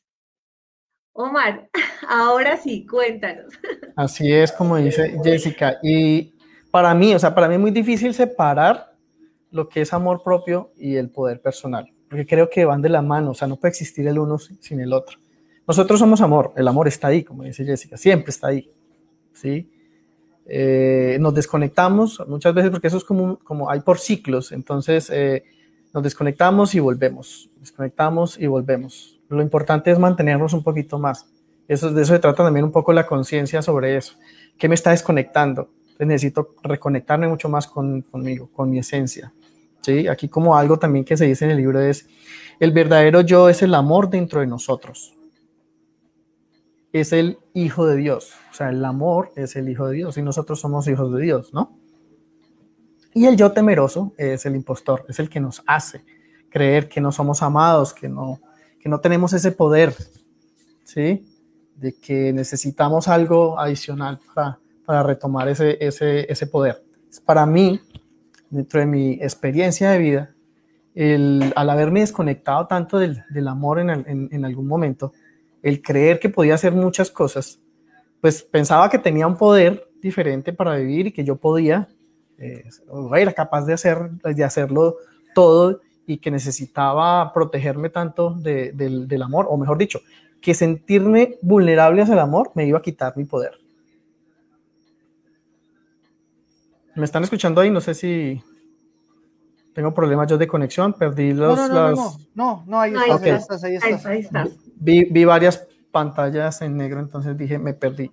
Omar, 1.14 1.70
ahora 2.10 2.58
sí, 2.58 2.86
cuéntanos. 2.88 3.54
Así 3.96 4.34
es 4.34 4.52
como 4.52 4.78
dice 4.78 5.16
Jessica. 5.24 5.78
Y 5.84 6.34
para 6.72 6.94
mí, 6.96 7.14
o 7.14 7.20
sea, 7.20 7.36
para 7.36 7.48
mí 7.48 7.54
es 7.54 7.60
muy 7.62 7.72
difícil 7.72 8.14
separar 8.16 8.96
lo 9.52 9.70
que 9.70 9.82
es 9.82 9.94
amor 9.94 10.24
propio 10.24 10.72
y 10.76 10.96
el 10.96 11.10
poder 11.10 11.42
personal, 11.42 11.92
porque 12.10 12.26
creo 12.26 12.50
que 12.50 12.66
van 12.66 12.82
de 12.82 12.90
la 12.90 13.02
mano, 13.02 13.32
o 13.32 13.34
sea, 13.34 13.48
no 13.48 13.58
puede 13.58 13.72
existir 13.72 14.08
el 14.08 14.20
uno 14.20 14.38
sin 14.38 14.80
el 14.80 14.94
otro. 14.94 15.18
Nosotros 15.68 16.00
somos 16.00 16.22
amor, 16.22 16.54
el 16.56 16.68
amor 16.68 16.88
está 16.88 17.08
ahí, 17.08 17.24
como 17.24 17.44
dice 17.44 17.66
Jessica, 17.66 17.98
siempre 17.98 18.30
está 18.30 18.48
ahí, 18.48 18.72
¿sí? 19.34 19.70
Eh, 20.46 21.18
nos 21.20 21.34
desconectamos 21.36 22.24
muchas 22.28 22.54
veces 22.54 22.72
porque 22.72 22.88
eso 22.88 22.98
es 22.98 23.04
como, 23.04 23.38
como 23.40 23.70
hay 23.70 23.82
por 23.82 24.00
ciclos, 24.00 24.52
entonces 24.52 25.10
eh, 25.14 25.44
nos 25.94 26.02
desconectamos 26.04 26.74
y 26.74 26.80
volvemos, 26.80 27.50
desconectamos 27.60 28.40
y 28.40 28.48
volvemos. 28.48 29.20
Lo 29.30 29.42
importante 29.42 29.92
es 29.92 30.00
mantenernos 30.00 30.54
un 30.54 30.64
poquito 30.64 30.98
más. 30.98 31.30
Eso, 31.68 31.92
de 31.92 32.02
eso 32.02 32.14
se 32.14 32.20
trata 32.20 32.44
también 32.44 32.66
un 32.66 32.72
poco 32.72 32.94
la 32.94 33.06
conciencia 33.06 33.62
sobre 33.62 33.96
eso. 33.96 34.16
¿Qué 34.58 34.68
me 34.68 34.76
está 34.76 34.90
desconectando? 34.90 35.70
necesito 36.06 36.56
reconectarme 36.64 37.28
mucho 37.28 37.50
más 37.50 37.68
con, 37.68 38.02
conmigo, 38.04 38.50
con 38.54 38.70
mi 38.70 38.80
esencia. 38.80 39.34
¿sí? 39.82 40.08
Aquí 40.08 40.30
como 40.30 40.56
algo 40.58 40.80
también 40.80 41.06
que 41.06 41.18
se 41.18 41.26
dice 41.26 41.46
en 41.46 41.52
el 41.52 41.58
libro 41.58 41.80
es, 41.82 42.08
el 42.60 42.72
verdadero 42.72 43.22
yo 43.22 43.50
es 43.50 43.62
el 43.62 43.76
amor 43.76 44.10
dentro 44.10 44.40
de 44.40 44.48
nosotros. 44.48 45.14
Es 46.92 47.14
el 47.14 47.38
Hijo 47.54 47.86
de 47.86 47.98
Dios. 47.98 48.34
O 48.52 48.54
sea, 48.54 48.70
el 48.70 48.84
amor 48.84 49.32
es 49.36 49.56
el 49.56 49.70
Hijo 49.70 49.88
de 49.88 49.96
Dios 49.96 50.18
y 50.18 50.22
nosotros 50.22 50.60
somos 50.60 50.88
hijos 50.88 51.14
de 51.14 51.22
Dios, 51.22 51.54
¿no? 51.54 51.78
Y 53.14 53.26
el 53.26 53.36
yo 53.38 53.52
temeroso 53.52 54.14
es 54.18 54.46
el 54.46 54.56
impostor, 54.56 55.06
es 55.08 55.20
el 55.20 55.30
que 55.30 55.40
nos 55.40 55.64
hace 55.66 56.04
creer 56.50 56.90
que 56.90 57.02
no 57.02 57.12
somos 57.12 57.42
amados, 57.42 57.94
que 57.94 58.10
no, 58.10 58.40
que 58.80 58.90
no 58.90 59.00
tenemos 59.00 59.34
ese 59.34 59.52
poder, 59.52 59.94
¿sí? 60.84 61.26
De 61.76 61.94
que 61.94 62.34
necesitamos 62.34 63.08
algo 63.08 63.60
adicional 63.60 64.20
para, 64.34 64.60
para 64.86 65.04
retomar 65.04 65.48
ese, 65.48 65.78
ese, 65.80 66.32
ese 66.32 66.48
poder. 66.48 66.84
Para 67.26 67.46
mí, 67.46 67.80
dentro 68.50 68.80
de 68.80 68.86
mi 68.86 69.14
experiencia 69.14 69.92
de 69.92 70.00
vida, 70.00 70.36
el, 70.96 71.54
al 71.56 71.70
haberme 71.70 72.02
desconectado 72.02 72.68
tanto 72.68 72.98
del, 72.98 73.24
del 73.30 73.48
amor 73.48 73.80
en, 73.80 73.90
en, 73.90 74.30
en, 74.32 74.46
algún 74.46 74.68
momento, 74.68 75.14
el 75.62 75.82
creer 75.82 76.20
que 76.20 76.30
podía 76.30 76.56
hacer 76.56 76.74
muchas 76.74 77.12
cosas, 77.12 77.60
pues 78.22 78.44
pensaba 78.44 78.90
que 78.90 79.00
tenía 79.00 79.28
un 79.28 79.38
poder 79.38 79.88
diferente 80.02 80.54
para 80.54 80.76
vivir 80.76 81.08
y 81.08 81.12
que 81.12 81.24
yo 81.24 81.36
podía, 81.36 81.88
eh, 82.38 82.64
era 83.16 83.34
capaz 83.34 83.66
de, 83.66 83.74
hacer, 83.74 84.10
de 84.12 84.44
hacerlo 84.44 84.98
todo 85.36 85.82
y 86.06 86.18
que 86.18 86.32
necesitaba 86.32 87.32
protegerme 87.34 87.90
tanto 87.90 88.32
de, 88.32 88.72
del, 88.72 89.08
del 89.08 89.22
amor, 89.22 89.46
o 89.50 89.58
mejor 89.58 89.78
dicho, 89.78 90.00
que 90.42 90.54
sentirme 90.54 91.38
vulnerable 91.42 92.02
hacia 92.02 92.14
el 92.14 92.20
amor 92.20 92.52
me 92.56 92.66
iba 92.66 92.80
a 92.80 92.82
quitar 92.82 93.16
mi 93.18 93.26
poder. 93.26 93.52
¿Me 96.96 97.06
están 97.06 97.24
escuchando 97.24 97.62
ahí? 97.62 97.70
No 97.70 97.80
sé 97.80 97.94
si 97.94 98.42
tengo 99.74 99.94
problemas 99.94 100.28
yo 100.28 100.38
de 100.38 100.48
conexión, 100.48 100.94
perdí 100.94 101.34
los... 101.34 101.58
No, 101.58 101.68
no, 101.68 101.92
no, 101.92 102.18
no, 102.36 102.64
no, 102.68 102.80
ahí, 102.80 102.94
estás, 102.94 103.64
ahí, 103.64 103.76
estás, 103.76 104.06
ahí 104.06 104.20
estás, 104.20 104.50
Vi, 104.80 105.06
vi, 105.06 105.26
varias 105.26 105.68
pantallas 105.92 106.62
en 106.62 106.78
negro, 106.78 107.00
entonces 107.00 107.38
dije, 107.38 107.60
me 107.60 107.74
perdí. 107.74 108.12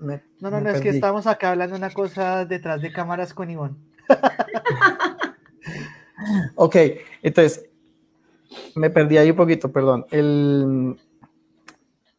no, 0.00 0.20
no, 0.40 0.60
no, 0.60 0.70
es 0.70 0.80
que 0.80 0.90
estamos 0.90 1.26
acá 1.26 1.52
hablando 1.52 1.76
una 1.76 1.90
cosa 1.90 2.44
detrás 2.44 2.82
de 2.82 2.92
cámaras 2.92 3.32
con 3.32 3.50
Ivonne. 3.50 3.76
ok, 6.56 6.76
entonces, 7.22 7.66
me 8.74 8.90
perdí 8.90 9.18
ahí 9.18 9.30
un 9.30 9.36
poquito, 9.36 9.70
perdón. 9.70 10.06
El, 10.10 10.98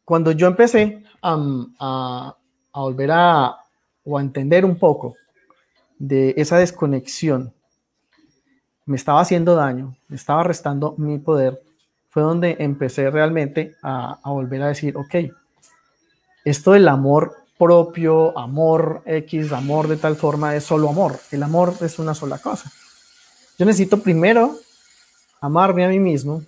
cuando 0.06 0.32
yo 0.32 0.48
empecé 0.48 1.04
a, 1.22 1.38
a, 1.80 2.36
a 2.74 2.80
volver 2.80 3.12
a, 3.12 3.58
o 4.04 4.18
a 4.18 4.22
entender 4.22 4.66
un 4.66 4.78
poco 4.78 5.16
de 5.98 6.34
esa 6.38 6.58
desconexión 6.58 7.54
me 8.90 8.96
estaba 8.96 9.22
haciendo 9.22 9.54
daño, 9.54 9.96
me 10.08 10.16
estaba 10.16 10.44
restando 10.44 10.96
mi 10.98 11.20
poder, 11.20 11.62
fue 12.20 12.28
donde 12.28 12.58
empecé 12.60 13.10
realmente 13.10 13.76
a, 13.82 14.20
volver 14.26 14.62
a 14.62 14.68
decir, 14.68 14.98
ok, 14.98 15.16
esto 16.44 16.74
del 16.74 16.88
amor 16.88 17.38
propio, 17.58 18.38
amor 18.38 19.02
X, 19.06 19.52
amor 19.52 19.88
de 19.88 19.98
tal 19.98 20.16
forma, 20.16 20.56
es 20.56 20.64
solo 20.64 20.90
amor. 20.90 21.20
El 21.32 21.44
amor 21.44 21.74
es 21.82 22.00
una 22.00 22.14
sola 22.14 22.38
cosa. 22.40 22.72
Yo 23.58 23.66
necesito 23.66 24.02
primero 24.02 24.56
amarme 25.42 25.86
a 25.86 25.90
mí 25.90 26.00
mismo, 26.00 26.44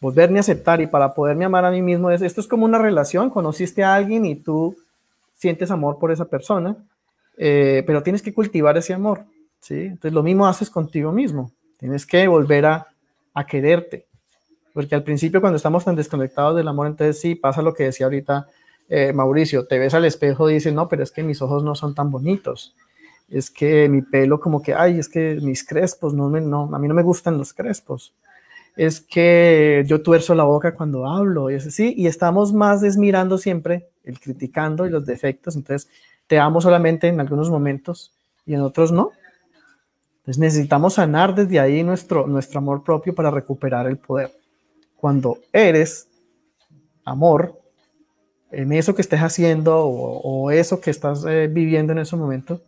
volverme 0.00 0.38
a 0.38 0.40
aceptar 0.40 0.80
y 0.80 0.86
para 0.86 1.14
poderme 1.14 1.44
amar 1.44 1.64
a 1.64 1.70
mí 1.70 1.82
mismo, 1.82 2.10
es, 2.10 2.22
esto 2.22 2.40
es 2.40 2.46
como 2.46 2.64
una 2.64 2.78
relación, 2.78 3.30
conociste 3.30 3.84
a 3.84 3.94
alguien 3.94 4.24
y 4.24 4.36
tú 4.36 4.76
sientes 5.34 5.70
amor 5.70 5.98
por 5.98 6.12
esa 6.12 6.24
persona 6.24 6.76
eh, 7.36 7.82
pero 7.86 8.02
tienes 8.02 8.22
que 8.22 8.34
cultivar 8.34 8.76
ese 8.76 8.92
amor, 8.92 9.24
¿sí? 9.60 9.80
Entonces 9.80 10.12
lo 10.12 10.22
mismo 10.22 10.46
haces 10.46 10.70
contigo 10.70 11.12
mismo, 11.12 11.50
tienes 11.78 12.04
que 12.04 12.28
volver 12.28 12.66
a, 12.66 12.86
a 13.32 13.46
quererte, 13.46 14.06
porque 14.72 14.94
al 14.94 15.02
principio 15.02 15.40
cuando 15.40 15.56
estamos 15.56 15.84
tan 15.84 15.96
desconectados 15.96 16.56
del 16.56 16.68
amor, 16.68 16.86
entonces 16.86 17.20
sí 17.20 17.34
pasa 17.34 17.62
lo 17.62 17.74
que 17.74 17.84
decía 17.84 18.06
ahorita 18.06 18.48
eh, 18.88 19.12
Mauricio, 19.12 19.66
te 19.66 19.78
ves 19.78 19.94
al 19.94 20.04
espejo 20.04 20.50
y 20.50 20.54
dices, 20.54 20.72
no, 20.72 20.88
pero 20.88 21.02
es 21.02 21.10
que 21.10 21.22
mis 21.22 21.40
ojos 21.40 21.62
no 21.62 21.74
son 21.74 21.94
tan 21.94 22.10
bonitos, 22.10 22.74
es 23.30 23.50
que 23.50 23.88
mi 23.88 24.02
pelo 24.02 24.40
como 24.40 24.62
que, 24.62 24.74
ay, 24.74 24.98
es 24.98 25.08
que 25.08 25.38
mis 25.40 25.66
crespos, 25.66 26.12
no, 26.14 26.28
no, 26.28 26.70
a 26.74 26.78
mí 26.78 26.88
no 26.88 26.94
me 26.94 27.02
gustan 27.02 27.38
los 27.38 27.54
crespos, 27.54 28.12
es 28.76 29.00
que 29.00 29.84
yo 29.86 30.02
tuerzo 30.02 30.34
la 30.34 30.44
boca 30.44 30.74
cuando 30.74 31.06
hablo, 31.06 31.50
y 31.50 31.54
es 31.54 31.66
así, 31.66 31.94
y 31.96 32.06
estamos 32.06 32.52
más 32.52 32.80
desmirando 32.80 33.38
siempre 33.38 33.88
el 34.04 34.18
criticando 34.18 34.86
y 34.86 34.90
los 34.90 35.06
defectos, 35.06 35.56
entonces 35.56 35.88
te 36.26 36.38
amo 36.38 36.60
solamente 36.60 37.08
en 37.08 37.20
algunos 37.20 37.50
momentos 37.50 38.12
y 38.46 38.54
en 38.54 38.60
otros 38.60 38.92
no. 38.92 39.12
Entonces 40.20 40.38
necesitamos 40.38 40.94
sanar 40.94 41.34
desde 41.34 41.58
ahí 41.58 41.82
nuestro, 41.82 42.26
nuestro 42.26 42.58
amor 42.58 42.84
propio 42.84 43.14
para 43.14 43.30
recuperar 43.30 43.86
el 43.86 43.98
poder. 43.98 44.30
Cuando 45.02 45.40
eres 45.52 46.06
amor, 47.04 47.60
en 48.52 48.72
eso 48.72 48.94
que 48.94 49.02
estés 49.02 49.18
haciendo 49.18 49.84
o, 49.84 50.52
eso 50.52 50.80
que 50.80 50.92
estás 50.92 51.24
eh, 51.24 51.48
viviendo 51.50 51.92
en 51.92 51.98
ese 51.98 52.14
momento, 52.14 52.60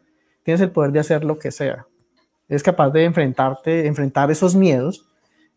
tienes 0.42 0.60
el 0.60 0.72
poder 0.72 0.90
de 0.90 0.98
hacer 0.98 1.22
lo 1.22 1.38
que 1.38 1.52
sea. 1.52 1.86
eres 2.48 2.64
capaz 2.64 2.90
de 2.90 3.04
enfrentarte, 3.04 3.86
enfrentar 3.86 4.32
esos 4.32 4.56
miedos, 4.56 5.06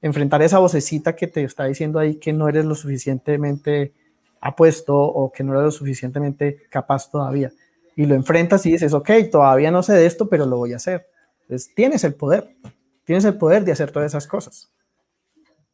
enfrentar 0.04 0.44
esa 0.44 0.60
vocecita 0.60 1.16
que 1.16 1.26
te 1.26 1.44
está 1.44 1.66
diciendo 1.66 1.98
ahí 1.98 2.18
que 2.18 2.32
no 2.32 2.48
eres 2.48 2.64
lo 2.64 2.76
suficientemente 2.76 3.94
apuesto 4.40 4.96
o 4.96 5.32
que 5.32 5.44
no 5.44 5.54
eres 5.54 5.64
lo 5.64 5.72
suficientemente 5.72 6.62
capaz 6.70 7.10
todavía. 7.10 7.52
Y 7.96 8.06
lo 8.06 8.14
enfrentas 8.14 8.64
y 8.68 8.74
dices, 8.74 8.94
ok, 8.94 9.10
todavía 9.32 9.72
no 9.72 9.82
sé 9.82 9.94
de 9.94 10.06
esto, 10.06 10.30
pero 10.30 10.46
lo 10.46 10.58
voy 10.58 10.74
a 10.74 10.76
hacer. 10.76 11.08
Entonces, 11.42 11.74
tienes 11.74 12.04
el 12.04 12.14
poder, 12.14 12.56
tienes 13.04 13.26
el 13.26 13.36
poder 13.36 13.66
de 13.66 13.72
hacer 13.72 13.90
todas 13.90 14.12
esas 14.12 14.28
cosas. 14.28 14.72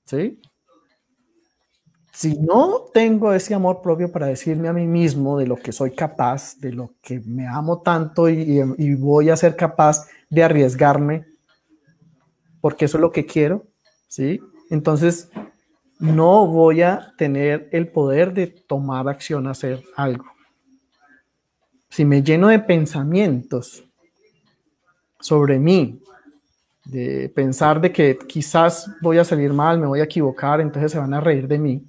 ¿Sí? 0.06 0.39
Si 2.14 2.38
no 2.38 2.86
tengo 2.93 3.34
ese 3.34 3.55
amor 3.55 3.82
propio 3.82 4.11
para 4.11 4.28
decirme 4.28 4.68
a 4.68 4.74
mí 4.74 4.86
mismo 4.86 5.39
de 5.39 5.47
lo 5.47 5.55
que 5.55 5.72
soy 5.72 5.91
capaz, 5.91 6.55
de 6.59 6.72
lo 6.72 6.91
que 7.01 7.20
me 7.22 7.47
amo 7.47 7.82
tanto 7.82 8.30
y, 8.30 8.61
voy 8.93 9.32
a 9.32 9.36
ser 9.36 9.55
capaz 9.55 10.07
de 10.30 10.43
arriesgarme, 10.43 11.26
porque 12.61 12.86
eso 12.86 12.97
es 12.97 13.01
lo 13.01 13.11
que 13.11 13.26
quiero, 13.26 13.66
¿sí? 14.07 14.39
Entonces, 14.70 15.32
no 15.97 16.45
voy 16.45 16.84
a 16.84 17.14
tener 17.18 17.68
el 17.72 17.88
poder 17.88 18.32
de 18.32 18.45
tomar 18.45 19.07
acción, 19.09 19.47
hacer 19.47 19.84
algo. 19.95 20.26
Si 21.89 22.05
me 22.05 22.22
lleno 22.22 22.49
de 22.49 22.59
pensamientos 22.59 23.84
sobre 25.20 25.57
mí, 25.57 25.99
de 26.86 27.32
pensar 27.34 27.82
de 27.82 27.91
que 27.91 28.20
quizás 28.28 28.88
voy 29.01 29.18
a 29.18 29.24
salir 29.24 29.51
mal, 29.51 29.80
me 29.80 29.88
voy 29.88 29.99
a 29.99 30.03
equivocar, 30.03 30.61
entonces 30.61 30.91
se 30.91 30.99
van 30.99 31.14
a 31.16 31.20
reír 31.20 31.47
de 31.47 31.57
mí, 31.57 31.84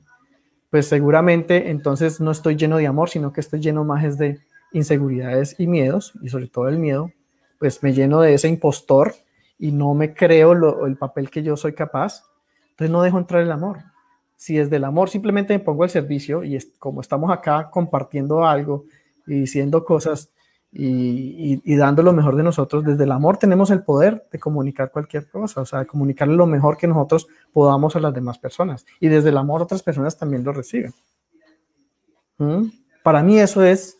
pues 0.74 0.88
seguramente 0.88 1.70
entonces 1.70 2.20
no 2.20 2.32
estoy 2.32 2.56
lleno 2.56 2.78
de 2.78 2.88
amor, 2.88 3.08
sino 3.08 3.32
que 3.32 3.40
estoy 3.40 3.60
lleno 3.60 3.84
más 3.84 4.18
de 4.18 4.40
inseguridades 4.72 5.54
y 5.60 5.68
miedos, 5.68 6.14
y 6.20 6.30
sobre 6.30 6.48
todo 6.48 6.66
el 6.66 6.80
miedo, 6.80 7.12
pues 7.60 7.80
me 7.84 7.92
lleno 7.92 8.20
de 8.20 8.34
ese 8.34 8.48
impostor 8.48 9.14
y 9.56 9.70
no 9.70 9.94
me 9.94 10.14
creo 10.14 10.84
el 10.84 10.96
papel 10.96 11.30
que 11.30 11.44
yo 11.44 11.56
soy 11.56 11.74
capaz, 11.74 12.24
entonces 12.70 12.90
no 12.90 13.02
dejo 13.02 13.18
entrar 13.18 13.42
el 13.42 13.52
amor. 13.52 13.84
Si 14.34 14.56
desde 14.56 14.74
el 14.74 14.82
amor 14.82 15.10
simplemente 15.10 15.56
me 15.56 15.62
pongo 15.62 15.84
al 15.84 15.90
servicio 15.90 16.42
y 16.42 16.58
como 16.80 17.02
estamos 17.02 17.30
acá 17.30 17.70
compartiendo 17.70 18.44
algo 18.44 18.84
y 19.28 19.34
diciendo 19.34 19.84
cosas 19.84 20.32
y, 20.76 21.76
dando 21.76 22.02
lo 22.02 22.12
mejor 22.12 22.36
de 22.36 22.42
nosotros, 22.42 22.84
desde 22.84 23.04
el 23.04 23.12
amor 23.12 23.36
tenemos 23.36 23.70
el 23.70 23.82
poder 23.82 24.26
de 24.32 24.38
comunicar 24.40 24.90
cualquier 24.90 25.28
cosa, 25.28 25.60
o 25.60 25.66
sea, 25.66 25.80
de 25.80 25.86
comunicar 25.86 26.26
lo 26.26 26.46
mejor 26.46 26.76
que 26.76 26.88
nosotros 26.88 27.28
podamos 27.52 27.94
a 27.94 28.00
las 28.00 28.12
demás 28.12 28.38
personas. 28.38 28.84
Y 28.98 29.08
desde 29.08 29.28
el 29.28 29.36
amor 29.36 29.62
otras 29.62 29.82
personas 29.82 30.18
también 30.18 30.42
lo 30.42 30.52
reciben. 30.52 30.92
¿Mm? 32.38 32.64
Para 33.04 33.22
mí 33.22 33.38
eso 33.38 33.62
es 33.62 33.98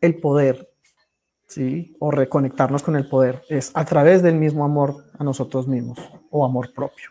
el 0.00 0.16
poder 0.16 0.68
¿sí? 1.54 1.94
O 2.00 2.10
reconectarnos 2.10 2.82
con 2.82 2.96
el 2.96 3.08
poder. 3.08 3.42
Es 3.48 3.70
a 3.74 3.84
través 3.84 4.22
del 4.22 4.34
mismo 4.34 4.64
amor 4.64 5.04
a 5.18 5.24
nosotros 5.24 5.68
mismos 5.68 5.98
o 6.30 6.44
amor 6.44 6.72
propio. 6.74 7.10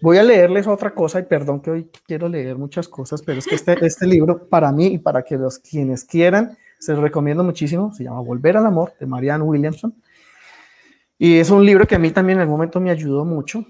Voy 0.00 0.18
a 0.18 0.22
leerles 0.22 0.66
otra 0.66 0.92
cosa 0.92 1.20
y 1.20 1.22
perdón 1.22 1.60
que 1.60 1.70
hoy 1.70 1.90
quiero 2.06 2.28
leer 2.28 2.58
muchas 2.58 2.88
cosas, 2.88 3.22
pero 3.22 3.38
es 3.38 3.46
que 3.46 3.54
este, 3.54 3.86
este 3.86 4.06
libro 4.06 4.48
para 4.48 4.72
mí 4.72 4.86
y 4.86 4.98
para 4.98 5.22
quienes 5.22 6.04
quieran, 6.04 6.58
se 6.82 6.96
recomiendo 6.96 7.44
muchísimo. 7.44 7.94
Se 7.94 8.02
llama 8.02 8.20
Volver 8.22 8.56
al 8.56 8.66
Amor 8.66 8.92
de 8.98 9.06
Marianne 9.06 9.44
Williamson. 9.44 9.94
Y 11.16 11.38
es 11.38 11.48
un 11.50 11.64
libro 11.64 11.86
que 11.86 11.94
a 11.94 11.98
mí 12.00 12.10
también 12.10 12.38
en 12.38 12.42
el 12.42 12.48
momento 12.48 12.80
me 12.80 12.90
ayudó 12.90 13.24
mucho. 13.24 13.64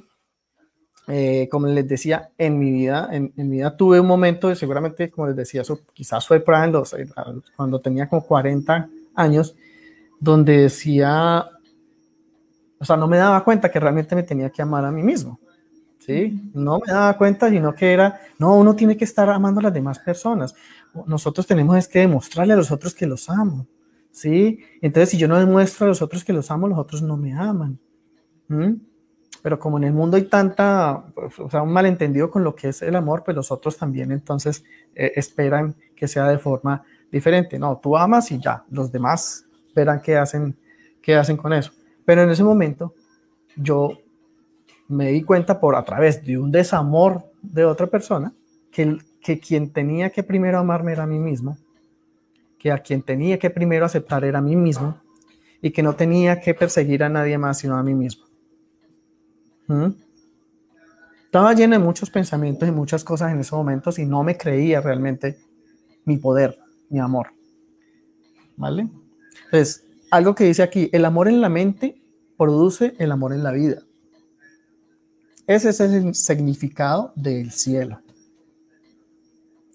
Eh, 1.08 1.46
como 1.50 1.66
les 1.66 1.86
decía, 1.86 2.30
en 2.38 2.58
mi 2.58 2.70
vida, 2.70 3.10
en, 3.12 3.30
mi 3.36 3.56
vida 3.58 3.76
tuve 3.76 4.00
un 4.00 4.06
momento, 4.06 4.54
seguramente, 4.54 5.10
como 5.10 5.26
les 5.26 5.36
decía, 5.36 5.60
eso 5.60 5.80
quizás 5.92 6.26
fue 6.26 6.40
para 6.40 6.66
los, 6.68 6.96
cuando 7.54 7.82
tenía 7.82 8.08
como 8.08 8.24
40 8.24 8.88
años 9.14 9.56
donde 10.18 10.62
decía, 10.62 11.44
o 12.78 12.84
sea, 12.86 12.96
no 12.96 13.08
me 13.08 13.18
daba 13.18 13.44
cuenta 13.44 13.70
que 13.70 13.78
realmente 13.78 14.14
me 14.14 14.22
tenía 14.22 14.48
que 14.48 14.62
amar 14.62 14.86
a 14.86 14.90
mí 14.90 15.02
mismo. 15.02 15.38
¿Sí? 15.98 16.50
No 16.54 16.78
me 16.78 16.90
daba 16.90 17.18
cuenta, 17.18 17.50
sino 17.50 17.74
que 17.74 17.92
era, 17.92 18.22
no, 18.38 18.56
uno 18.56 18.74
tiene 18.74 18.96
que 18.96 19.04
estar 19.04 19.28
amando 19.28 19.60
a 19.60 19.64
las 19.64 19.74
demás 19.74 19.98
personas. 19.98 20.54
Nosotros 21.06 21.46
tenemos 21.46 21.76
es 21.76 21.88
que 21.88 22.00
demostrarle 22.00 22.52
a 22.54 22.56
los 22.56 22.70
otros 22.70 22.94
que 22.94 23.06
los 23.06 23.28
amo. 23.30 23.66
¿Sí? 24.10 24.60
Entonces, 24.82 25.08
si 25.10 25.18
yo 25.18 25.26
no 25.26 25.38
demuestro 25.38 25.86
a 25.86 25.88
los 25.88 26.02
otros 26.02 26.22
que 26.22 26.32
los 26.32 26.50
amo, 26.50 26.68
los 26.68 26.78
otros 26.78 27.02
no 27.02 27.16
me 27.16 27.32
aman. 27.32 27.78
Pero 29.42 29.58
como 29.58 29.78
en 29.78 29.84
el 29.84 29.92
mundo 29.92 30.16
hay 30.16 30.24
tanta, 30.24 31.04
o 31.38 31.50
sea, 31.50 31.62
un 31.62 31.72
malentendido 31.72 32.30
con 32.30 32.44
lo 32.44 32.54
que 32.54 32.68
es 32.68 32.82
el 32.82 32.94
amor, 32.94 33.24
pues 33.24 33.34
los 33.34 33.50
otros 33.50 33.76
también 33.78 34.12
entonces 34.12 34.62
eh, 34.94 35.12
esperan 35.16 35.74
que 35.96 36.06
sea 36.06 36.28
de 36.28 36.38
forma 36.38 36.84
diferente. 37.10 37.58
No, 37.58 37.78
tú 37.82 37.96
amas 37.96 38.30
y 38.30 38.38
ya, 38.38 38.64
los 38.70 38.92
demás 38.92 39.46
verán 39.74 40.02
qué 40.02 40.16
hacen, 40.16 40.56
qué 41.00 41.16
hacen 41.16 41.36
con 41.38 41.54
eso. 41.54 41.72
Pero 42.04 42.22
en 42.22 42.30
ese 42.30 42.44
momento 42.44 42.94
yo 43.56 43.98
me 44.88 45.10
di 45.10 45.22
cuenta 45.22 45.58
por 45.58 45.74
a 45.74 45.84
través 45.84 46.24
de 46.24 46.38
un 46.38 46.52
desamor 46.52 47.24
de 47.40 47.64
otra 47.64 47.86
persona 47.86 48.32
que, 48.70 48.98
que 49.22 49.38
quien 49.38 49.72
tenía 49.72 50.10
que 50.10 50.22
primero 50.22 50.58
amarme 50.58 50.92
era 50.92 51.04
a 51.04 51.06
mí 51.06 51.18
mismo, 51.18 51.56
que 52.58 52.72
a 52.72 52.78
quien 52.78 53.02
tenía 53.02 53.38
que 53.38 53.50
primero 53.50 53.86
aceptar 53.86 54.24
era 54.24 54.38
a 54.38 54.42
mí 54.42 54.56
mismo 54.56 55.00
y 55.60 55.70
que 55.70 55.82
no 55.82 55.94
tenía 55.94 56.40
que 56.40 56.54
perseguir 56.54 57.04
a 57.04 57.08
nadie 57.08 57.38
más 57.38 57.58
sino 57.58 57.76
a 57.76 57.82
mí 57.82 57.94
mismo. 57.94 58.24
¿Mm? 59.68 59.90
Estaba 61.24 61.54
lleno 61.54 61.78
de 61.78 61.84
muchos 61.84 62.10
pensamientos 62.10 62.68
y 62.68 62.72
muchas 62.72 63.04
cosas 63.04 63.32
en 63.32 63.40
ese 63.40 63.54
momento 63.54 63.90
y 63.96 64.04
no 64.04 64.22
me 64.22 64.36
creía 64.36 64.80
realmente 64.80 65.38
mi 66.04 66.18
poder 66.18 66.58
mi 66.92 67.00
amor. 67.00 67.28
¿Vale? 68.56 68.88
Entonces, 69.46 69.84
algo 70.10 70.34
que 70.34 70.44
dice 70.44 70.62
aquí, 70.62 70.90
el 70.92 71.06
amor 71.06 71.26
en 71.26 71.40
la 71.40 71.48
mente 71.48 72.00
produce 72.36 72.94
el 72.98 73.10
amor 73.10 73.32
en 73.32 73.42
la 73.42 73.50
vida. 73.50 73.82
Ese 75.46 75.70
es 75.70 75.80
el 75.80 76.14
significado 76.14 77.12
del 77.16 77.50
cielo. 77.50 78.01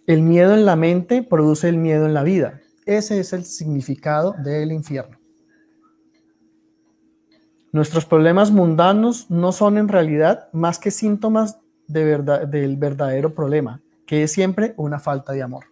El 0.07 0.21
miedo 0.21 0.53
en 0.53 0.65
la 0.65 0.77
mente 0.77 1.21
produce 1.21 1.67
el 1.67 1.77
miedo 1.77 2.05
en 2.05 2.13
la 2.13 2.23
vida. 2.23 2.61
Ese 2.85 3.19
es 3.19 3.33
el 3.33 3.43
significado 3.43 4.33
del 4.41 4.71
infierno. 4.71 5.19
Nuestros 7.73 8.05
problemas 8.05 8.49
mundanos 8.49 9.29
no 9.29 9.51
son 9.51 9.77
en 9.77 9.89
realidad 9.89 10.47
más 10.53 10.79
que 10.79 10.91
síntomas 10.91 11.59
de 11.87 12.05
verdad, 12.05 12.47
del 12.47 12.77
verdadero 12.77 13.35
problema, 13.35 13.81
que 14.05 14.23
es 14.23 14.31
siempre 14.31 14.73
una 14.77 14.97
falta 14.97 15.33
de 15.33 15.43
amor. 15.43 15.65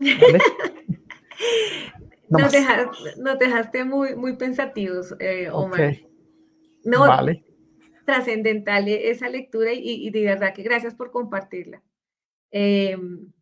nos, 2.30 2.50
dejaste, 3.38 3.84
muy, 3.84 4.16
muy 4.16 4.34
pensativos, 4.36 5.14
eh, 5.20 5.50
Omar. 5.52 5.98
No, 6.84 7.00
vale. 7.00 7.45
Trascendental 8.06 8.88
esa 8.88 9.28
lectura 9.28 9.72
y, 9.74 10.08
de 10.10 10.24
verdad 10.24 10.54
que 10.54 10.62
gracias 10.62 10.94
por 10.94 11.10
compartirla. 11.10 11.82
Em, 12.50 13.32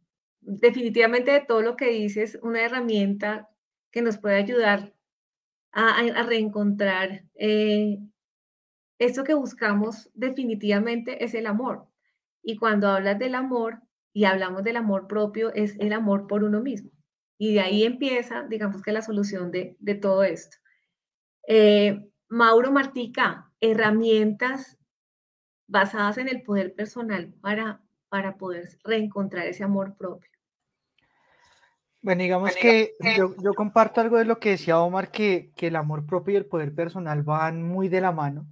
definitivamente 0.40 1.30
de 1.30 1.40
todo 1.40 1.62
lo 1.62 1.76
que 1.76 1.90
dices, 1.90 2.38
una 2.42 2.62
herramienta 2.62 3.48
que 3.92 4.02
nos 4.02 4.18
puede 4.18 4.36
ayudar 4.36 4.92
a, 5.72 6.22
reencontrar 6.24 7.24
eh, 7.34 7.98
esto 8.98 9.24
que 9.24 9.34
buscamos 9.34 10.10
definitivamente 10.14 11.24
es 11.24 11.34
el 11.34 11.46
amor. 11.46 11.86
Y 12.42 12.56
cuando 12.56 12.88
hablas 12.88 13.18
del 13.18 13.34
amor, 13.34 13.80
y 14.14 14.24
hablamos 14.24 14.62
del 14.62 14.76
amor 14.76 15.08
propio, 15.08 15.52
es 15.52 15.76
el 15.80 15.92
amor 15.92 16.26
por 16.28 16.44
uno 16.44 16.60
mismo. 16.60 16.90
Y 17.36 17.54
de 17.54 17.60
ahí 17.60 17.82
empieza, 17.82 18.44
digamos 18.44 18.80
que 18.80 18.92
la 18.92 19.02
solución 19.02 19.50
de, 19.50 19.76
todo 20.00 20.22
esto. 20.22 20.56
Eh, 21.48 22.08
Mauro 22.28 22.70
Martica, 22.70 23.52
herramientas 23.70 24.78
basadas 25.66 26.18
en 26.18 26.28
el 26.28 26.42
poder 26.42 26.74
personal 26.74 27.32
para, 27.40 27.80
para 28.08 28.36
poder 28.36 28.68
reencontrar 28.84 29.46
ese 29.46 29.64
amor 29.64 29.96
propio. 29.96 30.30
Bueno, 32.02 32.22
digamos 32.22 32.54
que 32.54 32.92
yo, 33.16 33.54
comparto 33.54 34.02
algo 34.02 34.18
de 34.18 34.26
lo 34.26 34.38
que 34.38 34.50
decía 34.50 34.78
Omar, 34.78 35.10
que, 35.10 35.52
que 35.56 35.68
el 35.68 35.76
amor 35.76 36.04
propio 36.04 36.34
y 36.34 36.36
el 36.36 36.44
poder 36.44 36.74
personal 36.74 37.22
van 37.22 37.62
muy 37.62 37.88
de 37.88 38.02
la 38.02 38.12
mano. 38.12 38.46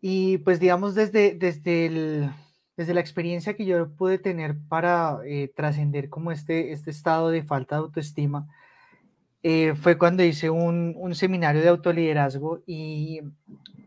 Y 0.00 0.38
pues 0.38 0.58
digamos 0.58 0.94
desde, 0.94 1.34
desde 1.34 1.86
el, 1.86 2.30
desde 2.76 2.94
la 2.94 3.00
experiencia 3.00 3.54
que 3.54 3.66
yo 3.66 3.94
pude 3.94 4.18
tener 4.18 4.56
para 4.68 5.18
eh, 5.26 5.52
trascender 5.54 6.08
como 6.08 6.32
este, 6.32 6.72
este 6.72 6.90
estado 6.90 7.28
de 7.28 7.42
falta 7.42 7.76
de 7.76 7.82
autoestima, 7.82 8.48
eh, 9.42 9.74
fue 9.74 9.98
cuando 9.98 10.22
hice 10.22 10.50
un, 10.50 11.14
seminario 11.14 11.62
de 11.62 11.68
autoliderazgo 11.68 12.62
y, 12.66 13.20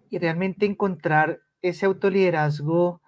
y, 0.10 0.18
realmente 0.20 0.66
encontrar 0.66 1.41
ese 1.62 1.86
autoliderazgo, 1.86 3.01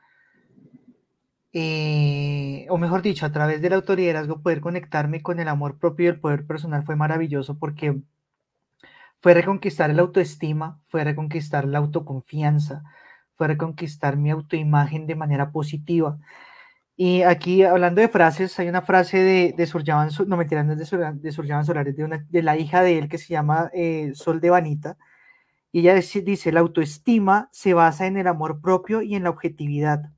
eh, 1.53 2.65
o 2.69 2.77
mejor 2.77 3.01
dicho, 3.01 3.25
a 3.25 3.31
través 3.31 3.61
del 3.61 3.73
autoliderazgo 3.73 4.41
poder 4.41 4.61
conectarme 4.61 5.21
con 5.21 5.39
el 5.39 5.47
amor 5.47 5.77
propio 5.77 6.05
y 6.05 6.09
el 6.09 6.19
poder 6.19 6.45
personal 6.45 6.85
fue 6.85 6.95
maravilloso 6.95 7.57
porque 7.59 7.97
fue 9.19 9.33
reconquistar 9.33 9.93
la 9.93 10.03
autoestima, 10.03 10.79
fue 10.87 11.03
reconquistar 11.03 11.65
la 11.65 11.79
autoconfianza, 11.79 12.83
fue 13.35 13.47
reconquistar 13.47 14.17
mi 14.17 14.31
autoimagen 14.31 15.07
de 15.07 15.15
manera 15.15 15.51
positiva. 15.51 16.17
Y 16.99 17.21
aquí, 17.21 17.61
hablando 17.61 18.01
de 18.01 18.09
frases, 18.09 18.57
hay 18.59 18.69
una 18.69 18.81
frase 18.81 19.19
de, 19.19 19.53
de 19.55 19.67
Suryavan, 19.67 20.09
no 20.25 20.35
mentira, 20.35 20.63
no 20.63 20.73
es 20.73 20.79
de, 20.79 20.85
Sur, 20.85 21.13
de 21.13 21.31
Suryavan 21.31 21.63
Solares, 21.63 21.95
de, 21.95 22.03
una, 22.03 22.25
de 22.27 22.41
la 22.41 22.57
hija 22.57 22.81
de 22.81 22.97
él 22.97 23.07
que 23.07 23.19
se 23.19 23.27
llama 23.27 23.69
eh, 23.71 24.13
Sol 24.15 24.41
de 24.41 24.49
Vanita, 24.49 24.97
y 25.71 25.81
ella 25.81 25.93
dice, 25.93 26.51
la 26.51 26.61
autoestima 26.61 27.49
se 27.51 27.75
basa 27.75 28.07
en 28.07 28.17
el 28.17 28.25
amor 28.27 28.61
propio 28.61 29.03
y 29.03 29.15
en 29.15 29.23
la 29.23 29.29
objetividad. 29.29 30.11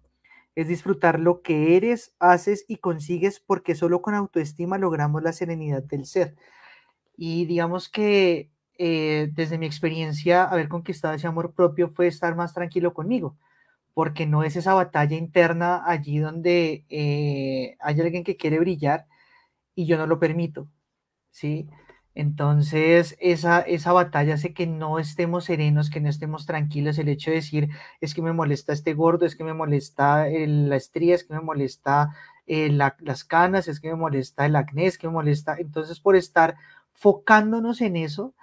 Es 0.56 0.70
disfrutar 0.70 1.20
lo 1.20 1.42
que 1.42 1.76
eres, 1.76 2.16
haces 2.20 2.64
y 2.70 2.78
consigues 2.78 3.42
porque 3.42 3.76
solo 3.76 4.02
con 4.02 4.14
autoestima 4.14 4.78
logramos 4.78 5.22
la 5.22 5.34
serenidad 5.34 5.84
del 5.84 6.06
ser. 6.06 6.36
Y 7.18 7.46
digamos 7.46 7.90
que 7.90 8.52
eh, 8.78 9.30
desde 9.34 9.58
mi 9.58 9.66
experiencia, 9.66 10.46
haber 10.46 10.70
conquistado 10.70 11.14
ese 11.16 11.28
amor 11.28 11.54
propio 11.54 11.90
fue 11.90 12.08
estar 12.08 12.36
más 12.38 12.54
tranquilo 12.54 12.94
conmigo 12.94 13.38
porque 13.94 14.26
no 14.26 14.44
es 14.44 14.56
esa 14.56 14.74
batalla 14.74 15.18
interna 15.18 15.84
allí 15.86 16.20
donde 16.20 16.86
eh, 16.90 17.78
hay 17.80 18.02
alguien 18.02 18.24
que 18.24 18.38
quiere 18.38 18.60
brillar 18.60 19.08
y 19.76 19.86
yo 19.88 19.98
no 19.98 20.08
lo 20.08 20.20
permito, 20.20 20.70
¿sí? 21.32 21.70
Entonces, 22.16 23.16
esa, 23.22 23.62
esa 23.62 23.94
batalla 23.94 24.34
hace 24.34 24.54
que 24.54 24.68
no 24.68 25.00
estemos 25.00 25.46
serenos, 25.46 25.90
que 25.90 26.02
no 26.02 26.10
estemos 26.10 26.46
tranquilos. 26.46 26.98
El 26.98 27.08
hecho 27.10 27.32
de 27.32 27.38
decir, 27.38 27.70
es 28.02 28.14
que 28.14 28.22
me 28.22 28.34
molesta 28.34 28.74
este 28.74 28.94
gordo, 28.94 29.26
es 29.26 29.36
que 29.36 29.44
me 29.46 29.54
molesta 29.54 30.28
la 30.28 30.76
estría, 30.76 31.16
es 31.16 31.24
que 31.24 31.34
me 31.34 31.42
molesta 31.42 32.10
eh, 32.48 32.72
las 32.72 33.24
canas, 33.24 33.68
es 33.70 33.80
que 33.80 33.90
me 33.90 33.96
molesta 33.96 34.46
el 34.46 34.56
acné, 34.58 34.88
es 34.88 34.98
que 34.98 35.08
me 35.08 35.14
molesta. 35.14 35.56
Entonces, 35.60 36.00
por 36.02 36.16
estar 36.18 36.56
focándonos 36.94 37.80
en 37.82 37.96
eso, 37.96 38.34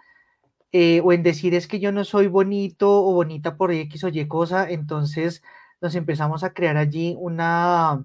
eh, 0.79 1.01
o 1.03 1.11
en 1.15 1.23
decir 1.23 1.55
es 1.55 1.67
que 1.67 1.81
yo 1.81 1.91
no 1.91 2.05
soy 2.05 2.27
bonito 2.27 3.03
o 3.03 3.15
bonita 3.15 3.57
por 3.57 3.73
X 3.73 4.05
o 4.05 4.09
Y 4.09 4.29
cosa, 4.29 4.69
entonces 4.69 5.43
nos 5.81 5.95
empezamos 5.95 6.45
a 6.45 6.53
crear 6.53 6.77
allí 6.77 7.17
una, 7.19 8.05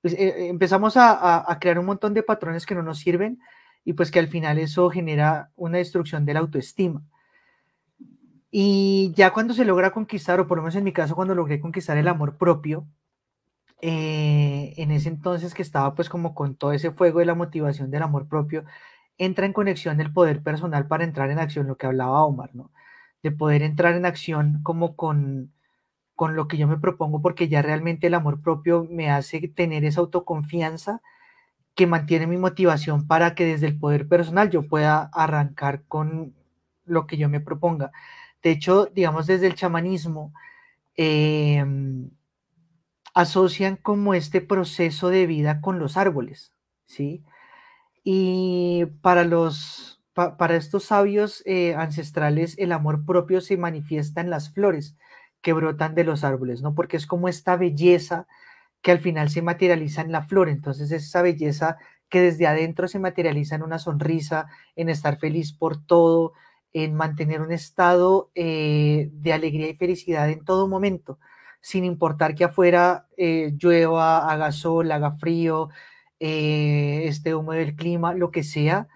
pues, 0.00 0.14
eh, 0.14 0.48
empezamos 0.48 0.94
a, 0.96 1.58
crear 1.60 1.78
un 1.78 1.84
montón 1.84 2.14
de 2.14 2.22
patrones 2.22 2.64
que 2.64 2.74
no 2.74 2.82
nos 2.82 3.00
sirven 3.00 3.38
y 3.84 3.92
pues 3.92 4.10
que 4.10 4.18
al 4.18 4.28
final 4.28 4.58
eso 4.58 4.88
genera 4.88 5.50
una 5.56 5.76
destrucción 5.76 6.24
de 6.24 6.32
la 6.32 6.40
autoestima. 6.40 7.02
Y 8.50 9.12
ya 9.14 9.30
cuando 9.34 9.52
se 9.52 9.66
logra 9.66 9.90
conquistar, 9.90 10.40
o 10.40 10.46
por 10.46 10.56
lo 10.56 10.62
menos 10.62 10.76
en 10.76 10.84
mi 10.84 10.94
caso, 10.94 11.14
cuando 11.14 11.34
logré 11.34 11.60
conquistar 11.60 11.98
el 11.98 12.08
amor 12.08 12.38
propio, 12.38 12.86
eh, 13.82 14.72
en 14.78 14.90
ese 14.90 15.10
entonces 15.10 15.52
que 15.52 15.62
estaba 15.62 15.94
pues 15.94 16.08
como 16.08 16.34
con 16.34 16.54
todo 16.54 16.72
ese 16.72 16.92
fuego 16.92 17.18
de 17.18 17.26
la 17.26 17.34
motivación 17.34 17.90
del 17.90 18.02
amor 18.02 18.26
propio, 18.26 18.64
entra 19.20 19.44
en 19.44 19.52
conexión 19.52 20.00
el 20.00 20.12
poder 20.12 20.42
personal 20.42 20.88
para 20.88 21.04
entrar 21.04 21.30
en 21.30 21.38
acción, 21.38 21.66
lo 21.68 21.76
que 21.76 21.86
hablaba 21.86 22.24
Omar, 22.24 22.54
¿no? 22.54 22.70
De 23.22 23.30
poder 23.30 23.62
entrar 23.62 23.94
en 23.94 24.06
acción 24.06 24.60
como 24.62 24.96
con, 24.96 25.52
con 26.16 26.36
lo 26.36 26.48
que 26.48 26.56
yo 26.56 26.66
me 26.66 26.78
propongo, 26.78 27.20
porque 27.22 27.48
ya 27.48 27.60
realmente 27.62 28.06
el 28.06 28.14
amor 28.14 28.40
propio 28.40 28.86
me 28.90 29.10
hace 29.10 29.46
tener 29.48 29.84
esa 29.84 30.00
autoconfianza 30.00 31.02
que 31.74 31.86
mantiene 31.86 32.26
mi 32.26 32.38
motivación 32.38 33.06
para 33.06 33.34
que 33.34 33.44
desde 33.44 33.66
el 33.68 33.78
poder 33.78 34.08
personal 34.08 34.50
yo 34.50 34.68
pueda 34.68 35.10
arrancar 35.12 35.84
con 35.86 36.34
lo 36.86 37.06
que 37.06 37.18
yo 37.18 37.28
me 37.28 37.40
proponga. 37.40 37.92
De 38.42 38.50
hecho, 38.52 38.86
digamos, 38.86 39.26
desde 39.26 39.46
el 39.48 39.54
chamanismo, 39.54 40.32
em, 40.96 42.10
asocian 43.14 43.76
como 43.76 44.14
este 44.14 44.40
proceso 44.40 45.10
de 45.10 45.26
vida 45.26 45.60
con 45.60 45.78
los 45.78 45.98
árboles, 45.98 46.54
¿sí? 46.86 47.22
Y 48.04 48.86
para 49.02 49.24
los, 49.24 50.02
para 50.14 50.56
estos 50.56 50.84
sabios 50.84 51.42
eh, 51.46 51.74
ancestrales, 51.74 52.56
el 52.58 52.72
amor 52.72 53.04
propio 53.04 53.40
se 53.40 53.56
manifiesta 53.56 54.20
en 54.20 54.30
las 54.30 54.52
flores 54.52 54.96
que 55.42 55.52
brotan 55.52 55.94
de 55.94 56.04
los 56.04 56.24
árboles, 56.24 56.62
¿no? 56.62 56.74
Porque 56.74 56.96
es 56.96 57.06
como 57.06 57.28
esta 57.28 57.56
belleza 57.56 58.26
que 58.82 58.92
al 58.92 59.00
final 59.00 59.30
se 59.30 59.42
materializa 59.42 60.02
en 60.02 60.12
la 60.12 60.22
flor. 60.22 60.48
Entonces, 60.48 60.90
es 60.92 61.04
esa 61.04 61.22
belleza 61.22 61.78
que 62.08 62.20
desde 62.20 62.46
adentro 62.46 62.88
se 62.88 62.98
materializa 62.98 63.54
en 63.56 63.62
una 63.62 63.78
sonrisa, 63.78 64.48
en 64.76 64.88
estar 64.88 65.18
feliz 65.18 65.52
por 65.52 65.84
todo, 65.84 66.32
en 66.72 66.94
mantener 66.94 67.40
un 67.40 67.52
estado 67.52 68.30
eh, 68.34 69.10
de 69.12 69.32
alegría 69.32 69.68
y 69.68 69.76
felicidad 69.76 70.28
en 70.30 70.44
todo 70.44 70.68
momento, 70.68 71.18
sin 71.60 71.84
importar 71.84 72.34
que 72.34 72.44
afuera 72.44 73.06
eh, 73.16 73.52
llueva, 73.58 74.30
haga 74.30 74.52
sol, 74.52 74.90
haga 74.92 75.12
frío, 75.12 75.68
eh, 76.20 77.02
este 77.06 77.34
humo 77.34 77.52
del 77.52 77.74
clima, 77.74 78.14
lo 78.14 78.30
que 78.30 78.42
sea, 78.44 78.88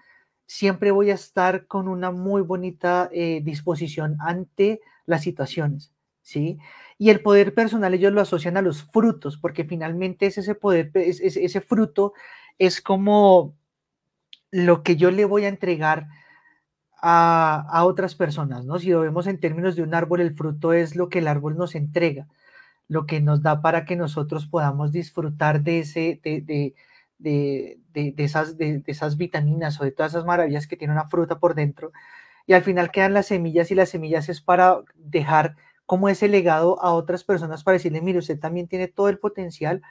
siempre 0.45 0.91
voy 0.91 1.09
a 1.11 1.15
estar 1.15 1.65
con 1.67 1.87
una 1.87 2.11
muy 2.11 2.41
bonita 2.43 3.09
eh, 3.11 3.41
disposición 3.43 4.17
ante 4.19 4.79
las 5.05 5.23
situaciones, 5.23 5.91
¿sí? 6.21 6.59
Y 6.97 7.09
el 7.09 7.21
poder 7.21 7.53
personal 7.53 7.93
ellos 7.93 8.13
lo 8.13 8.21
asocian 8.21 8.57
a 8.57 8.61
los 8.61 8.83
frutos, 8.83 9.37
porque 9.37 9.65
finalmente 9.65 10.27
es 10.27 10.37
ese 10.37 10.55
poder, 10.55 10.91
ese 10.93 11.61
fruto 11.61 12.13
es 12.59 12.81
como 12.81 13.55
lo 14.51 14.83
que 14.83 14.95
yo 14.95 15.11
le 15.11 15.25
voy 15.25 15.45
a 15.45 15.49
entregar 15.49 16.07
a, 17.01 17.65
a, 17.69 17.85
otras 17.85 18.15
personas, 18.15 18.65
¿no? 18.65 18.79
Si 18.79 18.89
lo 18.89 19.01
vemos 19.01 19.27
en 19.27 19.39
términos 19.39 19.75
de 19.75 19.83
un 19.83 19.93
árbol, 19.93 20.21
el 20.21 20.35
fruto 20.35 20.73
es 20.73 20.95
lo 20.95 21.09
que 21.09 21.19
el 21.19 21.27
árbol 21.27 21.57
nos 21.57 21.75
entrega, 21.75 22.27
lo 22.87 23.05
que 23.05 23.19
nos 23.19 23.41
da 23.41 23.61
para 23.61 23.85
que 23.85 23.95
nosotros 23.95 24.47
podamos 24.47 24.91
disfrutar 24.91 25.61
de 25.63 25.79
ese, 25.79 26.19
de, 26.23 26.41
de, 26.41 26.75
de, 27.17 27.79
esas, 28.17 28.57
de, 28.57 28.83
esas 28.87 29.17
vitaminas 29.17 29.79
o 29.79 29.83
de 29.83 29.91
todas 29.91 30.13
esas 30.13 30.25
maravillas 30.25 30.67
que 30.67 30.77
tiene 30.77 30.93
una 30.93 31.07
fruta 31.07 31.39
por 31.39 31.55
dentro. 31.55 31.91
Y 32.47 32.53
al 32.53 32.63
final 32.63 32.91
quedan 32.91 33.13
las 33.13 33.27
semillas 33.27 33.71
y 33.71 33.75
las 33.75 33.89
semillas 33.89 34.29
es 34.29 34.41
para 34.41 34.81
dejar 34.95 35.55
como 35.85 36.09
ese 36.09 36.27
legado 36.27 36.81
a 36.81 36.93
otras 36.93 37.23
personas 37.23 37.63
para 37.63 37.73
decirle, 37.73 38.01
mire, 38.01 38.19
usted 38.19 38.39
también 38.39 38.67
tiene 38.67 38.87
todo 38.87 39.09
el 39.09 39.19
potencial 39.19 39.81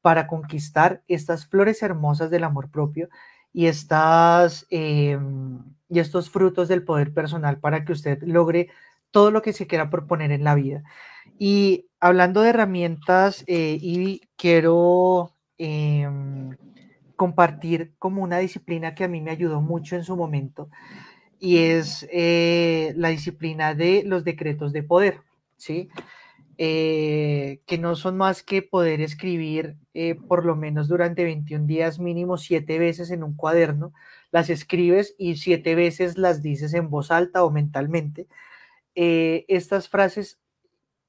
para 0.00 0.26
conquistar 0.26 1.02
estas 1.08 1.46
flores 1.46 1.82
hermosas 1.82 2.30
del 2.30 2.44
amor 2.44 2.70
propio 2.70 3.08
y, 3.52 3.66
estas, 3.66 4.66
em, 4.70 5.62
y 5.88 6.00
estos 6.00 6.30
frutos 6.30 6.68
del 6.68 6.84
poder 6.84 7.12
personal 7.12 7.58
para 7.60 7.84
que 7.84 7.92
usted 7.92 8.22
logre 8.22 8.68
todo 9.10 9.30
lo 9.30 9.42
que 9.42 9.52
se 9.52 9.66
quiera 9.66 9.90
proponer 9.90 10.32
en 10.32 10.44
la 10.44 10.54
vida. 10.54 10.82
Y 11.38 11.86
hablando 12.00 12.42
de 12.42 12.50
herramientas, 12.50 13.44
eh, 13.46 13.78
y 13.80 14.22
quiero 14.36 15.34
em, 15.58 16.56
compartir 17.22 17.92
como 18.00 18.20
una 18.20 18.38
disciplina 18.38 18.96
que 18.96 19.04
a 19.04 19.08
mí 19.08 19.20
me 19.20 19.30
ayudó 19.30 19.60
mucho 19.60 19.94
en 19.94 20.02
su 20.02 20.16
momento 20.16 20.68
y 21.38 21.58
es 21.58 22.04
eh, 22.10 22.94
la 22.96 23.10
disciplina 23.10 23.76
de 23.76 24.02
los 24.04 24.24
decretos 24.24 24.72
de 24.72 24.82
poder, 24.82 25.20
¿sí? 25.56 25.88
Eh, 26.58 27.60
que 27.64 27.78
no 27.78 27.94
son 27.94 28.16
más 28.16 28.42
que 28.42 28.60
poder 28.60 29.00
escribir 29.00 29.76
eh, 29.94 30.16
por 30.16 30.44
lo 30.44 30.56
menos 30.56 30.88
durante 30.88 31.22
21 31.22 31.68
días 31.68 32.00
mínimo 32.00 32.38
siete 32.38 32.80
veces 32.80 33.12
en 33.12 33.22
un 33.22 33.36
cuaderno, 33.36 33.92
las 34.32 34.50
escribes 34.50 35.14
y 35.16 35.36
siete 35.36 35.76
veces 35.76 36.18
las 36.18 36.42
dices 36.42 36.74
en 36.74 36.90
voz 36.90 37.12
alta 37.12 37.44
o 37.44 37.52
mentalmente. 37.52 38.26
estas 38.96 39.88
frases 39.88 40.40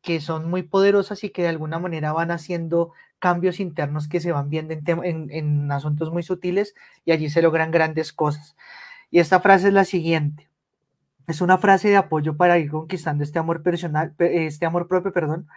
que 0.04 0.22
son 0.22 0.48
muy 0.48 0.62
poderosas 0.62 1.24
y 1.24 1.32
que 1.32 1.42
de 1.42 1.48
alguna 1.48 1.80
manera 1.80 2.14
van 2.14 2.30
haciendo 2.30 2.92
cambios 3.24 3.62
internos 3.62 4.10
que 4.10 4.20
se 4.20 4.34
van 4.34 4.50
viendo 4.50 4.74
en, 4.74 5.72
asuntos 5.72 6.12
muy 6.12 6.24
sutiles 6.24 6.76
y 7.06 7.14
allí 7.14 7.30
se 7.30 7.42
logran 7.42 7.72
grandes 7.72 8.12
cosas. 8.12 8.58
Y 9.12 9.20
esta 9.20 9.40
frase 9.40 9.70
es 9.70 9.74
la 9.74 9.86
siguiente. 9.86 10.50
Es 11.26 11.40
una 11.40 11.58
frase 11.58 11.88
de 11.88 11.96
apoyo 11.96 12.36
para 12.36 12.60
ir 12.60 12.70
conquistando 12.70 13.24
este 13.24 13.40
amor 13.40 13.64
personal, 13.64 14.14
este 14.20 14.66
amor 14.66 14.90
propio, 14.90 15.14
perdón. 15.14 15.48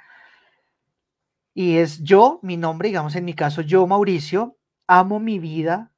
Y 1.54 1.78
es 1.78 2.04
yo, 2.04 2.38
mi 2.40 2.56
nombre, 2.56 2.86
digamos 2.86 3.16
en 3.16 3.24
mi 3.24 3.34
caso, 3.34 3.62
yo, 3.62 3.84
Mauricio, 3.84 4.56
amo 4.86 5.18
mi 5.18 5.40
vida, 5.40 5.90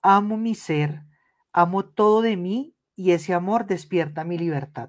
amo 0.00 0.38
mi 0.38 0.54
ser, 0.54 1.02
amo 1.52 1.84
todo 1.84 2.22
de 2.22 2.38
mí 2.38 2.74
y 2.96 3.10
ese 3.10 3.34
amor 3.34 3.66
despierta 3.66 4.24
mi 4.24 4.38
libertad. 4.38 4.88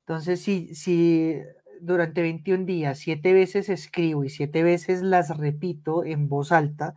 Entonces, 0.00 0.42
si, 0.42 0.74
si 0.74 1.40
durante 1.80 2.22
21 2.22 2.64
días, 2.64 2.98
siete 2.98 3.32
veces 3.32 3.68
escribo 3.68 4.24
y 4.24 4.30
siete 4.30 4.62
veces 4.62 5.02
las 5.02 5.36
repito 5.36 6.04
en 6.04 6.28
voz 6.28 6.52
alta, 6.52 6.94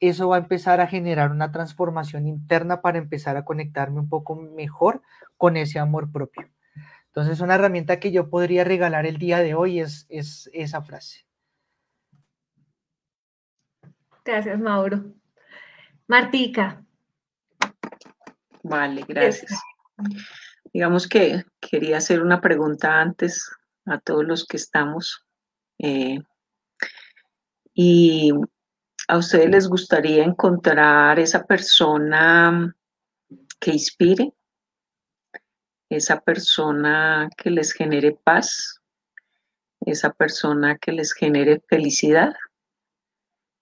eso 0.00 0.28
va 0.28 0.36
a 0.36 0.40
empezar 0.40 0.80
a 0.80 0.86
generar 0.86 1.30
una 1.30 1.52
transformación 1.52 2.26
interna 2.26 2.80
para 2.80 2.98
empezar 2.98 3.36
a 3.36 3.44
conectarme 3.44 4.00
un 4.00 4.08
poco 4.08 4.34
mejor 4.34 5.02
con 5.36 5.56
ese 5.56 5.78
amor 5.78 6.10
propio. 6.10 6.48
Entonces, 7.06 7.40
una 7.40 7.56
herramienta 7.56 8.00
que 8.00 8.12
yo 8.12 8.30
podría 8.30 8.64
regalar 8.64 9.04
el 9.04 9.18
día 9.18 9.38
de 9.40 9.54
hoy 9.54 9.80
es, 9.80 10.06
es 10.08 10.48
esa 10.52 10.80
frase. 10.80 11.26
Gracias, 14.24 14.58
Mauro. 14.58 15.04
Martica. 16.06 16.84
Vale, 18.62 19.04
gracias. 19.06 19.52
Digamos 20.72 21.08
que 21.08 21.44
quería 21.60 21.98
hacer 21.98 22.22
una 22.22 22.40
pregunta 22.40 23.00
antes 23.00 23.50
a 23.86 23.98
todos 23.98 24.24
los 24.24 24.46
que 24.46 24.56
estamos. 24.56 25.24
Eh, 25.78 26.18
y 27.74 28.32
a 29.08 29.16
ustedes 29.16 29.50
les 29.50 29.68
gustaría 29.68 30.24
encontrar 30.24 31.18
esa 31.18 31.44
persona 31.44 32.74
que 33.58 33.72
inspire, 33.72 34.32
esa 35.88 36.20
persona 36.20 37.28
que 37.36 37.50
les 37.50 37.72
genere 37.72 38.12
paz, 38.12 38.80
esa 39.80 40.12
persona 40.12 40.78
que 40.78 40.92
les 40.92 41.12
genere 41.12 41.62
felicidad, 41.68 42.34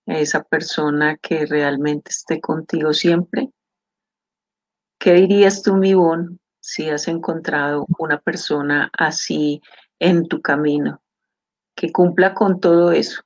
esa 0.06 0.42
persona 0.42 1.16
que 1.16 1.46
realmente 1.46 2.10
esté 2.10 2.40
contigo 2.40 2.92
siempre. 2.92 3.50
¿Qué 4.98 5.12
dirías 5.12 5.62
tú, 5.62 5.76
mi 5.76 5.94
Bon, 5.94 6.40
si 6.60 6.88
has 6.90 7.08
encontrado 7.08 7.86
una 7.98 8.20
persona 8.20 8.90
así 8.98 9.62
en 9.98 10.28
tu 10.28 10.40
camino, 10.40 11.02
que 11.74 11.92
cumpla 11.92 12.34
con 12.34 12.60
todo 12.60 12.92
eso? 12.92 13.22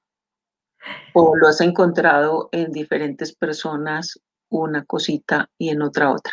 ¿O 1.14 1.36
lo 1.36 1.48
has 1.48 1.60
encontrado 1.60 2.48
en 2.52 2.72
diferentes 2.72 3.34
personas 3.34 4.20
una 4.48 4.84
cosita 4.84 5.50
y 5.58 5.70
en 5.70 5.82
otra 5.82 6.10
otra? 6.10 6.32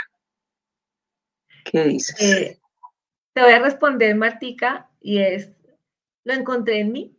¿Qué 1.65 1.83
dices? 1.83 2.19
Eh, 2.21 2.59
te 3.33 3.41
voy 3.41 3.51
a 3.51 3.59
responder, 3.59 4.15
Martica, 4.15 4.89
y 4.99 5.19
es, 5.19 5.51
lo 6.23 6.33
encontré 6.33 6.79
en 6.79 6.91
mí. 6.91 7.15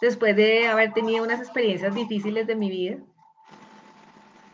Después 0.00 0.34
de 0.36 0.66
haber 0.66 0.92
tenido 0.92 1.24
unas 1.24 1.40
experiencias 1.40 1.94
difíciles 1.94 2.46
de 2.46 2.56
mi 2.56 2.68
vida, 2.68 2.98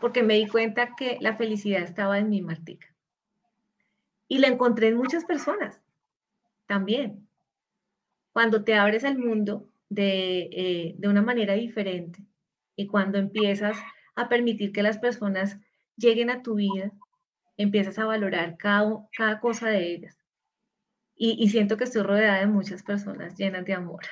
porque 0.01 0.23
me 0.23 0.35
di 0.35 0.47
cuenta 0.47 0.95
que 0.95 1.17
la 1.21 1.37
felicidad 1.37 1.83
estaba 1.83 2.19
en 2.19 2.29
mí, 2.29 2.43
Martica. 2.43 2.87
Y 4.29 4.39
la 4.39 4.49
encontré 4.49 4.89
en 4.89 4.99
muchas 4.99 5.25
personas 5.25 5.81
también. 6.69 7.29
Cuando 8.33 8.63
te 8.63 8.75
abres 8.75 9.05
al 9.05 9.19
mundo 9.19 9.69
de, 9.89 10.49
eh, 10.53 10.95
de 10.97 11.09
una 11.09 11.23
manera 11.23 11.55
diferente 11.55 12.23
y 12.77 12.87
cuando 12.87 13.19
empiezas 13.19 13.77
a 14.15 14.29
permitir 14.29 14.73
que 14.73 14.85
las 14.85 14.99
personas 14.99 15.59
lleguen 15.97 16.31
a 16.31 16.43
tu 16.43 16.55
vida, 16.55 16.93
empiezas 17.57 17.99
a 17.99 18.05
valorar 18.05 18.57
cada, 18.57 19.09
cada 19.17 19.41
cosa 19.41 19.69
de 19.69 19.93
ellas. 19.95 20.17
Y, 21.17 21.37
y, 21.41 21.49
siento 21.49 21.77
que 21.77 21.83
estoy 21.83 22.03
rodeada 22.03 22.39
de 22.39 22.47
muchas 22.47 22.85
personas 22.85 23.37
llenas 23.37 23.65
de 23.65 23.75
amor. 23.75 24.05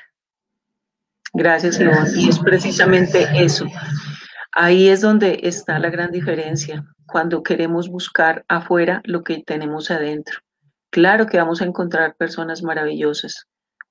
Gracias, 1.32 1.78
Ivonne. 1.78 2.10
Y 2.16 2.28
es 2.28 2.40
precisamente 2.40 3.28
eso. 3.34 3.66
Ahí 4.50 4.88
es 4.88 5.02
donde 5.02 5.38
está 5.44 5.78
la 5.78 5.90
gran 5.90 6.10
diferencia, 6.10 6.84
cuando 7.06 7.44
queremos 7.44 7.88
buscar 7.88 8.44
afuera 8.48 9.02
lo 9.04 9.22
que 9.22 9.44
tenemos 9.44 9.90
adentro. 9.92 10.40
Claro 10.90 11.26
que 11.26 11.38
vamos 11.38 11.60
a 11.60 11.64
encontrar 11.64 12.16
personas 12.16 12.62
maravillosas, 12.62 13.46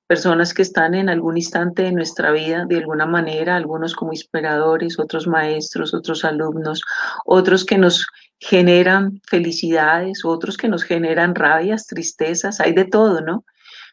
personas 0.06 0.54
que 0.54 0.62
están 0.62 0.94
en 0.94 1.08
algún 1.08 1.36
instante 1.36 1.82
de 1.82 1.92
nuestra 1.92 2.30
vida, 2.30 2.64
de 2.66 2.78
alguna 2.78 3.06
manera, 3.06 3.56
algunos 3.56 3.94
como 3.94 4.12
inspiradores, 4.12 4.98
otros 4.98 5.26
maestros, 5.26 5.94
otros 5.94 6.24
alumnos, 6.24 6.82
otros 7.24 7.64
que 7.64 7.78
nos 7.78 8.06
generan 8.38 9.20
felicidades, 9.26 10.24
otros 10.24 10.56
que 10.56 10.68
nos 10.68 10.84
generan 10.84 11.34
rabias, 11.34 11.86
tristezas, 11.86 12.60
hay 12.60 12.72
de 12.72 12.84
todo, 12.84 13.20
¿no? 13.20 13.44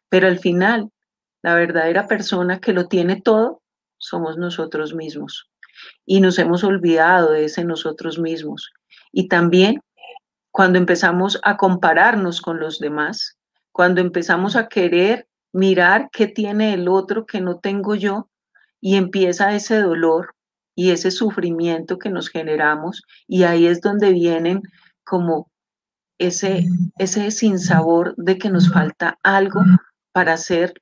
Pero 0.09 0.27
al 0.27 0.39
final, 0.39 0.89
la 1.41 1.55
verdadera 1.55 2.07
persona 2.07 2.59
que 2.59 2.73
lo 2.73 2.87
tiene 2.87 3.21
todo 3.21 3.61
somos 3.97 4.37
nosotros 4.37 4.93
mismos. 4.93 5.49
Y 6.05 6.21
nos 6.21 6.37
hemos 6.39 6.63
olvidado 6.63 7.31
de 7.31 7.45
ese 7.45 7.63
nosotros 7.63 8.19
mismos. 8.19 8.71
Y 9.11 9.27
también 9.27 9.81
cuando 10.53 10.77
empezamos 10.77 11.39
a 11.41 11.57
compararnos 11.57 12.39
con 12.39 12.59
los 12.59 12.77
demás, 12.77 13.39
cuando 13.71 14.01
empezamos 14.01 14.55
a 14.55 14.67
querer 14.67 15.27
mirar 15.51 16.11
qué 16.11 16.27
tiene 16.27 16.75
el 16.75 16.87
otro 16.87 17.25
que 17.25 17.41
no 17.41 17.57
tengo 17.57 17.95
yo 17.95 18.29
y 18.79 18.95
empieza 18.95 19.55
ese 19.55 19.81
dolor 19.81 20.35
y 20.75 20.91
ese 20.91 21.09
sufrimiento 21.09 21.97
que 21.97 22.11
nos 22.11 22.29
generamos 22.29 23.01
y 23.27 23.43
ahí 23.43 23.65
es 23.65 23.81
donde 23.81 24.11
vienen 24.11 24.61
como 25.03 25.49
ese, 26.19 26.67
ese 26.99 27.31
sinsabor 27.31 28.13
de 28.17 28.37
que 28.37 28.51
nos 28.51 28.71
falta 28.71 29.17
algo 29.23 29.59
para 30.11 30.37
ser 30.37 30.75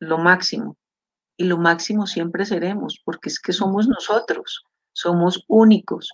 lo 0.00 0.18
máximo. 0.18 0.76
Y 1.36 1.44
lo 1.44 1.58
máximo 1.58 2.08
siempre 2.08 2.44
seremos, 2.44 3.00
porque 3.04 3.28
es 3.28 3.38
que 3.38 3.52
somos 3.52 3.86
nosotros, 3.86 4.64
somos 4.92 5.44
únicos. 5.46 6.10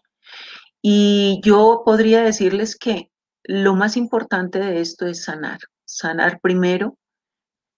Y 0.83 1.41
yo 1.45 1.83
podría 1.87 2.23
decirles 2.23 2.77
que 2.77 3.11
lo 3.45 3.75
más 3.75 3.97
importante 3.97 4.59
de 4.59 4.81
esto 4.81 5.07
es 5.07 5.25
sanar. 5.25 5.61
Sanar 5.85 6.41
primero 6.41 6.99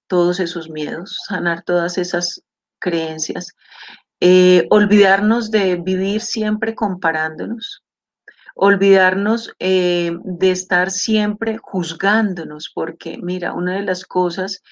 todos 0.09 0.41
esos 0.41 0.71
miedos, 0.71 1.19
sanar 1.27 1.63
todas 1.63 1.99
esas 1.99 2.43
creencias, 2.79 3.55
eh, 4.21 4.67
olvidarnos 4.71 5.51
de 5.51 5.77
vivir 5.77 6.21
siempre 6.21 6.75
comparándonos, 6.75 7.83
olvidarnos 8.55 9.53
eh, 9.59 10.13
de 10.23 10.51
estar 10.51 10.91
siempre 10.91 11.59
juzgándonos, 11.59 12.71
porque 12.75 13.19
mira, 13.19 13.53
una 13.53 13.75
de 13.75 13.83
las 13.83 14.05
cosas 14.05 14.63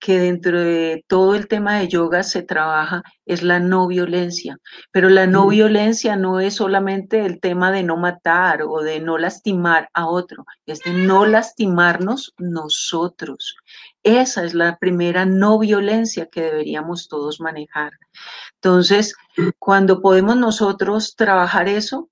que 0.00 0.18
dentro 0.18 0.60
de 0.60 1.04
todo 1.06 1.34
el 1.34 1.48
tema 1.48 1.78
de 1.78 1.88
yoga 1.88 2.22
se 2.22 2.42
trabaja 2.42 3.02
es 3.26 3.42
la 3.42 3.58
no 3.58 3.86
violencia, 3.86 4.58
pero 4.92 5.08
la 5.08 5.26
no 5.26 5.48
violencia 5.48 6.16
no 6.16 6.40
es 6.40 6.54
solamente 6.54 7.24
el 7.24 7.40
tema 7.40 7.72
de 7.72 7.82
no 7.82 7.96
matar 7.96 8.62
o 8.62 8.82
de 8.82 9.00
no 9.00 9.18
lastimar 9.18 9.88
a 9.94 10.06
otro, 10.06 10.44
es 10.66 10.80
de 10.80 10.92
no 10.92 11.26
lastimarnos 11.26 12.34
nosotros. 12.38 13.56
Esa 14.02 14.44
es 14.44 14.54
la 14.54 14.78
primera 14.78 15.26
no 15.26 15.58
violencia 15.58 16.26
que 16.26 16.42
deberíamos 16.42 17.08
todos 17.08 17.40
manejar. 17.40 17.92
Entonces, 18.54 19.14
cuando 19.58 20.00
podemos 20.00 20.36
nosotros 20.36 21.14
trabajar 21.16 21.68
eso, 21.68 22.08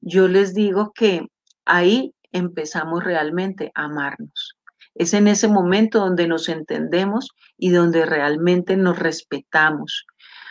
yo 0.00 0.28
les 0.28 0.54
digo 0.54 0.92
que 0.92 1.28
ahí 1.64 2.14
empezamos 2.32 3.04
realmente 3.04 3.72
a 3.74 3.84
amarnos. 3.84 4.57
Es 4.98 5.14
en 5.14 5.28
ese 5.28 5.46
momento 5.46 6.00
donde 6.00 6.26
nos 6.26 6.48
entendemos 6.48 7.30
y 7.56 7.70
donde 7.70 8.04
realmente 8.04 8.76
nos 8.76 8.98
respetamos. 8.98 10.04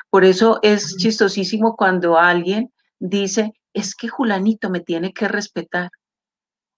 Por 0.09 0.23
eso 0.23 0.59
es 0.63 0.95
chistosísimo 0.95 1.75
cuando 1.75 2.17
alguien 2.17 2.71
dice, 2.97 3.51
es 3.73 3.93
que 3.93 4.07
Julanito 4.07 4.69
me 4.69 4.79
tiene 4.79 5.11
que 5.11 5.27
respetar. 5.27 5.91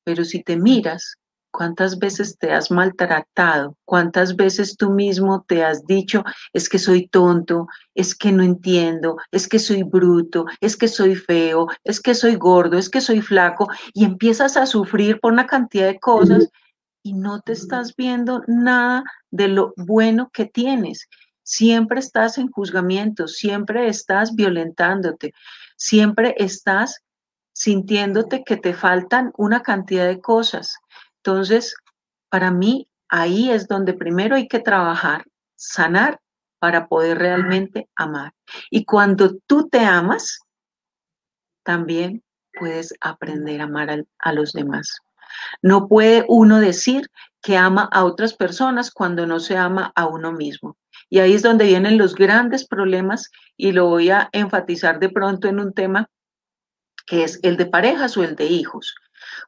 Pero 0.03 0.25
si 0.25 0.41
te 0.41 0.57
miras, 0.57 1.13
¿cuántas 1.51 1.99
veces 1.99 2.39
te 2.39 2.51
has 2.51 2.71
maltratado? 2.71 3.77
¿Cuántas 3.85 4.35
veces 4.35 4.75
tú 4.75 4.89
mismo 4.89 5.45
te 5.47 5.63
has 5.63 5.85
dicho, 5.85 6.23
es 6.53 6.69
que 6.69 6.79
soy 6.79 7.07
tonto, 7.07 7.67
es 7.93 8.15
que 8.15 8.31
no 8.31 8.41
entiendo, 8.41 9.17
es 9.29 9.47
que 9.47 9.59
soy 9.59 9.83
bruto, 9.83 10.45
es 10.59 10.75
que 10.75 10.87
soy 10.87 11.15
feo, 11.15 11.67
es 11.83 12.01
que 12.01 12.15
soy 12.15 12.33
gordo, 12.33 12.79
es 12.79 12.89
que 12.89 12.99
soy 13.01 13.21
flaco? 13.21 13.67
Y 13.93 14.05
empiezas 14.05 14.57
a 14.57 14.65
sufrir 14.65 15.19
por 15.19 15.33
una 15.33 15.45
cantidad 15.45 15.85
de 15.85 15.99
cosas 15.99 16.49
y 17.03 17.13
no 17.13 17.41
te 17.41 17.53
estás 17.53 17.95
viendo 17.95 18.43
nada 18.47 19.03
de 19.31 19.47
lo 19.47 19.73
bueno 19.77 20.29
que 20.31 20.45
tienes. 20.45 21.07
Siempre 21.43 21.99
estás 21.99 22.37
en 22.37 22.51
juzgamiento, 22.51 23.27
siempre 23.27 23.87
estás 23.87 24.35
violentándote, 24.35 25.33
siempre 25.77 26.35
estás 26.37 27.01
sintiéndote 27.53 28.43
que 28.43 28.57
te 28.57 28.73
faltan 28.73 29.33
una 29.37 29.61
cantidad 29.61 30.07
de 30.07 30.21
cosas. 30.21 30.77
Entonces, 31.17 31.75
para 32.29 32.51
mí, 32.51 32.87
ahí 33.09 33.49
es 33.49 33.67
donde 33.67 33.93
primero 33.93 34.35
hay 34.35 34.47
que 34.47 34.59
trabajar, 34.59 35.25
sanar 35.55 36.19
para 36.59 36.87
poder 36.87 37.17
realmente 37.17 37.89
amar. 37.95 38.33
Y 38.69 38.85
cuando 38.85 39.37
tú 39.47 39.67
te 39.69 39.79
amas, 39.79 40.39
también 41.63 42.23
puedes 42.53 42.93
aprender 43.01 43.61
a 43.61 43.65
amar 43.65 44.05
a, 44.19 44.33
los 44.33 44.53
demás. 44.53 44.99
No 45.61 45.87
puede 45.87 46.25
uno 46.27 46.59
decir 46.59 47.09
que 47.41 47.57
ama 47.57 47.89
a 47.91 48.03
otras 48.03 48.33
personas 48.33 48.91
cuando 48.91 49.25
no 49.25 49.39
se 49.39 49.57
ama 49.57 49.91
a 49.95 50.07
uno 50.07 50.31
mismo. 50.31 50.77
Y 51.09 51.19
ahí 51.19 51.33
es 51.33 51.41
donde 51.41 51.65
vienen 51.65 51.97
los 51.97 52.15
grandes 52.15 52.67
problemas 52.67 53.31
y 53.57 53.71
lo 53.71 53.87
voy 53.87 54.09
a 54.09 54.29
enfatizar 54.31 54.99
de 54.99 55.09
pronto 55.09 55.47
en 55.47 55.59
un 55.59 55.73
tema 55.73 56.09
que 57.05 57.23
es 57.23 57.39
el 57.41 57.57
de 57.57 57.65
parejas 57.65 58.17
o 58.17 58.23
el 58.23 58.35
de 58.35 58.45
hijos. 58.45 58.93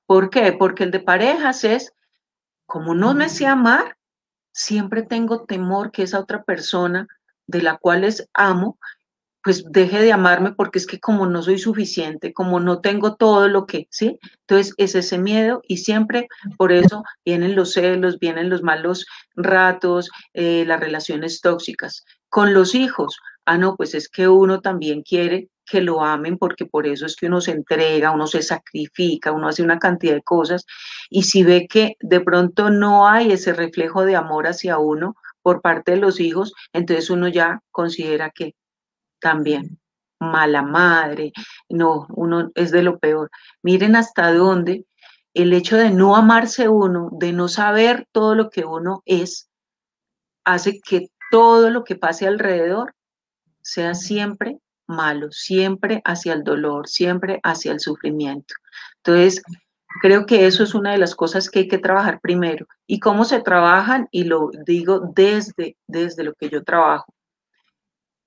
¿Por 0.06 0.30
qué? 0.30 0.54
Porque 0.54 0.84
el 0.84 0.92
de 0.92 1.00
parejas 1.00 1.64
es, 1.64 1.94
como 2.66 2.96
no 2.96 3.14
me 3.14 3.30
sé 3.30 3.46
amar, 3.46 3.98
siempre 4.52 5.04
tengo 5.04 5.46
temor 5.46 5.92
que 5.92 6.04
esa 6.04 6.20
otra 6.20 6.44
persona 6.44 7.08
de 7.46 7.62
la 7.62 7.78
cual 7.78 8.02
les 8.02 8.28
amo 8.34 8.80
pues 9.44 9.64
deje 9.70 10.02
de 10.02 10.12
amarme 10.12 10.54
porque 10.54 10.80
es 10.80 10.86
que 10.86 11.00
como 11.00 11.26
no 11.26 11.42
soy 11.42 11.58
suficiente, 11.58 12.34
como 12.34 12.60
no 12.60 12.80
tengo 12.82 13.16
todo 13.16 13.48
lo 13.48 13.66
que, 13.66 13.88
¿sí? 13.90 14.20
Entonces 14.42 14.74
es 14.78 14.96
ese 14.96 15.18
miedo 15.18 15.62
y 15.68 15.78
siempre 15.78 16.28
por 16.58 16.72
eso 16.72 17.04
vienen 17.26 17.56
los 17.56 17.74
celos, 17.74 18.20
vienen 18.20 18.50
los 18.50 18.64
malos 18.64 19.06
ratos, 19.36 20.10
eh, 20.34 20.64
las 20.66 20.80
relaciones 20.80 21.42
tóxicas. 21.42 22.04
Con 22.30 22.54
los 22.54 22.76
hijos, 22.76 23.18
ah, 23.46 23.58
no, 23.58 23.76
pues 23.76 23.96
es 23.96 24.10
que 24.10 24.28
uno 24.28 24.62
también 24.62 25.02
quiere 25.02 25.50
que 25.66 25.82
lo 25.82 26.04
amen 26.04 26.38
porque 26.38 26.66
por 26.66 26.86
eso 26.86 27.06
es 27.06 27.16
que 27.16 27.28
uno 27.28 27.42
se 27.42 27.52
entrega, 27.52 28.12
uno 28.12 28.28
se 28.28 28.42
sacrifica, 28.42 29.32
uno 29.32 29.48
hace 29.48 29.64
una 29.64 29.80
cantidad 29.80 30.14
de 30.14 30.22
cosas 30.22 30.66
y 31.10 31.24
si 31.24 31.44
ve 31.44 31.68
que 31.68 31.96
de 32.02 32.20
pronto 32.20 32.70
no 32.70 33.08
hay 33.08 33.32
ese 33.32 33.54
reflejo 33.54 34.06
de 34.06 34.16
amor 34.16 34.48
hacia 34.48 34.78
uno 34.78 35.16
por 35.42 35.62
parte 35.62 35.92
de 35.94 35.98
los 35.98 36.20
hijos, 36.20 36.54
entonces 36.74 37.10
uno 37.10 37.28
ya 37.28 37.62
considera 37.72 38.32
que 38.32 38.54
también. 39.22 39.80
Mala 40.20 40.62
madre, 40.62 41.32
no, 41.70 42.06
uno 42.10 42.52
es 42.56 42.72
de 42.72 42.84
lo 42.84 43.00
peor. 43.00 43.32
Miren 43.64 43.96
hasta 43.96 44.34
dónde 44.34 44.86
el 45.34 45.54
hecho 45.54 45.78
de 45.78 45.90
no 45.92 46.16
amarse 46.16 46.68
uno, 46.68 47.10
de 47.14 47.32
no 47.34 47.48
saber 47.48 48.08
todo 48.12 48.36
lo 48.36 48.50
que 48.50 48.66
uno 48.66 49.02
es, 49.06 49.50
hace 50.44 50.80
que 50.82 51.08
todo 51.32 51.70
lo 51.70 51.84
que 51.84 51.96
pase 51.96 52.28
alrededor 52.28 52.94
sea 53.62 53.96
siempre 53.96 54.60
malo, 54.88 55.32
siempre 55.32 56.02
hacia 56.04 56.34
el 56.34 56.44
dolor, 56.44 56.88
siempre 56.88 57.40
hacia 57.44 57.72
el 57.72 57.80
sufrimiento. 57.80 58.54
Entonces, 58.98 59.42
creo 60.02 60.26
que 60.26 60.46
eso 60.46 60.64
es 60.64 60.76
una 60.76 60.92
de 60.92 60.98
las 60.98 61.16
cosas 61.16 61.50
que 61.50 61.60
hay 61.60 61.68
que 61.68 61.78
trabajar 61.78 62.20
primero. 62.20 62.68
¿Y 62.86 63.00
cómo 63.00 63.24
se 63.24 63.42
trabajan? 63.42 64.08
Y 64.12 64.26
lo 64.26 64.50
digo 64.66 65.12
desde, 65.16 65.78
desde 65.88 66.24
lo 66.24 66.34
que 66.34 66.50
yo 66.50 66.64
trabajo. 66.64 67.14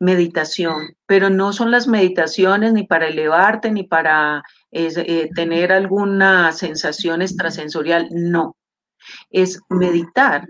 Meditación, 0.04 0.96
pero 1.06 1.30
no 1.30 1.54
son 1.54 1.70
las 1.70 1.88
meditaciones 1.88 2.74
ni 2.74 2.86
para 2.86 3.08
elevarte 3.08 3.70
ni 3.70 3.84
para 3.84 4.42
eh, 4.70 5.30
tener 5.34 5.72
alguna 5.72 6.52
sensación 6.52 7.22
extrasensorial, 7.22 8.08
no. 8.10 8.54
Es 9.30 9.60
meditar, 9.70 10.46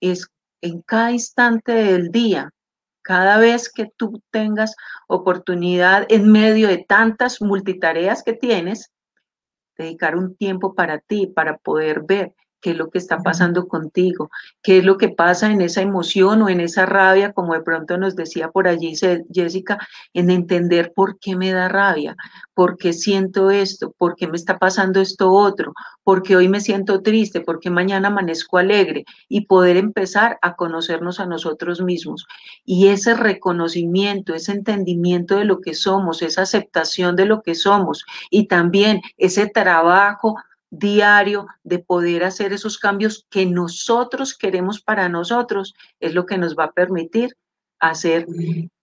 es 0.00 0.26
en 0.60 0.82
cada 0.82 1.12
instante 1.12 1.72
del 1.72 2.10
día, 2.10 2.50
cada 3.02 3.38
vez 3.38 3.70
que 3.72 3.86
tú 3.96 4.20
tengas 4.32 4.74
oportunidad 5.06 6.06
en 6.08 6.32
medio 6.32 6.66
de 6.66 6.84
tantas 6.88 7.40
multitareas 7.40 8.24
que 8.24 8.32
tienes, 8.32 8.90
dedicar 9.78 10.16
un 10.16 10.34
tiempo 10.36 10.74
para 10.74 10.98
ti, 10.98 11.28
para 11.28 11.58
poder 11.58 12.02
ver 12.02 12.34
qué 12.60 12.70
es 12.70 12.76
lo 12.76 12.90
que 12.90 12.98
está 12.98 13.18
pasando 13.18 13.68
contigo, 13.68 14.30
qué 14.62 14.78
es 14.78 14.84
lo 14.84 14.96
que 14.98 15.08
pasa 15.08 15.50
en 15.50 15.60
esa 15.60 15.82
emoción 15.82 16.42
o 16.42 16.48
en 16.48 16.60
esa 16.60 16.86
rabia, 16.86 17.32
como 17.32 17.54
de 17.54 17.62
pronto 17.62 17.96
nos 17.98 18.16
decía 18.16 18.50
por 18.50 18.68
allí 18.68 18.94
Jessica, 19.32 19.78
en 20.14 20.30
entender 20.30 20.92
por 20.94 21.18
qué 21.18 21.36
me 21.36 21.52
da 21.52 21.68
rabia, 21.68 22.16
por 22.54 22.76
qué 22.78 22.92
siento 22.92 23.50
esto, 23.50 23.94
por 23.98 24.16
qué 24.16 24.26
me 24.26 24.36
está 24.36 24.58
pasando 24.58 25.00
esto 25.00 25.30
otro, 25.30 25.74
por 26.02 26.22
qué 26.22 26.36
hoy 26.36 26.48
me 26.48 26.60
siento 26.60 27.02
triste, 27.02 27.40
por 27.40 27.60
qué 27.60 27.70
mañana 27.70 28.08
amanezco 28.08 28.58
alegre 28.58 29.04
y 29.28 29.46
poder 29.46 29.76
empezar 29.76 30.38
a 30.42 30.54
conocernos 30.54 31.20
a 31.20 31.26
nosotros 31.26 31.82
mismos. 31.82 32.26
Y 32.64 32.88
ese 32.88 33.14
reconocimiento, 33.14 34.34
ese 34.34 34.52
entendimiento 34.52 35.36
de 35.36 35.44
lo 35.44 35.60
que 35.60 35.74
somos, 35.74 36.22
esa 36.22 36.42
aceptación 36.42 37.16
de 37.16 37.26
lo 37.26 37.42
que 37.42 37.54
somos 37.54 38.04
y 38.30 38.46
también 38.46 39.02
ese 39.18 39.48
trabajo 39.48 40.36
diario 40.70 41.46
de 41.64 41.78
poder 41.78 42.24
hacer 42.24 42.52
esos 42.52 42.78
cambios 42.78 43.26
que 43.30 43.46
nosotros 43.46 44.36
queremos 44.36 44.80
para 44.80 45.08
nosotros, 45.08 45.74
es 46.00 46.14
lo 46.14 46.26
que 46.26 46.38
nos 46.38 46.56
va 46.56 46.64
a 46.64 46.72
permitir 46.72 47.36
hacer 47.78 48.26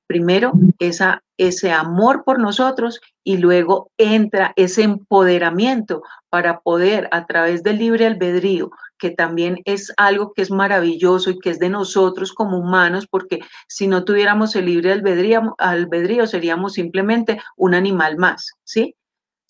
primero 0.08 0.52
esa, 0.80 1.24
ese 1.38 1.72
amor 1.72 2.24
por 2.24 2.40
nosotros 2.40 3.02
y 3.24 3.38
luego 3.38 3.90
entra 3.98 4.54
ese 4.56 4.84
empoderamiento 4.84 6.04
para 6.30 6.60
poder 6.60 7.08
a 7.12 7.26
través 7.26 7.64
del 7.64 7.80
libre 7.80 8.06
albedrío, 8.06 8.72
que 8.98 9.12
también 9.12 9.62
es 9.66 9.94
algo 9.98 10.34
que 10.34 10.42
es 10.42 10.52
maravilloso 10.52 11.32
y 11.32 11.40
que 11.40 11.50
es 11.50 11.60
de 11.60 11.70
nosotros 11.70 12.34
como 12.34 12.58
humanos, 12.58 13.08
porque 13.08 13.40
si 13.68 13.88
no 13.88 14.04
tuviéramos 14.04 14.56
el 14.56 14.66
libre 14.66 14.92
albedrío, 14.92 15.56
albedrío 15.58 16.28
seríamos 16.28 16.74
simplemente 16.74 17.42
un 17.56 17.74
animal 17.74 18.18
más, 18.18 18.52
¿sí? 18.64 18.96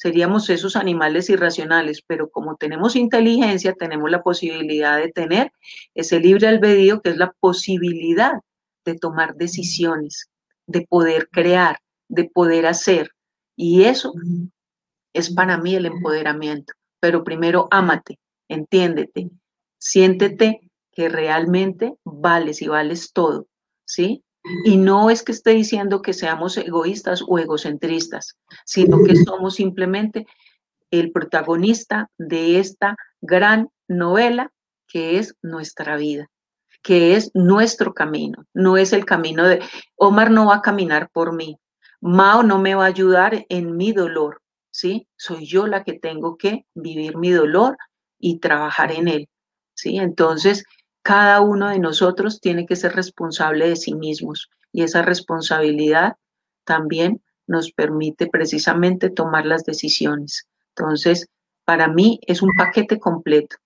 Seríamos 0.04 0.50
esos 0.50 0.76
animales 0.76 1.30
irracionales, 1.30 2.04
pero 2.06 2.30
como 2.30 2.58
tenemos 2.58 2.98
inteligencia, 2.98 3.72
tenemos 3.72 4.12
la 4.12 4.22
posibilidad 4.22 4.98
de 4.98 5.10
tener 5.14 5.54
ese 5.96 6.20
libre 6.20 6.50
albedrío 6.50 7.02
que 7.02 7.12
es 7.12 7.16
la 7.18 7.32
posibilidad 7.40 8.34
de 8.84 8.96
tomar 8.96 9.36
decisiones, 9.36 10.30
de 10.68 10.82
poder 10.82 11.30
crear, 11.32 11.78
de 12.10 12.26
poder 12.26 12.66
hacer. 12.66 13.12
Y 13.56 13.86
eso 13.86 14.12
es 15.14 15.34
para 15.34 15.58
mí 15.58 15.74
el 15.74 15.86
empoderamiento. 15.86 16.74
Pero 17.00 17.24
primero 17.24 17.70
ámate, 17.72 18.20
entiéndete, 18.50 19.30
siéntete 19.78 20.70
que 20.92 21.08
realmente 21.08 21.94
vales 22.04 22.62
y 22.62 22.68
vales 22.68 23.14
todo, 23.14 23.48
¿sí? 23.86 24.22
Y 24.66 24.78
no 24.78 25.10
es 25.10 25.24
que 25.24 25.32
esté 25.32 25.52
diciendo 25.52 26.02
que 26.02 26.14
seamos 26.14 26.58
egoístas 26.58 27.24
o 27.26 27.40
egocentristas, 27.40 28.38
sino 28.66 29.04
que 29.04 29.16
somos 29.16 29.56
simplemente 29.56 30.26
el 30.92 31.12
protagonista 31.12 32.10
de 32.18 32.60
esta 32.60 32.96
gran 33.22 33.70
novela 33.88 34.52
que 34.88 35.18
es 35.18 35.36
nuestra 35.42 35.96
vida, 35.96 36.30
que 36.82 37.16
es 37.16 37.32
nuestro 37.34 37.94
camino, 37.94 38.46
no 38.54 38.78
es 38.78 38.94
el 38.94 39.06
camino 39.06 39.48
de 39.48 39.62
Omar 39.96 40.30
no 40.30 40.48
va 40.48 40.58
a 40.58 40.62
caminar 40.62 41.10
por 41.12 41.34
mí, 41.34 41.58
Mao 42.00 42.44
no 42.44 42.60
me 42.60 42.76
va 42.76 42.84
a 42.84 42.90
ayudar 42.90 43.46
en 43.48 43.78
mi 43.78 43.94
dolor, 43.94 44.42
¿sí? 44.70 45.08
Soy 45.16 45.46
yo 45.46 45.68
la 45.68 45.84
que 45.86 45.94
tengo 45.94 46.38
que 46.38 46.66
vivir 46.76 47.18
mi 47.18 47.32
dolor 47.32 47.78
y 48.20 48.40
trabajar 48.40 48.92
en 48.92 49.08
él, 49.08 49.30
¿sí? 49.74 49.98
Entonces, 49.98 50.66
cada 51.04 51.42
uno 51.42 51.70
de 51.70 51.80
nosotros 51.80 52.40
tiene 52.40 52.66
que 52.66 52.76
ser 52.76 52.94
responsable 52.96 53.70
de 53.70 53.76
sí 53.76 53.94
mismos 53.94 54.50
y 54.72 54.84
esa 54.84 55.02
responsabilidad 55.02 56.16
también 56.64 57.22
nos 57.46 57.72
permite 57.72 58.28
precisamente 58.28 59.10
tomar 59.10 59.46
las 59.46 59.66
decisiones. 59.66 60.48
Entonces, 60.76 61.28
para 61.66 61.88
mí 61.90 62.20
es 62.26 62.42
un 62.42 62.52
paquete 62.58 63.00
completo. 63.00 63.58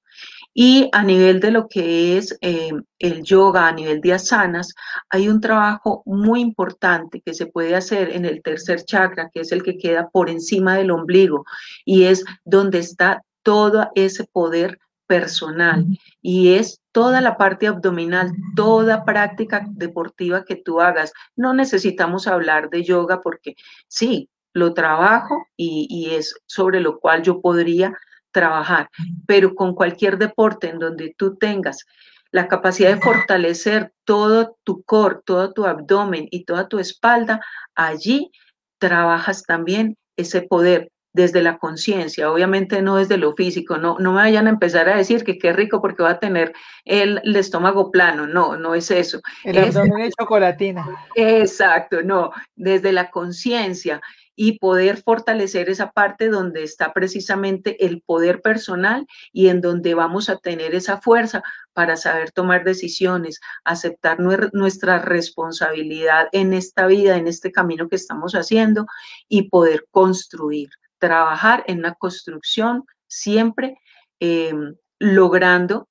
Y 0.59 0.89
a 0.91 1.03
nivel 1.03 1.39
de 1.39 1.51
lo 1.51 1.67
que 1.67 2.17
es 2.17 2.35
eh, 2.41 2.71
el 2.97 3.21
yoga, 3.21 3.67
a 3.67 3.71
nivel 3.71 4.01
de 4.01 4.13
asanas, 4.13 4.73
hay 5.09 5.29
un 5.29 5.39
trabajo 5.39 6.01
muy 6.07 6.41
importante 6.41 7.21
que 7.21 7.35
se 7.35 7.45
puede 7.45 7.75
hacer 7.75 8.09
en 8.09 8.25
el 8.25 8.41
tercer 8.41 8.83
chakra, 8.83 9.29
que 9.31 9.41
es 9.41 9.51
el 9.51 9.61
que 9.61 9.77
queda 9.77 10.09
por 10.09 10.31
encima 10.31 10.75
del 10.75 10.89
ombligo, 10.89 11.45
y 11.85 12.05
es 12.05 12.25
donde 12.43 12.79
está 12.79 13.23
todo 13.43 13.91
ese 13.93 14.23
poder 14.23 14.79
personal 15.07 15.85
y 16.21 16.53
es 16.53 16.81
toda 16.91 17.21
la 17.21 17.37
parte 17.37 17.67
abdominal, 17.67 18.31
toda 18.55 19.05
práctica 19.05 19.65
deportiva 19.71 20.43
que 20.45 20.55
tú 20.55 20.81
hagas. 20.81 21.13
No 21.35 21.53
necesitamos 21.53 22.27
hablar 22.27 22.69
de 22.69 22.83
yoga 22.83 23.21
porque 23.21 23.55
sí, 23.87 24.29
lo 24.53 24.73
trabajo 24.73 25.47
y, 25.55 26.09
es 26.11 26.35
sobre 26.47 26.79
lo 26.81 26.99
cual 26.99 27.21
yo 27.23 27.41
podría 27.41 27.95
trabajar, 28.31 28.89
pero 29.25 29.55
con 29.55 29.73
cualquier 29.73 30.17
deporte 30.17 30.69
en 30.69 30.79
donde 30.79 31.13
tú 31.17 31.35
tengas 31.35 31.85
la 32.31 32.47
capacidad 32.47 32.93
de 32.93 33.01
fortalecer 33.01 33.93
todo 34.03 34.57
tu 34.63 34.83
core, 34.83 35.19
todo 35.25 35.53
tu 35.53 35.65
abdomen 35.65 36.27
y 36.29 36.43
toda 36.43 36.67
tu 36.67 36.79
espalda, 36.79 37.39
allí 37.73 38.31
trabajas 38.79 39.43
también 39.43 39.95
ese 40.17 40.41
poder 40.41 40.91
desde 41.17 41.41
la 41.41 41.57
conciencia, 41.57 42.31
obviamente 42.31 42.81
no 42.83 42.97
desde 42.97 43.17
lo 43.17 43.35
físico, 43.35 43.77
no, 43.77 43.97
no 43.99 44.11
me 44.11 44.19
vayan 44.19 44.45
a 44.45 44.51
empezar 44.51 44.87
a 44.87 44.95
decir 44.95 45.23
que 45.23 45.39
qué 45.39 45.51
rico 45.51 45.81
porque 45.81 46.03
va 46.03 46.11
a 46.11 46.19
tener 46.19 46.53
el, 46.85 47.19
estómago 47.35 47.91
plano, 47.91 48.27
no, 48.27 48.55
no 48.55 48.75
es 48.75 48.91
eso. 48.91 49.19
El 49.43 49.57
abdomen 49.57 50.03
de 50.03 50.11
chocolatina. 50.11 50.87
Exacto, 51.15 52.03
no, 52.03 52.31
desde 52.55 52.91
la 52.91 53.09
conciencia 53.09 53.99
y 54.35 54.59
poder 54.59 55.01
fortalecer 55.01 55.67
esa 55.67 55.91
parte 55.91 56.29
donde 56.29 56.61
está 56.61 56.93
precisamente 56.93 57.83
el 57.83 58.03
poder 58.03 58.41
personal 58.43 59.07
y 59.33 59.47
en 59.47 59.59
donde 59.59 59.95
vamos 59.95 60.29
a 60.29 60.37
tener 60.37 60.75
esa 60.75 61.01
fuerza 61.01 61.41
para 61.73 61.97
saber 61.97 62.31
tomar 62.31 62.63
decisiones, 62.63 63.39
aceptar 63.63 64.19
nuestra 64.19 64.99
responsabilidad 64.99 66.27
en 66.31 66.53
esta 66.53 66.85
vida, 66.85 67.17
en 67.17 67.27
este 67.27 67.51
camino 67.51 67.89
que 67.89 67.95
estamos 67.95 68.33
haciendo 68.33 68.85
y 69.27 69.49
poder 69.49 69.87
construir 69.89 70.69
trabajar 70.99 71.63
en 71.67 71.81
la 71.81 71.93
construcción 71.93 72.85
siempre 73.07 73.77
eh, 74.19 74.53
logrando 74.99 75.87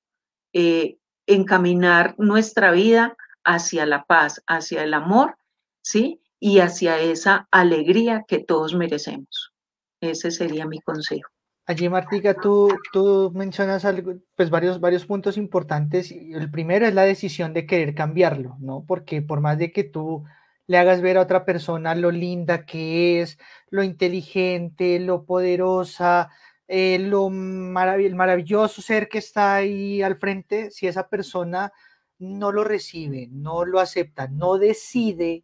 eh, 0.53 0.97
encaminar 1.25 2.15
nuestra 2.17 2.71
vida 2.71 3.15
hacia 3.43 3.85
la 3.85 4.05
paz, 4.05 4.43
hacia 4.47 4.83
el 4.83 4.93
amor, 4.93 5.37
¿sí? 5.81 6.21
Y 6.39 6.59
hacia 6.59 6.99
esa 6.99 7.47
alegría 7.51 8.25
que 8.27 8.39
todos 8.39 8.75
merecemos. 8.75 9.53
Ese 10.01 10.31
sería 10.31 10.65
mi 10.65 10.79
consejo. 10.81 11.29
Allí, 11.65 11.89
Martica, 11.89 12.33
tú, 12.33 12.69
tú 12.93 13.31
mencionas 13.35 13.83
algo, 13.83 14.13
pues 14.35 14.49
varios, 14.49 14.79
varios 14.79 15.05
puntos 15.05 15.35
importantes. 15.37 16.11
El 16.11 16.49
primero 16.49 16.85
es 16.85 16.93
la 16.93 17.03
decisión 17.03 17.53
de 17.53 17.65
querer 17.65 17.93
cambiarlo, 17.93 18.55
¿no? 18.59 18.85
Porque 18.87 19.21
por 19.21 19.41
más 19.41 19.57
de 19.57 19.73
que 19.73 19.83
tú 19.83 20.23
le 20.67 20.77
hagas 20.77 21.01
ver 21.01 21.17
a 21.17 21.21
otra 21.21 21.45
persona 21.45 21.95
lo 21.95 22.11
linda 22.11 22.65
que 22.65 23.21
es, 23.21 23.39
lo 23.69 23.83
inteligente, 23.83 24.99
lo 24.99 25.25
poderosa, 25.25 26.29
eh, 26.67 26.99
lo 26.99 27.27
el 27.27 28.15
maravilloso 28.15 28.81
ser 28.81 29.07
que 29.07 29.19
está 29.19 29.55
ahí 29.55 30.01
al 30.01 30.17
frente, 30.17 30.69
si 30.71 30.87
esa 30.87 31.07
persona 31.07 31.71
no 32.19 32.51
lo 32.51 32.63
recibe, 32.63 33.27
no 33.31 33.65
lo 33.65 33.79
acepta, 33.79 34.27
no 34.27 34.57
decide 34.57 35.43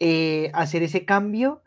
eh, 0.00 0.50
hacer 0.54 0.82
ese 0.82 1.04
cambio, 1.04 1.62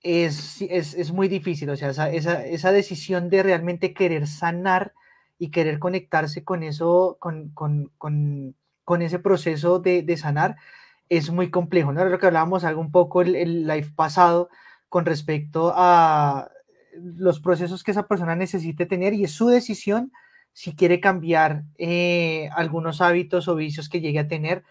es, 0.00 0.62
es, 0.62 1.12
muy 1.12 1.28
difícil. 1.28 1.70
O 1.70 1.76
sea, 1.76 1.88
esa, 1.88 2.44
esa, 2.44 2.72
decisión 2.72 3.30
de 3.30 3.42
realmente 3.42 3.94
querer 3.94 4.26
sanar 4.26 4.92
y 5.38 5.50
querer 5.50 5.78
conectarse 5.78 6.44
con 6.44 6.62
eso, 6.62 7.16
con, 7.18 7.50
con, 7.50 7.90
con, 7.98 8.54
con 8.84 9.02
ese 9.02 9.18
proceso 9.18 9.78
de, 9.80 10.02
de 10.02 10.16
sanar, 10.16 10.56
es 11.08 11.30
muy 11.30 11.50
complejo, 11.50 11.92
¿no? 11.92 12.04
Lo 12.04 12.18
que 12.18 12.26
hablábamos 12.26 12.64
algo 12.64 12.80
un 12.80 12.90
poco 12.90 13.22
el, 13.22 13.36
el 13.36 13.66
live 13.66 13.92
pasado 13.94 14.48
con 14.88 15.06
respecto 15.06 15.72
a 15.74 16.50
los 16.96 17.40
procesos 17.40 17.82
que 17.82 17.90
esa 17.90 18.06
persona 18.06 18.36
necesite 18.36 18.86
tener 18.86 19.14
y 19.14 19.24
es 19.24 19.32
su 19.32 19.48
decisión 19.48 20.12
si 20.52 20.74
quiere 20.76 21.00
cambiar 21.00 21.64
eh, 21.78 22.48
algunos 22.54 23.00
hábitos 23.00 23.48
o 23.48 23.56
vicios 23.56 23.88
que 23.88 24.00
llegue 24.00 24.20
a 24.20 24.28
tener 24.28 24.62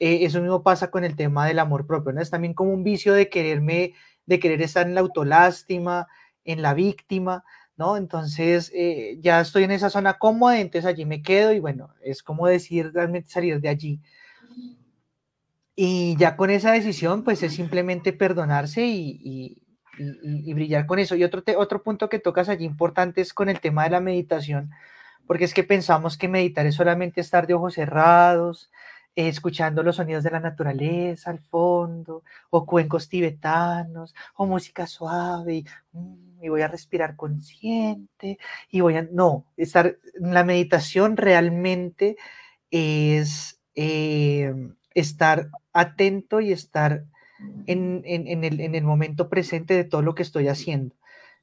eh, 0.00 0.24
eso 0.24 0.40
mismo 0.40 0.62
pasa 0.62 0.90
con 0.90 1.04
el 1.04 1.16
tema 1.16 1.46
del 1.46 1.58
amor 1.58 1.86
propio, 1.86 2.12
¿no? 2.12 2.20
Es 2.20 2.30
también 2.30 2.54
como 2.54 2.72
un 2.72 2.84
vicio 2.84 3.14
de 3.14 3.28
quererme, 3.28 3.94
de 4.26 4.38
querer 4.38 4.62
estar 4.62 4.86
en 4.86 4.94
la 4.94 5.00
autolástima, 5.00 6.06
en 6.44 6.62
la 6.62 6.74
víctima, 6.74 7.44
¿no? 7.76 7.96
Entonces 7.96 8.70
eh, 8.74 9.16
ya 9.20 9.40
estoy 9.40 9.64
en 9.64 9.72
esa 9.72 9.90
zona 9.90 10.18
cómoda, 10.18 10.60
entonces 10.60 10.86
allí 10.86 11.04
me 11.04 11.22
quedo 11.22 11.52
y 11.52 11.58
bueno, 11.60 11.94
es 12.02 12.22
como 12.22 12.46
decir 12.46 12.92
realmente 12.92 13.30
salir 13.30 13.60
de 13.60 13.68
allí. 13.68 14.00
Y 15.80 16.16
ya 16.16 16.36
con 16.36 16.50
esa 16.50 16.72
decisión, 16.72 17.22
pues 17.22 17.40
es 17.44 17.54
simplemente 17.54 18.12
perdonarse 18.12 18.84
y, 18.84 19.62
y, 19.96 20.52
brillar 20.52 20.86
con 20.86 20.98
eso. 20.98 21.14
Y 21.14 21.22
otro, 21.22 21.44
otro 21.56 21.84
punto 21.84 22.08
que 22.08 22.18
tocas 22.18 22.48
allí 22.48 22.64
importante 22.64 23.20
es 23.20 23.32
con 23.32 23.48
el 23.48 23.60
tema 23.60 23.84
de 23.84 23.90
la 23.90 24.00
meditación, 24.00 24.72
porque 25.24 25.44
es 25.44 25.54
que 25.54 25.62
pensamos 25.62 26.18
que 26.18 26.26
meditar 26.26 26.66
es 26.66 26.74
solamente 26.74 27.20
estar 27.20 27.46
de 27.46 27.54
ojos 27.54 27.74
cerrados, 27.74 28.72
eh, 29.14 29.28
escuchando 29.28 29.84
los 29.84 29.94
sonidos 29.94 30.24
de 30.24 30.32
la 30.32 30.40
naturaleza 30.40 31.30
al 31.30 31.38
fondo, 31.38 32.24
o 32.50 32.66
cuencos 32.66 33.08
tibetanos, 33.08 34.16
o 34.34 34.46
música 34.46 34.84
suave, 34.84 35.58
y, 35.58 35.66
mm, 35.92 36.40
voy 36.48 36.62
a 36.62 36.66
respirar 36.66 37.14
consciente, 37.14 38.38
y 38.68 38.80
voy 38.80 38.96
a... 38.96 39.02
No, 39.12 39.46
estar, 39.56 39.96
la 40.14 40.42
meditación 40.42 41.16
realmente 41.16 42.16
es 42.68 43.60
eh, 43.76 44.52
estar 44.94 45.48
atento 45.72 46.40
y 46.40 46.52
estar 46.52 47.04
en, 47.66 48.02
el, 48.74 48.84
momento 48.84 49.28
presente 49.28 49.74
de 49.74 49.84
todo 49.84 50.02
lo 50.02 50.14
que 50.14 50.22
estoy 50.22 50.48
haciendo. 50.48 50.94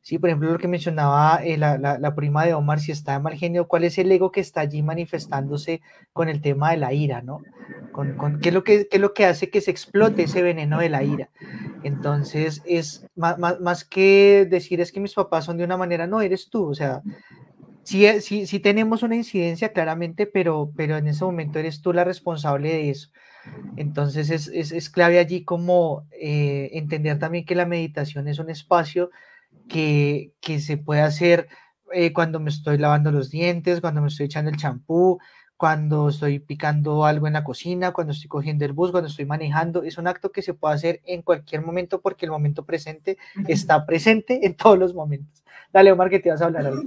Sí, 0.01 0.19
por 0.19 0.29
ejemplo, 0.29 0.51
lo 0.51 0.59
que 0.59 0.67
mencionaba 0.67 1.39
eh, 1.43 1.57
la, 1.57 2.13
prima 2.15 2.45
de 2.45 2.53
Omar, 2.53 2.79
si 2.79 2.91
está 2.91 3.13
de 3.13 3.19
mal 3.21 3.33
genio, 3.33 3.67
¿cuál 3.67 3.85
es 3.85 3.97
el 3.97 4.11
ego 4.11 4.31
que 4.31 4.39
está 4.39 4.61
allí 4.61 4.83
manifestándose 4.83 5.81
con 6.13 6.29
el 6.29 6.41
tema 6.41 6.71
de 6.71 6.77
la 6.77 6.93
ira, 6.93 7.23
¿no? 7.23 7.41
Con, 7.91 8.39
¿qué, 8.39 8.49
es 8.49 8.53
lo 8.53 8.63
que, 8.63 8.87
es 8.91 8.99
lo 8.99 9.15
que 9.15 9.25
hace 9.25 9.49
que 9.49 9.61
se 9.61 9.71
explote 9.71 10.23
ese 10.23 10.43
veneno 10.43 10.79
de 10.79 10.89
la 10.89 11.03
ira? 11.03 11.29
Entonces, 11.81 12.61
es 12.65 13.07
más, 13.15 13.39
más, 13.39 13.83
que 13.83 14.45
decir 14.47 14.79
es 14.79 14.91
que 14.91 14.99
mis 14.99 15.15
papás 15.15 15.45
son 15.45 15.57
de 15.57 15.63
una 15.63 15.77
manera, 15.77 16.05
no, 16.05 16.21
eres 16.21 16.49
tú, 16.51 16.69
o 16.69 16.75
sea, 16.75 17.01
sí, 17.81 18.05
sí, 18.21 18.45
sí 18.45 18.59
tenemos 18.59 19.01
una 19.01 19.15
incidencia 19.15 19.73
claramente, 19.73 20.27
pero, 20.27 20.71
pero 20.75 20.97
en 20.97 21.07
ese 21.07 21.25
momento 21.25 21.57
eres 21.57 21.81
tú 21.81 21.93
la 21.93 22.03
responsable 22.03 22.69
de 22.69 22.89
eso. 22.91 23.09
Entonces 23.77 24.29
es, 24.29 24.89
clave 24.89 25.19
allí 25.19 25.43
como 25.43 26.05
eh, 26.11 26.69
entender 26.73 27.19
también 27.19 27.45
que 27.45 27.55
la 27.55 27.65
meditación 27.65 28.27
es 28.27 28.39
un 28.39 28.49
espacio 28.49 29.09
que, 29.67 30.33
se 30.59 30.77
puede 30.77 31.01
hacer 31.01 31.47
eh, 31.91 32.13
cuando 32.13 32.39
me 32.39 32.49
estoy 32.49 32.77
lavando 32.77 33.11
los 33.11 33.29
dientes, 33.29 33.81
cuando 33.81 34.01
me 34.01 34.07
estoy 34.07 34.27
echando 34.27 34.49
el 34.49 34.57
champú, 34.57 35.19
cuando 35.57 36.09
estoy 36.09 36.39
picando 36.39 37.05
algo 37.05 37.27
en 37.27 37.33
la 37.33 37.43
cocina, 37.43 37.91
cuando 37.91 38.11
estoy 38.13 38.27
cogiendo 38.27 38.65
el 38.65 38.73
bus, 38.73 38.91
cuando 38.91 39.09
estoy 39.09 39.25
manejando. 39.25 39.83
Es 39.83 39.97
un 39.97 40.07
acto 40.07 40.31
que 40.31 40.41
se 40.41 40.53
puede 40.53 40.75
hacer 40.75 41.01
en 41.05 41.21
cualquier 41.21 41.61
momento 41.61 42.01
porque 42.01 42.25
el 42.25 42.31
momento 42.31 42.65
presente 42.65 43.17
está 43.47 43.85
presente 43.85 44.45
en 44.45 44.55
todos 44.55 44.77
los 44.77 44.93
momentos. 44.93 45.43
Dale, 45.71 45.91
Omar, 45.91 46.09
que 46.09 46.19
te 46.19 46.29
vas 46.29 46.41
a 46.41 46.45
hablar 46.45 46.67
ahora. 46.67 46.81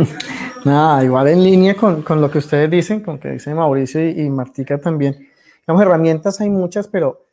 Nada, 0.64 1.04
igual 1.04 1.28
en 1.28 1.42
línea 1.42 1.74
con, 1.74 2.04
lo 2.20 2.30
que 2.30 2.38
ustedes 2.38 2.70
dicen, 2.70 3.00
con 3.00 3.14
lo 3.14 3.20
que 3.20 3.30
dice 3.30 3.52
Mauricio 3.52 4.08
y, 4.08 4.20
y 4.20 4.30
Martica 4.30 4.78
también 4.78 5.31
Digamos, 5.66 5.82
herramientas 5.82 6.40
hay 6.40 6.50
muchas, 6.50 6.88
pero 6.88 7.26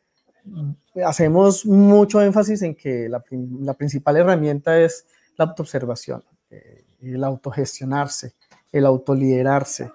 hacemos 1.04 1.66
mucho 1.66 2.20
énfasis 2.20 2.62
en 2.62 2.74
que 2.74 3.08
la, 3.08 3.74
principal 3.74 4.16
herramienta 4.16 4.78
es 4.78 5.06
la 5.36 5.46
autoobservación, 5.46 6.22
eh, 6.50 6.84
el 7.02 7.24
autogestionarse, 7.24 8.34
el 8.72 8.86
autoliderarse. 8.86 9.90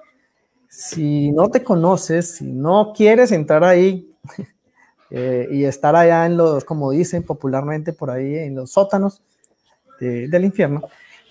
Si 0.67 1.31
no 1.31 1.49
te 1.49 1.63
conoces, 1.63 2.35
si 2.35 2.51
no 2.51 2.93
quieres 2.95 3.31
entrar 3.31 3.63
ahí 3.63 4.13
eh, 5.09 5.47
y 5.51 5.63
estar 5.63 5.95
allá 5.95 6.25
en 6.25 6.37
los, 6.37 6.65
como 6.65 6.91
dicen 6.91 7.23
popularmente 7.23 7.93
por 7.93 8.11
ahí, 8.11 8.35
en 8.35 8.55
los 8.55 8.71
sótanos 8.71 9.21
del 9.99 10.43
infierno, 10.43 10.81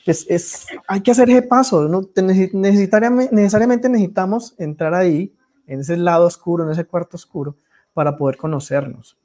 pues 0.06 0.24
es, 0.28 0.66
hay 0.88 1.02
que 1.02 1.10
hacer 1.10 1.28
ese 1.28 1.42
paso. 1.42 1.86
¿no? 1.86 2.08
necesariamente 2.14 3.90
necesitamos 3.90 4.54
entrar 4.58 4.94
ahí 4.94 5.34
en 5.66 5.80
ese 5.80 5.96
lado 5.96 6.26
oscuro, 6.26 6.64
en 6.64 6.70
ese 6.70 6.84
cuarto 6.84 7.16
oscuro, 7.16 7.56
para 7.92 8.16
poder 8.16 8.36
conocernos. 8.36 9.16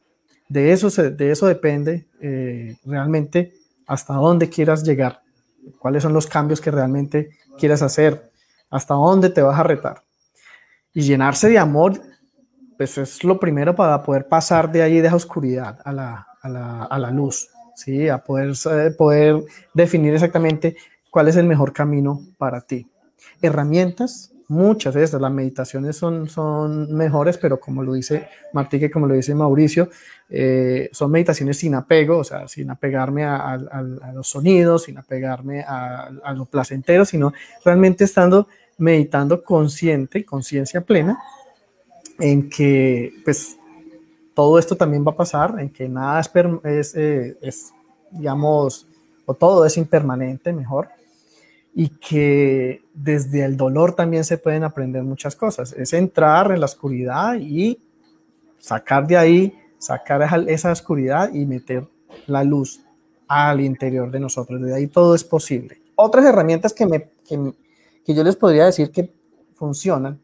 De 0.47 0.71
eso, 0.71 0.89
de 0.89 1.31
eso 1.31 1.47
depende 1.47 2.07
eh, 2.21 2.75
realmente 2.85 3.53
hasta 3.85 4.13
dónde 4.13 4.49
quieras 4.49 4.83
llegar, 4.83 5.21
cuáles 5.77 6.03
son 6.03 6.13
los 6.13 6.27
cambios 6.27 6.61
que 6.61 6.71
realmente 6.71 7.29
quieras 7.57 7.81
hacer, 7.81 8.31
hasta 8.69 8.93
dónde 8.93 9.29
te 9.29 9.41
vas 9.41 9.59
a 9.59 9.63
retar. 9.63 10.03
Y 10.93 11.01
llenarse 11.01 11.49
de 11.49 11.59
amor, 11.59 12.01
pues 12.77 12.97
es 12.97 13.23
lo 13.23 13.39
primero 13.39 13.75
para 13.75 14.01
poder 14.03 14.27
pasar 14.27 14.71
de 14.71 14.81
ahí 14.81 15.01
de 15.01 15.07
esa 15.07 15.15
oscuridad 15.15 15.79
a 15.83 15.91
la, 15.91 16.27
a 16.41 16.49
la, 16.49 16.83
a 16.83 16.99
la 16.99 17.11
luz, 17.11 17.49
¿sí? 17.75 18.09
a 18.09 18.23
poder, 18.23 18.55
poder 18.97 19.43
definir 19.73 20.13
exactamente 20.13 20.77
cuál 21.09 21.27
es 21.27 21.35
el 21.35 21.45
mejor 21.45 21.73
camino 21.73 22.21
para 22.37 22.61
ti. 22.61 22.87
Herramientas, 23.41 24.31
muchas 24.49 24.95
de 24.95 25.03
estas, 25.03 25.21
las 25.21 25.31
meditaciones 25.31 25.95
son, 25.95 26.27
son 26.27 26.91
mejores, 26.93 27.37
pero 27.37 27.59
como 27.59 27.83
lo 27.83 27.93
dice 27.93 28.27
Martí, 28.51 28.79
que 28.79 28.89
como 28.89 29.05
lo 29.05 29.13
dice 29.13 29.33
Mauricio, 29.35 29.89
eh, 30.27 30.89
son 30.91 31.11
meditaciones 31.11 31.57
sin 31.57 31.75
apego, 31.75 32.17
o 32.17 32.23
sea, 32.23 32.47
sin 32.47 32.69
apegarme 32.71 33.23
a, 33.23 33.57
los 34.13 34.27
sonidos, 34.27 34.83
sin 34.83 34.97
apegarme 34.97 35.61
a, 35.61 36.33
lo 36.35 36.45
placentero, 36.45 37.05
sino 37.05 37.31
realmente 37.63 38.03
estando 38.03 38.47
meditando 38.79 39.43
consciente, 39.43 40.25
conciencia 40.25 40.81
plena, 40.81 41.19
en 42.17 42.49
que 42.49 43.13
pues 43.23 43.57
todo 44.33 44.57
esto 44.57 44.75
también 44.75 45.05
va 45.05 45.11
a 45.11 45.17
pasar, 45.17 45.59
en 45.59 45.69
que 45.69 45.87
nada 45.87 46.19
es, 46.19 46.31
es, 46.63 46.95
eh, 46.95 47.37
es 47.41 47.73
digamos, 48.09 48.87
o 49.25 49.35
todo 49.35 49.63
es 49.63 49.77
impermanente, 49.77 50.53
mejor, 50.53 50.89
y 51.73 51.89
que 51.89 52.83
desde 52.93 53.45
el 53.45 53.55
dolor 53.55 53.93
también 53.93 54.23
se 54.23 54.37
pueden 54.37 54.63
aprender 54.63 55.03
muchas 55.03 55.35
cosas. 55.35 55.73
Es 55.73 55.93
entrar 55.93 56.51
en 56.51 56.59
la 56.59 56.65
oscuridad 56.65 57.35
y 57.39 57.79
sacar 58.57 59.07
de 59.07 59.17
ahí, 59.17 59.53
sacar 59.77 60.21
esa 60.49 60.71
oscuridad 60.71 61.33
y 61.33 61.45
meter 61.45 61.87
la 62.27 62.43
luz 62.43 62.81
al 63.27 63.61
interior 63.61 64.11
de 64.11 64.19
nosotros. 64.19 64.61
De 64.61 64.73
ahí 64.73 64.87
todo 64.87 65.15
es 65.15 65.23
posible. 65.23 65.81
Otras 65.95 66.25
herramientas 66.25 66.73
que, 66.73 66.85
me, 66.85 67.09
que, 67.25 68.13
yo 68.13 68.23
les 68.23 68.35
podría 68.35 68.65
decir 68.65 68.91
que 68.91 69.13
funcionan, 69.53 70.19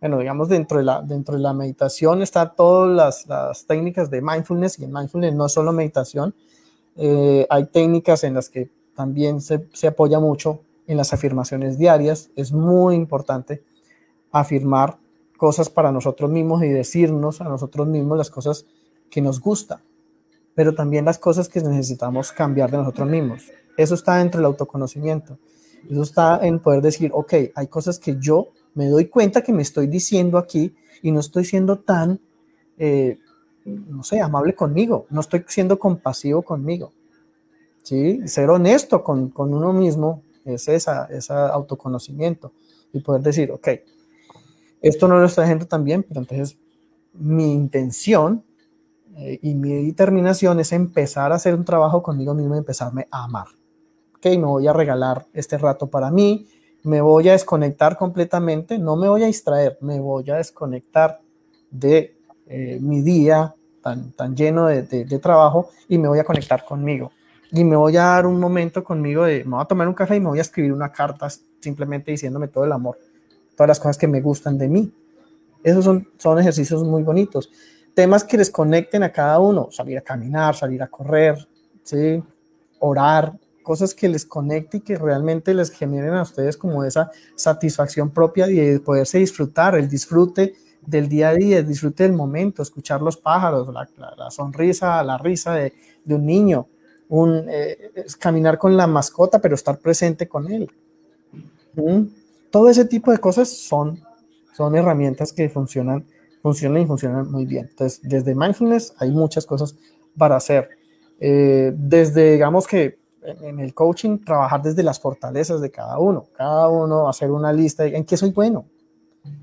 bueno, 0.00 0.18
digamos, 0.18 0.48
dentro 0.48 0.78
de 0.78 0.84
la, 0.84 1.02
dentro 1.02 1.34
de 1.34 1.40
la 1.40 1.52
meditación 1.52 2.22
están 2.22 2.54
todas 2.56 2.94
las, 2.94 3.26
las 3.26 3.66
técnicas 3.66 4.10
de 4.10 4.22
mindfulness 4.22 4.78
y 4.78 4.84
en 4.84 4.92
mindfulness 4.92 5.34
no 5.34 5.48
solo 5.48 5.72
meditación, 5.72 6.34
eh, 6.96 7.46
hay 7.48 7.66
técnicas 7.66 8.24
en 8.24 8.34
las 8.34 8.48
que 8.48 8.70
también 8.94 9.40
se, 9.40 9.68
se 9.72 9.88
apoya 9.88 10.20
mucho 10.20 10.60
en 10.90 10.96
las 10.96 11.12
afirmaciones 11.12 11.78
diarias. 11.78 12.30
Es 12.34 12.52
muy 12.52 12.96
importante 12.96 13.62
afirmar 14.32 14.98
cosas 15.36 15.70
para 15.70 15.92
nosotros 15.92 16.28
mismos 16.28 16.64
y 16.64 16.68
decirnos 16.68 17.40
a 17.40 17.44
nosotros 17.44 17.86
mismos 17.86 18.18
las 18.18 18.28
cosas 18.28 18.66
que 19.08 19.22
nos 19.22 19.40
gustan, 19.40 19.78
pero 20.52 20.74
también 20.74 21.04
las 21.04 21.18
cosas 21.18 21.48
que 21.48 21.60
necesitamos 21.60 22.32
cambiar 22.32 22.72
de 22.72 22.78
nosotros 22.78 23.08
mismos. 23.08 23.52
Eso 23.76 23.94
está 23.94 24.16
dentro 24.16 24.40
del 24.40 24.46
autoconocimiento. 24.46 25.38
Eso 25.88 26.02
está 26.02 26.44
en 26.44 26.58
poder 26.58 26.82
decir, 26.82 27.12
ok, 27.14 27.34
hay 27.54 27.68
cosas 27.68 28.00
que 28.00 28.16
yo 28.18 28.48
me 28.74 28.88
doy 28.88 29.06
cuenta 29.06 29.42
que 29.42 29.52
me 29.52 29.62
estoy 29.62 29.86
diciendo 29.86 30.38
aquí 30.38 30.74
y 31.02 31.12
no 31.12 31.20
estoy 31.20 31.44
siendo 31.44 31.78
tan, 31.78 32.20
eh, 32.78 33.16
no 33.64 34.02
sé, 34.02 34.20
amable 34.20 34.56
conmigo, 34.56 35.06
no 35.08 35.20
estoy 35.20 35.44
siendo 35.46 35.78
compasivo 35.78 36.42
conmigo. 36.42 36.92
¿sí? 37.84 38.26
Ser 38.26 38.50
honesto 38.50 39.04
con, 39.04 39.30
con 39.30 39.54
uno 39.54 39.72
mismo 39.72 40.24
es 40.44 40.68
esa, 40.68 41.06
ese 41.06 41.32
autoconocimiento 41.32 42.52
y 42.92 43.00
poder 43.00 43.22
decir, 43.22 43.50
ok, 43.50 43.68
esto 44.82 45.08
no 45.08 45.18
lo 45.18 45.26
está 45.26 45.42
haciendo 45.42 45.66
tan 45.66 45.84
bien, 45.84 46.02
pero 46.02 46.20
entonces 46.20 46.58
mi 47.12 47.52
intención 47.52 48.44
eh, 49.16 49.38
y 49.42 49.54
mi 49.54 49.86
determinación 49.86 50.60
es 50.60 50.72
empezar 50.72 51.32
a 51.32 51.36
hacer 51.36 51.54
un 51.54 51.64
trabajo 51.64 52.02
conmigo 52.02 52.34
mismo 52.34 52.54
y 52.54 52.58
empezarme 52.58 53.06
a 53.10 53.24
amar. 53.24 53.46
Ok, 54.16 54.26
me 54.26 54.46
voy 54.46 54.66
a 54.66 54.72
regalar 54.72 55.26
este 55.32 55.58
rato 55.58 55.88
para 55.88 56.10
mí, 56.10 56.46
me 56.82 57.00
voy 57.00 57.28
a 57.28 57.32
desconectar 57.32 57.96
completamente, 57.96 58.78
no 58.78 58.96
me 58.96 59.08
voy 59.08 59.22
a 59.22 59.26
distraer, 59.26 59.78
me 59.80 60.00
voy 60.00 60.30
a 60.30 60.36
desconectar 60.36 61.20
de 61.70 62.16
eh, 62.46 62.78
mi 62.80 63.02
día 63.02 63.54
tan, 63.82 64.12
tan 64.12 64.34
lleno 64.34 64.66
de, 64.66 64.82
de 64.82 65.18
trabajo 65.18 65.70
y 65.88 65.98
me 65.98 66.08
voy 66.08 66.18
a 66.18 66.24
conectar 66.24 66.64
conmigo 66.64 67.10
y 67.52 67.64
me 67.64 67.76
voy 67.76 67.96
a 67.96 68.02
dar 68.02 68.26
un 68.26 68.38
momento 68.38 68.84
conmigo 68.84 69.24
de, 69.24 69.44
me 69.44 69.52
voy 69.52 69.62
a 69.62 69.64
tomar 69.64 69.88
un 69.88 69.94
café 69.94 70.16
y 70.16 70.20
me 70.20 70.28
voy 70.28 70.38
a 70.38 70.42
escribir 70.42 70.72
una 70.72 70.92
carta 70.92 71.28
simplemente 71.60 72.10
diciéndome 72.10 72.48
todo 72.48 72.64
el 72.64 72.72
amor, 72.72 72.98
todas 73.56 73.68
las 73.68 73.80
cosas 73.80 73.98
que 73.98 74.06
me 74.06 74.20
gustan 74.20 74.56
de 74.56 74.68
mí. 74.68 74.92
Esos 75.62 75.84
son, 75.84 76.08
son 76.16 76.38
ejercicios 76.38 76.82
muy 76.84 77.02
bonitos. 77.02 77.50
Temas 77.94 78.24
que 78.24 78.36
les 78.36 78.50
conecten 78.50 79.02
a 79.02 79.12
cada 79.12 79.38
uno, 79.40 79.68
salir 79.70 79.98
a 79.98 80.00
caminar, 80.00 80.54
salir 80.54 80.82
a 80.82 80.86
correr, 80.86 81.46
¿sí? 81.82 82.22
orar, 82.78 83.34
cosas 83.62 83.94
que 83.94 84.08
les 84.08 84.24
conecten 84.24 84.80
y 84.80 84.82
que 84.82 84.96
realmente 84.96 85.54
les 85.54 85.70
generen 85.70 86.14
a 86.14 86.22
ustedes 86.22 86.56
como 86.56 86.84
esa 86.84 87.10
satisfacción 87.36 88.10
propia 88.10 88.48
y 88.48 88.56
de 88.56 88.80
poderse 88.80 89.18
disfrutar, 89.18 89.74
el 89.76 89.88
disfrute 89.88 90.54
del 90.84 91.08
día 91.08 91.28
a 91.28 91.34
día, 91.34 91.62
disfrute 91.62 92.04
del 92.04 92.12
momento, 92.12 92.62
escuchar 92.62 93.02
los 93.02 93.16
pájaros, 93.16 93.68
la, 93.72 94.30
sonrisa, 94.30 95.02
la 95.04 95.18
risa 95.18 95.54
de, 95.54 95.72
un 96.06 96.26
niño, 96.26 96.66
un, 97.10 97.46
eh, 97.48 97.92
caminar 98.18 98.56
con 98.56 98.76
la 98.76 98.86
mascota, 98.86 99.40
pero 99.40 99.54
estar 99.54 99.78
presente 99.78 100.28
con 100.28 100.50
él. 100.50 100.70
¿Mm? 101.74 102.04
Todo 102.50 102.70
ese 102.70 102.84
tipo 102.84 103.10
de 103.10 103.18
cosas 103.18 103.48
son, 103.48 104.00
son 104.56 104.74
herramientas 104.76 105.32
que 105.32 105.48
funcionan, 105.48 106.06
funcionan 106.40 106.82
y 106.82 106.86
funcionan 106.86 107.30
muy 107.30 107.46
bien. 107.46 107.66
Entonces, 107.68 108.00
desde 108.02 108.34
mindfulness 108.34 108.94
hay 108.98 109.10
muchas 109.10 109.44
cosas 109.44 109.76
para 110.16 110.36
hacer. 110.36 110.68
Eh, 111.18 111.72
desde, 111.76 112.32
digamos 112.32 112.66
que 112.66 112.98
en 113.22 113.58
el 113.58 113.74
coaching, 113.74 114.18
trabajar 114.18 114.62
desde 114.62 114.82
las 114.82 114.98
fortalezas 114.98 115.60
de 115.60 115.70
cada 115.70 115.98
uno, 115.98 116.26
cada 116.34 116.68
uno 116.68 117.08
hacer 117.08 117.30
una 117.30 117.52
lista 117.52 117.82
de 117.82 117.96
en 117.96 118.04
qué 118.04 118.16
soy 118.16 118.30
bueno. 118.30 118.64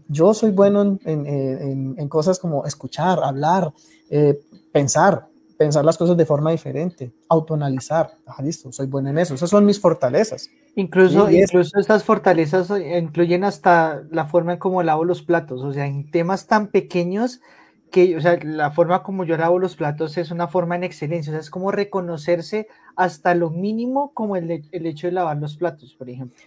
Yo 0.07 0.33
soy 0.33 0.51
bueno 0.51 0.97
en, 1.03 2.07
cosas 2.09 2.39
como 2.39 2.65
escuchar, 2.65 3.19
hablar, 3.21 3.71
eh, 4.09 4.39
pensar, 4.71 5.27
pensar 5.57 5.83
las 5.83 5.97
cosas 5.97 6.15
de 6.15 6.25
forma 6.25 6.51
diferente, 6.51 7.11
autoanalizar. 7.29 8.11
Ah, 8.25 8.41
listo, 8.41 8.71
soy 8.71 8.87
bueno 8.87 9.09
en 9.09 9.17
eso. 9.17 9.33
Esas 9.33 9.49
son 9.49 9.65
mis 9.65 9.79
fortalezas. 9.79 10.49
Incluso, 10.75 11.29
incluso 11.29 11.79
estas 11.79 12.03
fortalezas 12.03 12.69
incluyen 12.69 13.43
hasta 13.43 14.03
la 14.11 14.25
forma 14.25 14.53
en 14.53 14.59
cómo 14.59 14.83
lavo 14.83 15.03
los 15.03 15.23
platos, 15.23 15.63
o 15.63 15.73
sea, 15.73 15.87
en 15.87 16.11
temas 16.11 16.45
tan 16.45 16.67
pequeños 16.67 17.41
que, 17.89 18.15
o 18.17 18.21
sea, 18.21 18.37
la 18.43 18.69
forma 18.71 19.01
como 19.01 19.23
yo 19.23 19.37
lavo 19.37 19.59
los 19.59 19.75
platos 19.75 20.17
es 20.17 20.29
una 20.29 20.47
forma 20.47 20.75
en 20.75 20.83
excelencia, 20.83 21.31
o 21.31 21.33
sea, 21.33 21.39
es 21.39 21.49
como 21.49 21.71
reconocerse 21.71 22.67
hasta 22.95 23.33
lo 23.33 23.49
mínimo 23.49 24.11
como 24.13 24.35
el, 24.35 24.63
el 24.71 24.85
hecho 24.85 25.07
de 25.07 25.13
lavar 25.13 25.37
los 25.37 25.55
platos, 25.55 25.95
por 25.95 26.09
ejemplo. 26.09 26.37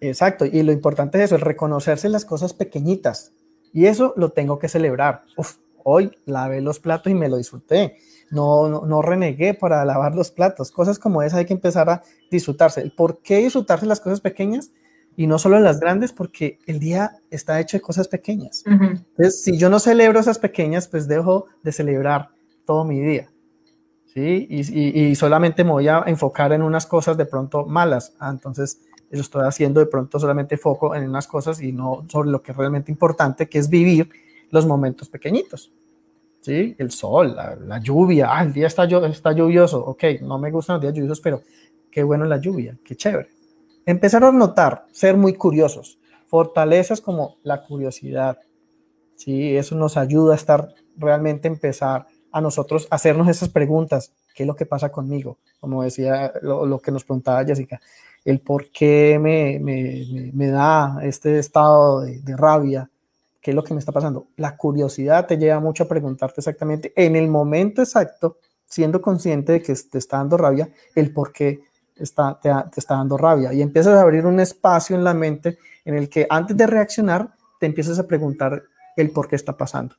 Exacto, 0.00 0.44
y 0.44 0.62
lo 0.62 0.72
importante 0.72 1.18
es 1.18 1.24
eso, 1.24 1.36
es 1.36 1.42
reconocerse 1.42 2.08
las 2.08 2.24
cosas 2.24 2.52
pequeñitas, 2.52 3.32
y 3.72 3.86
eso 3.86 4.12
lo 4.16 4.30
tengo 4.30 4.58
que 4.58 4.68
celebrar. 4.68 5.22
Uf, 5.36 5.56
hoy 5.82 6.12
lavé 6.26 6.60
los 6.60 6.78
platos 6.78 7.10
y 7.10 7.14
me 7.14 7.28
lo 7.28 7.38
disfruté, 7.38 7.96
no, 8.30 8.68
no, 8.68 8.86
no 8.86 9.02
renegué 9.02 9.54
para 9.54 9.84
lavar 9.84 10.14
los 10.14 10.30
platos, 10.30 10.70
cosas 10.70 10.98
como 10.98 11.22
esas 11.22 11.40
hay 11.40 11.46
que 11.46 11.52
empezar 11.52 11.90
a 11.90 12.02
disfrutarse. 12.30 12.90
¿Por 12.96 13.18
qué 13.18 13.38
disfrutarse 13.38 13.86
las 13.86 14.00
cosas 14.00 14.20
pequeñas? 14.20 14.70
y 15.16 15.26
no 15.26 15.38
solo 15.38 15.60
las 15.60 15.80
grandes, 15.80 16.12
porque 16.12 16.58
el 16.66 16.78
día 16.78 17.18
está 17.30 17.60
hecho 17.60 17.76
de 17.76 17.82
cosas 17.82 18.08
pequeñas. 18.08 18.62
Entonces, 18.66 19.42
si 19.42 19.58
yo 19.58 19.68
no 19.68 19.78
celebro 19.78 20.18
esas 20.18 20.38
pequeñas, 20.38 20.88
pues 20.88 21.08
dejo 21.08 21.46
de 21.62 21.72
celebrar 21.72 22.30
todo 22.64 22.84
mi 22.84 23.00
día. 23.00 23.28
¿sí? 24.06 24.46
Y, 24.48 25.10
y, 25.10 25.14
solamente 25.16 25.62
me 25.62 25.72
voy 25.72 25.88
a 25.88 26.04
enfocar 26.06 26.52
en 26.52 26.62
unas 26.62 26.86
cosas 26.86 27.16
de 27.16 27.26
pronto 27.26 27.66
malas. 27.66 28.14
Ah, 28.18 28.30
entonces, 28.30 28.80
eso 29.10 29.20
estoy 29.20 29.46
haciendo 29.46 29.80
de 29.80 29.86
pronto 29.86 30.18
solamente 30.18 30.56
foco 30.56 30.94
en 30.94 31.08
unas 31.08 31.26
cosas 31.26 31.60
y 31.60 31.72
no 31.72 32.06
sobre 32.08 32.30
lo 32.30 32.42
que 32.42 32.52
es 32.52 32.56
realmente 32.56 32.90
importante, 32.90 33.48
que 33.48 33.58
es 33.58 33.68
vivir 33.68 34.08
los 34.50 34.66
momentos 34.66 35.08
pequeñitos. 35.08 35.72
¿Sí? 36.40 36.74
El 36.78 36.90
sol, 36.90 37.36
la, 37.36 37.78
lluvia, 37.78 38.28
ah, 38.30 38.42
el 38.42 38.52
día 38.52 38.66
está, 38.66 38.84
está 38.84 39.32
lluvioso, 39.32 39.84
ok, 39.84 40.04
no 40.22 40.38
me 40.38 40.50
gustan 40.50 40.74
los 40.74 40.82
días 40.82 40.94
lluviosos, 40.94 41.20
pero 41.20 41.42
qué 41.90 42.02
bueno 42.02 42.24
la 42.24 42.38
lluvia, 42.38 42.76
qué 42.84 42.96
chévere. 42.96 43.28
Empezar 43.86 44.24
a 44.24 44.32
notar, 44.32 44.86
ser 44.92 45.16
muy 45.16 45.34
curiosos, 45.34 45.98
fortalezas 46.26 47.00
como 47.00 47.38
la 47.42 47.62
curiosidad. 47.62 48.38
Sí, 49.16 49.56
eso 49.56 49.74
nos 49.74 49.96
ayuda 49.96 50.32
a 50.34 50.36
estar 50.36 50.74
realmente 50.96 51.48
empezar 51.48 52.06
a 52.32 52.40
nosotros 52.40 52.86
hacernos 52.90 53.28
esas 53.28 53.48
preguntas. 53.48 54.12
¿Qué 54.34 54.44
es 54.44 54.46
lo 54.46 54.54
que 54.54 54.66
pasa 54.66 54.90
conmigo? 54.90 55.38
Como 55.58 55.82
decía 55.82 56.32
lo, 56.42 56.78
que 56.78 56.92
nos 56.92 57.04
preguntaba 57.04 57.44
Jessica, 57.44 57.80
el 58.24 58.40
por 58.40 58.70
qué 58.70 59.18
me, 59.20 59.58
me, 59.60 60.30
me, 60.32 60.48
da 60.48 60.98
este 61.02 61.38
estado 61.38 62.02
de, 62.02 62.20
de, 62.20 62.36
rabia, 62.36 62.90
qué 63.40 63.52
es 63.52 63.54
lo 63.54 63.64
que 63.64 63.74
me 63.74 63.80
está 63.80 63.92
pasando. 63.92 64.28
La 64.36 64.56
curiosidad 64.56 65.26
te 65.26 65.38
lleva 65.38 65.60
mucho 65.60 65.84
a 65.84 65.88
preguntarte 65.88 66.40
exactamente 66.40 66.92
en 66.96 67.16
el 67.16 67.28
momento 67.28 67.82
exacto, 67.82 68.38
siendo 68.66 69.00
consciente 69.00 69.52
de 69.52 69.62
que 69.62 69.74
te 69.74 69.98
está 69.98 70.18
dando 70.18 70.36
rabia, 70.36 70.68
el 70.94 71.12
por 71.12 71.32
qué 71.32 71.60
está, 71.96 72.38
te, 72.40 72.50
está 72.76 72.96
dando 72.96 73.16
rabia 73.16 73.52
y 73.52 73.62
empiezas 73.62 73.96
a 73.96 74.02
abrir 74.02 74.26
un 74.26 74.40
espacio 74.40 74.96
en 74.96 75.04
la 75.04 75.14
mente 75.14 75.58
en 75.84 75.96
el 75.96 76.08
que 76.08 76.26
antes 76.28 76.56
de 76.56 76.66
reaccionar 76.66 77.30
te 77.58 77.66
empiezas 77.66 77.98
a 77.98 78.06
preguntar 78.06 78.62
el 78.96 79.10
por 79.10 79.28
qué 79.28 79.36
está 79.36 79.56
pasando. 79.56 79.96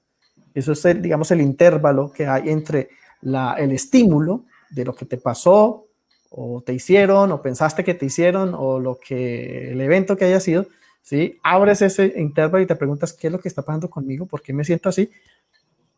Eso 0.53 0.73
es, 0.73 0.83
el, 0.85 1.01
digamos, 1.01 1.31
el 1.31 1.41
intervalo 1.41 2.11
que 2.11 2.27
hay 2.27 2.49
entre 2.49 2.89
la, 3.21 3.55
el 3.57 3.71
estímulo 3.71 4.45
de 4.69 4.85
lo 4.85 4.93
que 4.93 5.05
te 5.05 5.17
pasó 5.17 5.87
o 6.29 6.61
te 6.61 6.73
hicieron 6.73 7.31
o 7.31 7.41
pensaste 7.41 7.83
que 7.83 7.93
te 7.93 8.05
hicieron 8.05 8.53
o 8.55 8.79
lo 8.79 8.97
que 8.99 9.71
el 9.71 9.81
evento 9.81 10.15
que 10.15 10.25
haya 10.25 10.39
sido, 10.39 10.65
¿sí? 11.01 11.39
Abres 11.43 11.81
ese 11.81 12.13
intervalo 12.17 12.63
y 12.63 12.67
te 12.67 12.75
preguntas 12.75 13.13
qué 13.13 13.27
es 13.27 13.33
lo 13.33 13.39
que 13.39 13.47
está 13.47 13.61
pasando 13.61 13.89
conmigo, 13.89 14.25
por 14.25 14.41
qué 14.41 14.53
me 14.53 14.63
siento 14.63 14.89
así. 14.89 15.09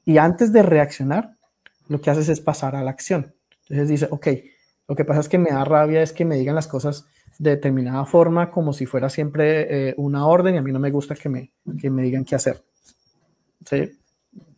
Y 0.05 0.17
antes 0.17 0.51
de 0.51 0.63
reaccionar, 0.63 1.35
lo 1.87 2.01
que 2.01 2.09
haces 2.09 2.29
es 2.29 2.41
pasar 2.41 2.75
a 2.75 2.83
la 2.83 2.91
acción. 2.91 3.33
Entonces 3.63 3.87
dice, 3.87 4.07
ok, 4.09 4.27
lo 4.87 4.95
que 4.95 5.05
pasa 5.05 5.21
es 5.21 5.29
que 5.29 5.37
me 5.37 5.51
da 5.51 5.63
rabia 5.63 6.01
es 6.01 6.11
que 6.11 6.25
me 6.25 6.35
digan 6.35 6.55
las 6.55 6.67
cosas 6.67 7.05
de 7.39 7.51
determinada 7.51 8.05
forma, 8.05 8.51
como 8.51 8.73
si 8.73 8.85
fuera 8.85 9.09
siempre 9.09 9.89
eh, 9.89 9.93
una 9.97 10.27
orden, 10.27 10.57
a 10.57 10.61
mí 10.61 10.71
no 10.71 10.79
me 10.79 10.91
gusta 10.91 11.15
que 11.15 11.29
me, 11.29 11.51
que 11.81 11.89
me 11.89 12.03
digan 12.03 12.25
qué 12.25 12.35
hacer. 12.35 12.61
¿Sí? 13.65 13.97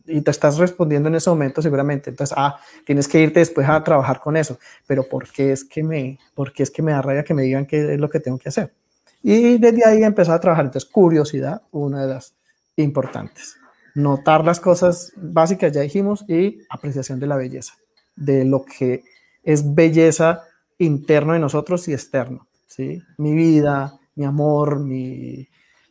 Y 0.06 0.20
te 0.20 0.30
estás 0.30 0.58
respondiendo 0.58 1.08
en 1.08 1.16
ese 1.16 1.30
momento 1.30 1.62
seguramente. 1.62 2.10
Entonces, 2.10 2.36
ah, 2.36 2.58
tienes 2.84 3.08
que 3.08 3.20
irte 3.20 3.40
después 3.40 3.68
a 3.68 3.82
trabajar 3.82 4.20
con 4.20 4.36
eso. 4.36 4.58
Pero 4.86 5.08
¿por 5.08 5.28
qué 5.30 5.52
es 5.52 5.64
que 5.64 5.82
me, 5.82 6.18
por 6.34 6.52
qué 6.52 6.62
es 6.62 6.70
que 6.70 6.82
me 6.82 6.92
da 6.92 7.02
rabia 7.02 7.24
que 7.24 7.34
me 7.34 7.42
digan 7.42 7.66
qué 7.66 7.94
es 7.94 8.00
lo 8.00 8.08
que 8.08 8.20
tengo 8.20 8.38
que 8.38 8.48
hacer? 8.48 8.72
Y 9.28 9.58
desde 9.58 9.84
ahí 9.84 10.04
empezar 10.04 10.36
a 10.36 10.40
trabajar. 10.40 10.66
Entonces, 10.66 10.88
curiosidad, 10.88 11.62
una 11.72 12.02
de 12.02 12.14
las 12.14 12.36
importantes. 12.76 13.56
Notar 13.96 14.44
las 14.44 14.60
cosas 14.60 15.12
básicas, 15.16 15.72
ya 15.72 15.80
dijimos, 15.80 16.24
y 16.28 16.60
apreciación 16.70 17.18
de 17.18 17.26
la 17.26 17.34
belleza, 17.34 17.74
de 18.14 18.44
lo 18.44 18.64
que 18.64 19.02
es 19.42 19.74
belleza 19.74 20.44
interno 20.78 21.32
de 21.32 21.40
nosotros 21.40 21.88
y 21.88 21.92
externo, 21.92 22.46
¿sí? 22.68 23.02
Mi 23.18 23.34
vida, 23.34 23.98
mi 24.14 24.24
amor, 24.24 24.78
mi, 24.78 25.48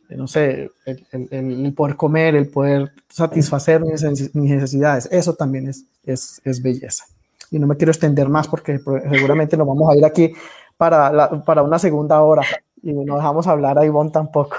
no 0.08 0.26
sé, 0.28 0.70
el, 0.86 1.74
poder 1.74 1.96
comer, 1.96 2.36
el 2.36 2.48
poder 2.48 2.92
satisfacer 3.10 3.82
mis, 3.82 4.34
necesidades, 4.34 5.10
eso 5.12 5.34
también 5.34 5.68
es, 5.68 5.84
es, 6.04 6.40
es, 6.42 6.62
belleza. 6.62 7.04
Y 7.50 7.58
no 7.58 7.66
me 7.66 7.76
quiero 7.76 7.90
extender 7.90 8.30
más 8.30 8.48
porque 8.48 8.80
seguramente 9.10 9.58
nos 9.58 9.66
vamos 9.66 9.92
a 9.92 9.96
ir 9.96 10.06
aquí 10.06 10.32
para, 10.78 11.42
para 11.44 11.62
una 11.62 11.78
segunda 11.78 12.22
hora 12.22 12.42
y 12.90 12.94
no 12.94 13.16
dejamos 13.16 13.46
hablar 13.46 13.78
a 13.78 13.84
Ivonne 13.84 14.10
tampoco. 14.10 14.56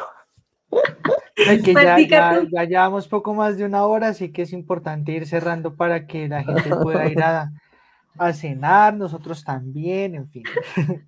que 1.45 1.73
ya, 1.73 1.97
ya, 1.99 2.43
ya, 2.51 2.63
llevamos 2.65 3.07
poco 3.07 3.33
más 3.33 3.57
de 3.57 3.65
una 3.65 3.85
hora, 3.85 4.09
así 4.09 4.31
que 4.31 4.41
es 4.41 4.51
importante 4.51 5.13
ir 5.13 5.25
cerrando 5.25 5.75
para 5.75 6.07
que 6.07 6.27
la 6.27 6.43
gente 6.43 6.75
pueda 6.75 7.07
ir 7.07 7.21
a, 7.23 7.51
a 8.17 8.33
cenar, 8.33 8.95
nosotros 8.95 9.43
también, 9.43 10.15
en 10.15 10.29
fin. 10.29 10.43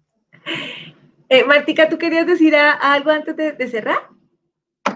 Eh, 1.32 1.44
Martica, 1.44 1.88
¿tú 1.88 2.00
querías 2.00 2.26
decir 2.26 2.56
algo 2.56 3.12
antes 3.12 3.36
de, 3.36 3.68
cerrar? 3.68 4.00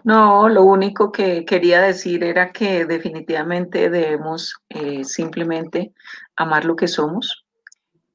No, 0.04 0.50
lo 0.50 0.64
único 0.64 1.12
que 1.12 1.46
quería 1.46 1.80
decir 1.80 2.24
era 2.24 2.52
que 2.52 2.86
definitivamente 2.86 3.92
debemos 3.92 4.56
eh, 4.70 5.04
simplemente 5.04 5.94
amar 6.36 6.66
lo 6.66 6.76
que 6.76 6.88
somos. 6.88 7.46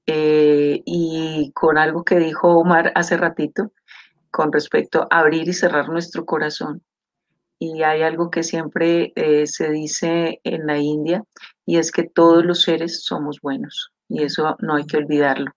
Eh, 0.05 0.82
y 0.85 1.52
con 1.55 1.78
algo 1.78 2.02
que 2.02 2.18
dijo 2.18 2.59
Omar 2.59 2.90
hace 2.97 3.16
ratito, 3.16 3.70
con 4.30 4.52
respecto 4.52 5.06
a 5.10 5.20
abrir 5.20 5.48
y 5.48 5.52
cerrar 5.52 5.88
nuestro 5.88 6.24
corazón. 6.24 6.82
Y 7.59 7.82
hay 7.82 8.02
algo 8.02 8.30
que 8.30 8.42
siempre 8.42 9.12
se 9.46 9.70
dice 9.70 10.40
en 10.44 10.66
la 10.66 10.78
India, 10.78 11.24
y 11.66 11.76
es 11.78 11.90
que 11.90 12.05
todos 12.05 12.44
los 12.44 12.62
seres 12.62 13.05
somos 13.05 13.40
buenos 13.42 13.92
y 14.09 14.22
eso 14.22 14.56
no 14.60 14.76
hay 14.76 14.86
que 14.86 14.96
olvidarlo. 14.96 15.52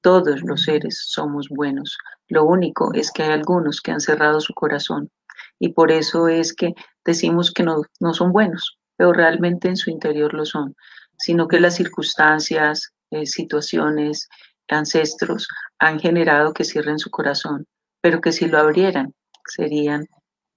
Todos 0.00 0.42
los 0.42 0.64
seres 0.64 1.02
somos 1.08 1.48
buenos. 1.48 1.96
Lo 2.28 2.44
único 2.44 2.92
es 2.92 3.10
que 3.10 3.22
hay 3.22 3.30
algunos 3.30 3.80
que 3.80 3.90
han 3.90 4.00
cerrado 4.00 4.40
su 4.40 4.52
corazón 4.52 5.10
y 5.58 5.70
por 5.70 5.90
eso 5.90 6.28
es 6.28 6.52
que 6.52 6.74
decimos 7.04 7.50
que 7.50 7.62
no, 7.62 7.82
no 8.00 8.12
son 8.12 8.32
buenos, 8.32 8.78
pero 8.96 9.12
realmente 9.12 9.68
en 9.68 9.76
su 9.76 9.90
interior 9.90 10.34
lo 10.34 10.44
son, 10.44 10.74
sino 11.18 11.48
que 11.48 11.60
las 11.60 11.76
circunstancias, 11.76 12.92
eh, 13.10 13.26
situaciones, 13.26 14.28
ancestros 14.68 15.48
han 15.78 16.00
generado 16.00 16.52
que 16.52 16.64
cierren 16.64 16.98
su 16.98 17.10
corazón, 17.10 17.66
pero 18.04 18.20
que 18.20 18.32
si 18.32 18.46
lo 18.48 18.58
abrieran 18.58 19.14
serían 19.46 20.06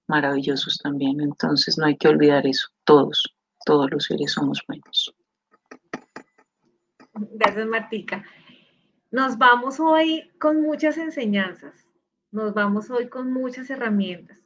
maravillosos 0.06 0.80
también. 0.80 1.22
Entonces 1.22 1.78
no 1.78 1.86
hay 1.86 1.96
que 1.96 2.10
olvidar 2.10 2.46
eso. 2.46 2.68
Todos, 2.84 3.24
todos 3.66 3.90
los 3.90 4.04
seres 4.04 4.34
somos 4.34 4.62
buenos. 4.68 5.16
Gracias, 7.14 7.66
Martica. 7.66 8.26
Nos 9.12 9.38
vamos 9.38 9.80
hoy 9.80 10.30
con 10.40 10.62
muchas 10.62 10.98
enseñanzas, 10.98 11.88
nos 12.32 12.54
vamos 12.54 12.90
hoy 12.90 13.08
con 13.08 13.32
muchas 13.32 13.70
herramientas, 13.70 14.40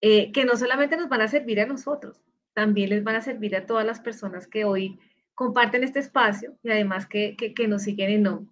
eh, 0.00 0.32
que 0.32 0.44
no 0.44 0.56
solamente 0.56 0.96
nos 0.96 1.08
van 1.08 1.20
a 1.20 1.28
servir 1.28 1.60
a 1.60 1.66
nosotros, 1.66 2.20
también 2.52 2.90
les 2.90 3.04
van 3.04 3.14
a 3.14 3.20
servir 3.20 3.54
a 3.54 3.64
todas 3.64 3.86
las 3.86 4.00
personas 4.00 4.48
que 4.48 4.64
hoy 4.64 4.98
comparten 5.36 5.84
este 5.84 6.00
espacio 6.00 6.58
y 6.64 6.70
además 6.70 7.06
que, 7.06 7.36
nos 7.68 7.82
siguen 7.82 8.10
en 8.10 8.22
NOM. 8.24 8.48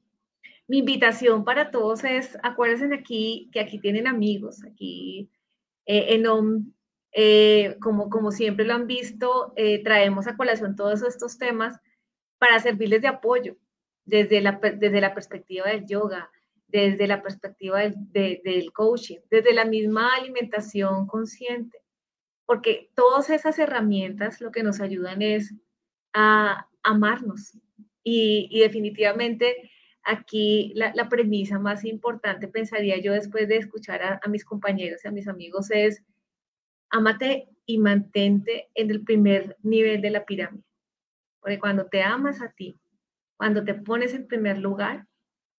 Mi 0.68 0.78
invitación 0.78 1.44
para 1.44 1.70
todos 1.70 2.05
es, 2.05 2.36
acuérdense 2.43 2.93
aquí 2.94 3.48
que 3.52 3.60
aquí 3.60 3.78
tienen 3.78 4.06
amigos, 4.06 4.64
aquí 4.64 5.30
eh, 5.86 6.14
en 6.14 6.22
NOM 6.22 6.72
eh, 7.18 7.76
como, 7.80 8.10
como 8.10 8.30
siempre 8.30 8.66
lo 8.66 8.74
han 8.74 8.86
visto, 8.86 9.55
eh, 9.56 9.82
traemos 9.82 10.26
a 10.26 10.36
colación 10.36 10.76
todos 10.76 11.02
estos 11.02 11.38
temas 11.38 11.80
para 12.38 12.59
servirles 12.59 13.01
de 13.01 13.09
apoyo 13.09 13.56
desde 14.05 14.43
la, 14.43 14.60
desde 14.60 15.01
la 15.01 15.14
perspectiva 15.14 15.68
del 15.68 15.86
yoga, 15.86 16.30
desde 16.66 17.06
la 17.06 17.22
perspectiva 17.22 17.80
del, 17.80 17.94
del 18.44 18.72
coaching, 18.72 19.18
desde 19.30 19.55
la 19.55 19.64
misma 19.64 20.14
alimentación 20.14 21.06
consciente, 21.06 21.78
porque 22.44 22.90
todas 22.94 23.30
esas 23.30 23.59
herramientas 23.59 24.43
lo 24.43 24.51
que 24.52 24.62
nos 24.62 24.80
ayudan 24.80 25.22
es 25.22 25.55
a 26.12 26.68
amarnos 26.82 27.56
y, 28.02 28.48
y 28.51 28.60
definitivamente 28.60 29.70
aquí 30.06 30.72
la, 30.74 31.08
premisa 31.08 31.58
más 31.58 31.84
importante, 31.84 32.48
pensaría 32.48 32.98
yo 32.98 33.12
después 33.12 33.48
de 33.48 33.58
escuchar 33.58 34.02
a, 34.02 34.20
a 34.22 34.28
mis 34.28 34.44
compañeros 34.44 35.04
y 35.04 35.08
a 35.08 35.12
mis 35.12 35.28
amigos, 35.28 35.70
es 35.70 36.02
Amate 36.90 37.48
y 37.66 37.78
mantente 37.78 38.70
en 38.74 38.90
el 38.90 39.02
primer 39.02 39.56
nivel 39.62 40.00
de 40.00 40.10
la 40.10 40.24
pirámide. 40.24 40.64
Porque 41.40 41.58
cuando 41.58 41.86
te 41.86 42.02
amas 42.02 42.40
a 42.40 42.50
ti, 42.52 42.80
cuando 43.36 43.64
te 43.64 43.74
pones 43.74 44.14
en 44.14 44.26
primer 44.26 44.58
lugar, 44.58 45.06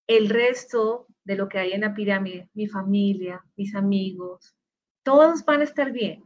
el 0.08 0.30
resto 0.30 1.08
de 1.26 1.36
lo 1.36 1.50
que 1.50 1.60
hay 1.60 1.74
en 1.74 1.82
la 1.82 1.94
pirámide, 1.94 2.50
mi 2.54 2.68
familia, 2.68 3.44
mis 3.58 3.76
amigos, 3.76 4.56
todos 5.04 5.44
van 5.44 5.62
a 5.62 5.66
estar 5.66 5.92
bien. 5.92 6.24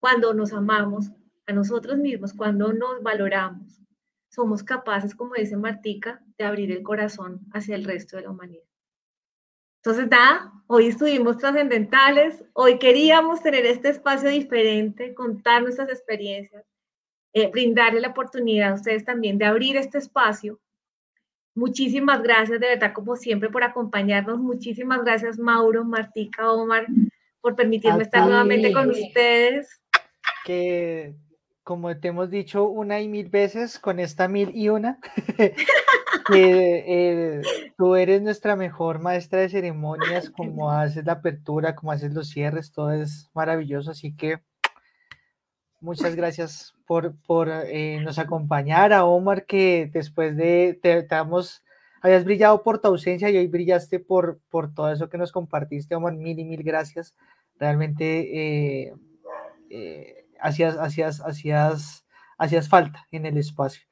Cuando 0.00 0.34
nos 0.34 0.52
amamos 0.52 1.10
a 1.46 1.52
nosotros 1.52 1.96
mismos, 1.96 2.34
cuando 2.34 2.72
nos 2.72 3.02
valoramos, 3.02 3.82
somos 4.28 4.62
capaces, 4.62 5.14
como 5.14 5.34
dice 5.34 5.56
Martica, 5.56 6.22
de 6.38 6.44
abrir 6.44 6.70
el 6.72 6.82
corazón 6.82 7.40
hacia 7.52 7.74
el 7.74 7.84
resto 7.84 8.16
de 8.16 8.22
la 8.22 8.30
humanidad. 8.30 8.62
Entonces, 9.82 10.08
nada, 10.08 10.52
hoy 10.66 10.88
estuvimos 10.88 11.38
trascendentales, 11.38 12.44
hoy 12.52 12.78
queríamos 12.78 13.42
tener 13.42 13.64
este 13.66 13.90
espacio 13.90 14.28
diferente, 14.28 15.14
contar 15.14 15.62
nuestras 15.62 15.88
experiencias, 15.88 16.64
eh, 17.32 17.48
brindarle 17.50 18.00
la 18.00 18.08
oportunidad 18.08 18.72
a 18.72 18.74
ustedes 18.74 19.04
también 19.04 19.38
de 19.38 19.44
abrir 19.44 19.76
este 19.76 19.98
espacio. 19.98 20.60
Muchísimas 21.54 22.22
gracias, 22.22 22.60
de 22.60 22.68
verdad, 22.68 22.92
como 22.92 23.16
siempre, 23.16 23.50
por 23.50 23.64
acompañarnos. 23.64 24.38
Muchísimas 24.38 25.02
gracias, 25.02 25.38
Mauro, 25.38 25.84
Martica, 25.84 26.52
Omar, 26.52 26.86
por 27.40 27.56
permitirme 27.56 28.02
estar 28.02 28.24
nuevamente 28.26 28.72
con 28.72 28.90
ustedes. 28.90 29.80
Que, 30.44 31.14
como 31.64 31.96
te 31.98 32.08
hemos 32.08 32.30
dicho 32.30 32.64
una 32.64 33.00
y 33.00 33.08
mil 33.08 33.28
veces, 33.28 33.78
con 33.78 33.98
esta 34.00 34.28
mil 34.28 34.50
y 34.54 34.68
una, 34.68 34.98
que 36.28 36.84
eh, 36.86 37.42
tú 37.76 37.96
eres 37.96 38.22
nuestra 38.22 38.54
mejor 38.56 39.00
maestra 39.00 39.40
de 39.40 39.48
ceremonias, 39.48 40.30
como 40.30 40.70
haces 40.70 41.04
la 41.04 41.14
apertura, 41.14 41.74
como 41.74 41.92
haces 41.92 42.12
los 42.12 42.28
cierres, 42.28 42.72
todo 42.72 42.92
es 42.92 43.30
maravilloso, 43.34 43.90
así 43.90 44.14
que 44.14 44.40
muchas 45.80 46.14
gracias 46.14 46.74
por, 46.86 47.16
por 47.22 47.48
eh, 47.48 48.00
nos 48.00 48.18
acompañar, 48.18 48.92
a 48.92 49.04
Omar, 49.04 49.46
que 49.46 49.90
después 49.92 50.36
de, 50.36 50.78
te, 50.82 51.02
damos, 51.02 51.64
habías 52.02 52.24
brillado 52.24 52.62
por 52.62 52.80
tu 52.80 52.88
ausencia 52.88 53.30
y 53.30 53.36
hoy 53.36 53.46
brillaste 53.46 53.98
por, 53.98 54.40
por 54.50 54.74
todo 54.74 54.92
eso 54.92 55.08
que 55.08 55.18
nos 55.18 55.32
compartiste, 55.32 55.94
Omar, 55.94 56.14
mil 56.14 56.38
y 56.38 56.44
mil 56.44 56.62
gracias, 56.62 57.14
realmente 57.58 58.88
eh, 59.70 60.26
hacías, 60.40 60.76
hacías, 60.76 61.20
hacías, 61.20 62.06
hacías 62.36 62.68
falta 62.68 63.06
en 63.10 63.26
el 63.26 63.38
espacio. 63.38 63.82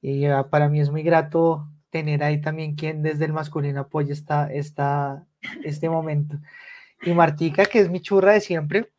Y 0.00 0.26
para 0.50 0.68
mí 0.68 0.80
es 0.80 0.90
muy 0.90 1.02
grato 1.02 1.68
tener 1.90 2.22
ahí 2.22 2.40
también 2.40 2.74
quien 2.74 3.02
desde 3.02 3.24
el 3.24 3.32
masculino 3.32 3.80
apoye 3.80 4.12
esta, 4.12 4.52
esta, 4.52 5.24
este 5.64 5.88
momento. 5.88 6.38
Y 7.02 7.12
Martica, 7.12 7.64
que 7.64 7.80
es 7.80 7.90
mi 7.90 8.00
churra 8.00 8.32
de 8.32 8.40
siempre, 8.40 8.90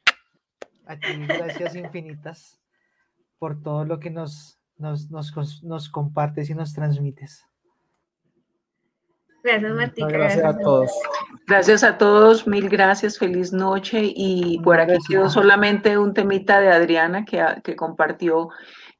a 0.86 0.96
ti 0.96 1.08
gracias 1.28 1.76
infinitas 1.76 2.60
por 3.38 3.62
todo 3.62 3.86
lo 3.86 4.00
que 4.00 4.10
nos, 4.10 4.60
nos, 4.78 5.10
nos, 5.12 5.64
nos 5.64 5.90
compartes 5.90 6.50
y 6.50 6.56
nos 6.56 6.74
transmites. 6.74 7.46
Gracias, 9.44 9.72
Martica. 9.72 10.08
Gracias, 10.08 10.46
a 10.46 10.58
todos. 10.58 10.92
Gracias 11.48 11.84
a 11.84 11.98
todos, 11.98 12.46
mil 12.46 12.68
gracias, 12.68 13.18
feliz 13.18 13.54
noche. 13.54 14.02
Y 14.04 14.60
por 14.64 14.80
aquí 14.80 14.98
quedó 15.08 15.30
solamente 15.30 15.98
un 15.98 16.14
temita 16.14 16.60
de 16.60 16.70
Adriana 16.70 17.24
que, 17.24 17.42
que 17.64 17.76
compartió 17.76 18.50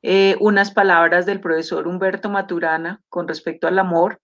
eh, 0.02 0.38
unas 0.40 0.72
palabras 0.72 1.26
del 1.26 1.42
profesor 1.42 1.88
Humberto 1.88 2.30
Maturana 2.30 3.02
con 3.10 3.28
respecto 3.28 3.68
al 3.68 3.80
amor. 3.80 4.22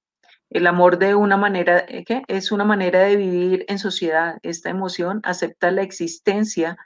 El 0.50 0.68
amor 0.68 1.00
de 1.00 1.16
una 1.16 1.38
manera, 1.38 1.86
eh, 1.88 2.04
¿qué? 2.06 2.22
Es 2.28 2.52
una 2.52 2.64
manera 2.64 3.00
de 3.00 3.16
vivir 3.16 3.66
en 3.68 3.80
sociedad. 3.80 4.38
Esta 4.44 4.70
emoción 4.70 5.20
acepta 5.24 5.72
la 5.72 5.82
existencia 5.82 6.78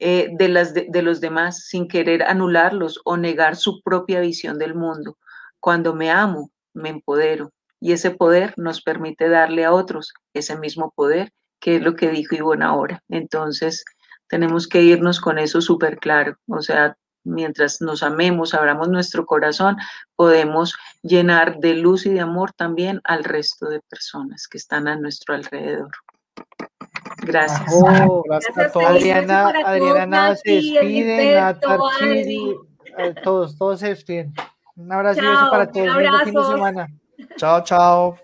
eh, 0.00 0.30
de, 0.32 0.48
las 0.48 0.74
de, 0.74 1.02
los 1.02 1.20
demás 1.20 1.66
sin 1.68 1.86
querer 1.86 2.24
anularlos 2.24 3.00
o 3.04 3.16
negar 3.16 3.56
su 3.56 3.82
propia 3.82 4.20
visión 4.20 4.58
del 4.58 4.74
mundo. 4.74 5.18
Cuando 5.60 5.94
me 5.94 6.10
amo, 6.10 6.50
me 6.72 6.88
empodero 6.88 7.52
y 7.80 7.92
ese 7.92 8.10
poder 8.10 8.54
nos 8.56 8.82
permite 8.82 9.28
darle 9.28 9.64
a 9.64 9.72
otros 9.72 10.12
ese 10.32 10.58
mismo 10.58 10.92
poder, 10.96 11.30
que 11.60 11.76
es 11.76 11.82
lo 11.82 11.94
que 11.94 12.10
dijo 12.10 12.34
Ivonne 12.34 12.64
ahora. 12.64 13.02
Entonces, 13.08 13.84
tenemos 14.28 14.66
que 14.66 14.82
irnos 14.82 15.20
con 15.20 15.38
eso 15.38 15.60
súper 15.60 15.98
claro. 15.98 16.36
O 16.48 16.62
sea, 16.62 16.96
mientras 17.24 17.80
nos 17.80 18.02
amemos, 18.02 18.54
abramos 18.54 18.88
nuestro 18.88 19.26
corazón, 19.26 19.76
podemos 20.16 20.74
llenar 21.02 21.58
de 21.58 21.74
luz 21.74 22.06
y 22.06 22.10
de 22.10 22.20
amor 22.20 22.52
también 22.52 23.00
al 23.04 23.24
resto 23.24 23.68
de 23.68 23.80
personas 23.80 24.46
que 24.46 24.58
están 24.58 24.86
a 24.88 24.96
nuestro 24.96 25.34
alrededor. 25.34 25.90
Gracias. 27.22 27.70
gracias, 28.24 28.58
a 28.58 28.72
todos. 28.72 28.86
Adriana, 28.86 29.48
Adriana 29.64 30.36
se 30.36 30.52
despide, 30.52 31.54
todos, 33.22 33.56
todos 33.56 33.80
se 33.80 33.88
despiden. 33.88 34.34
Un 34.76 34.92
abrazo 34.92 35.20
para 35.50 35.70
todos. 35.70 35.88
Un 35.96 36.86
Chao, 37.36 37.62
chao. 37.64 38.23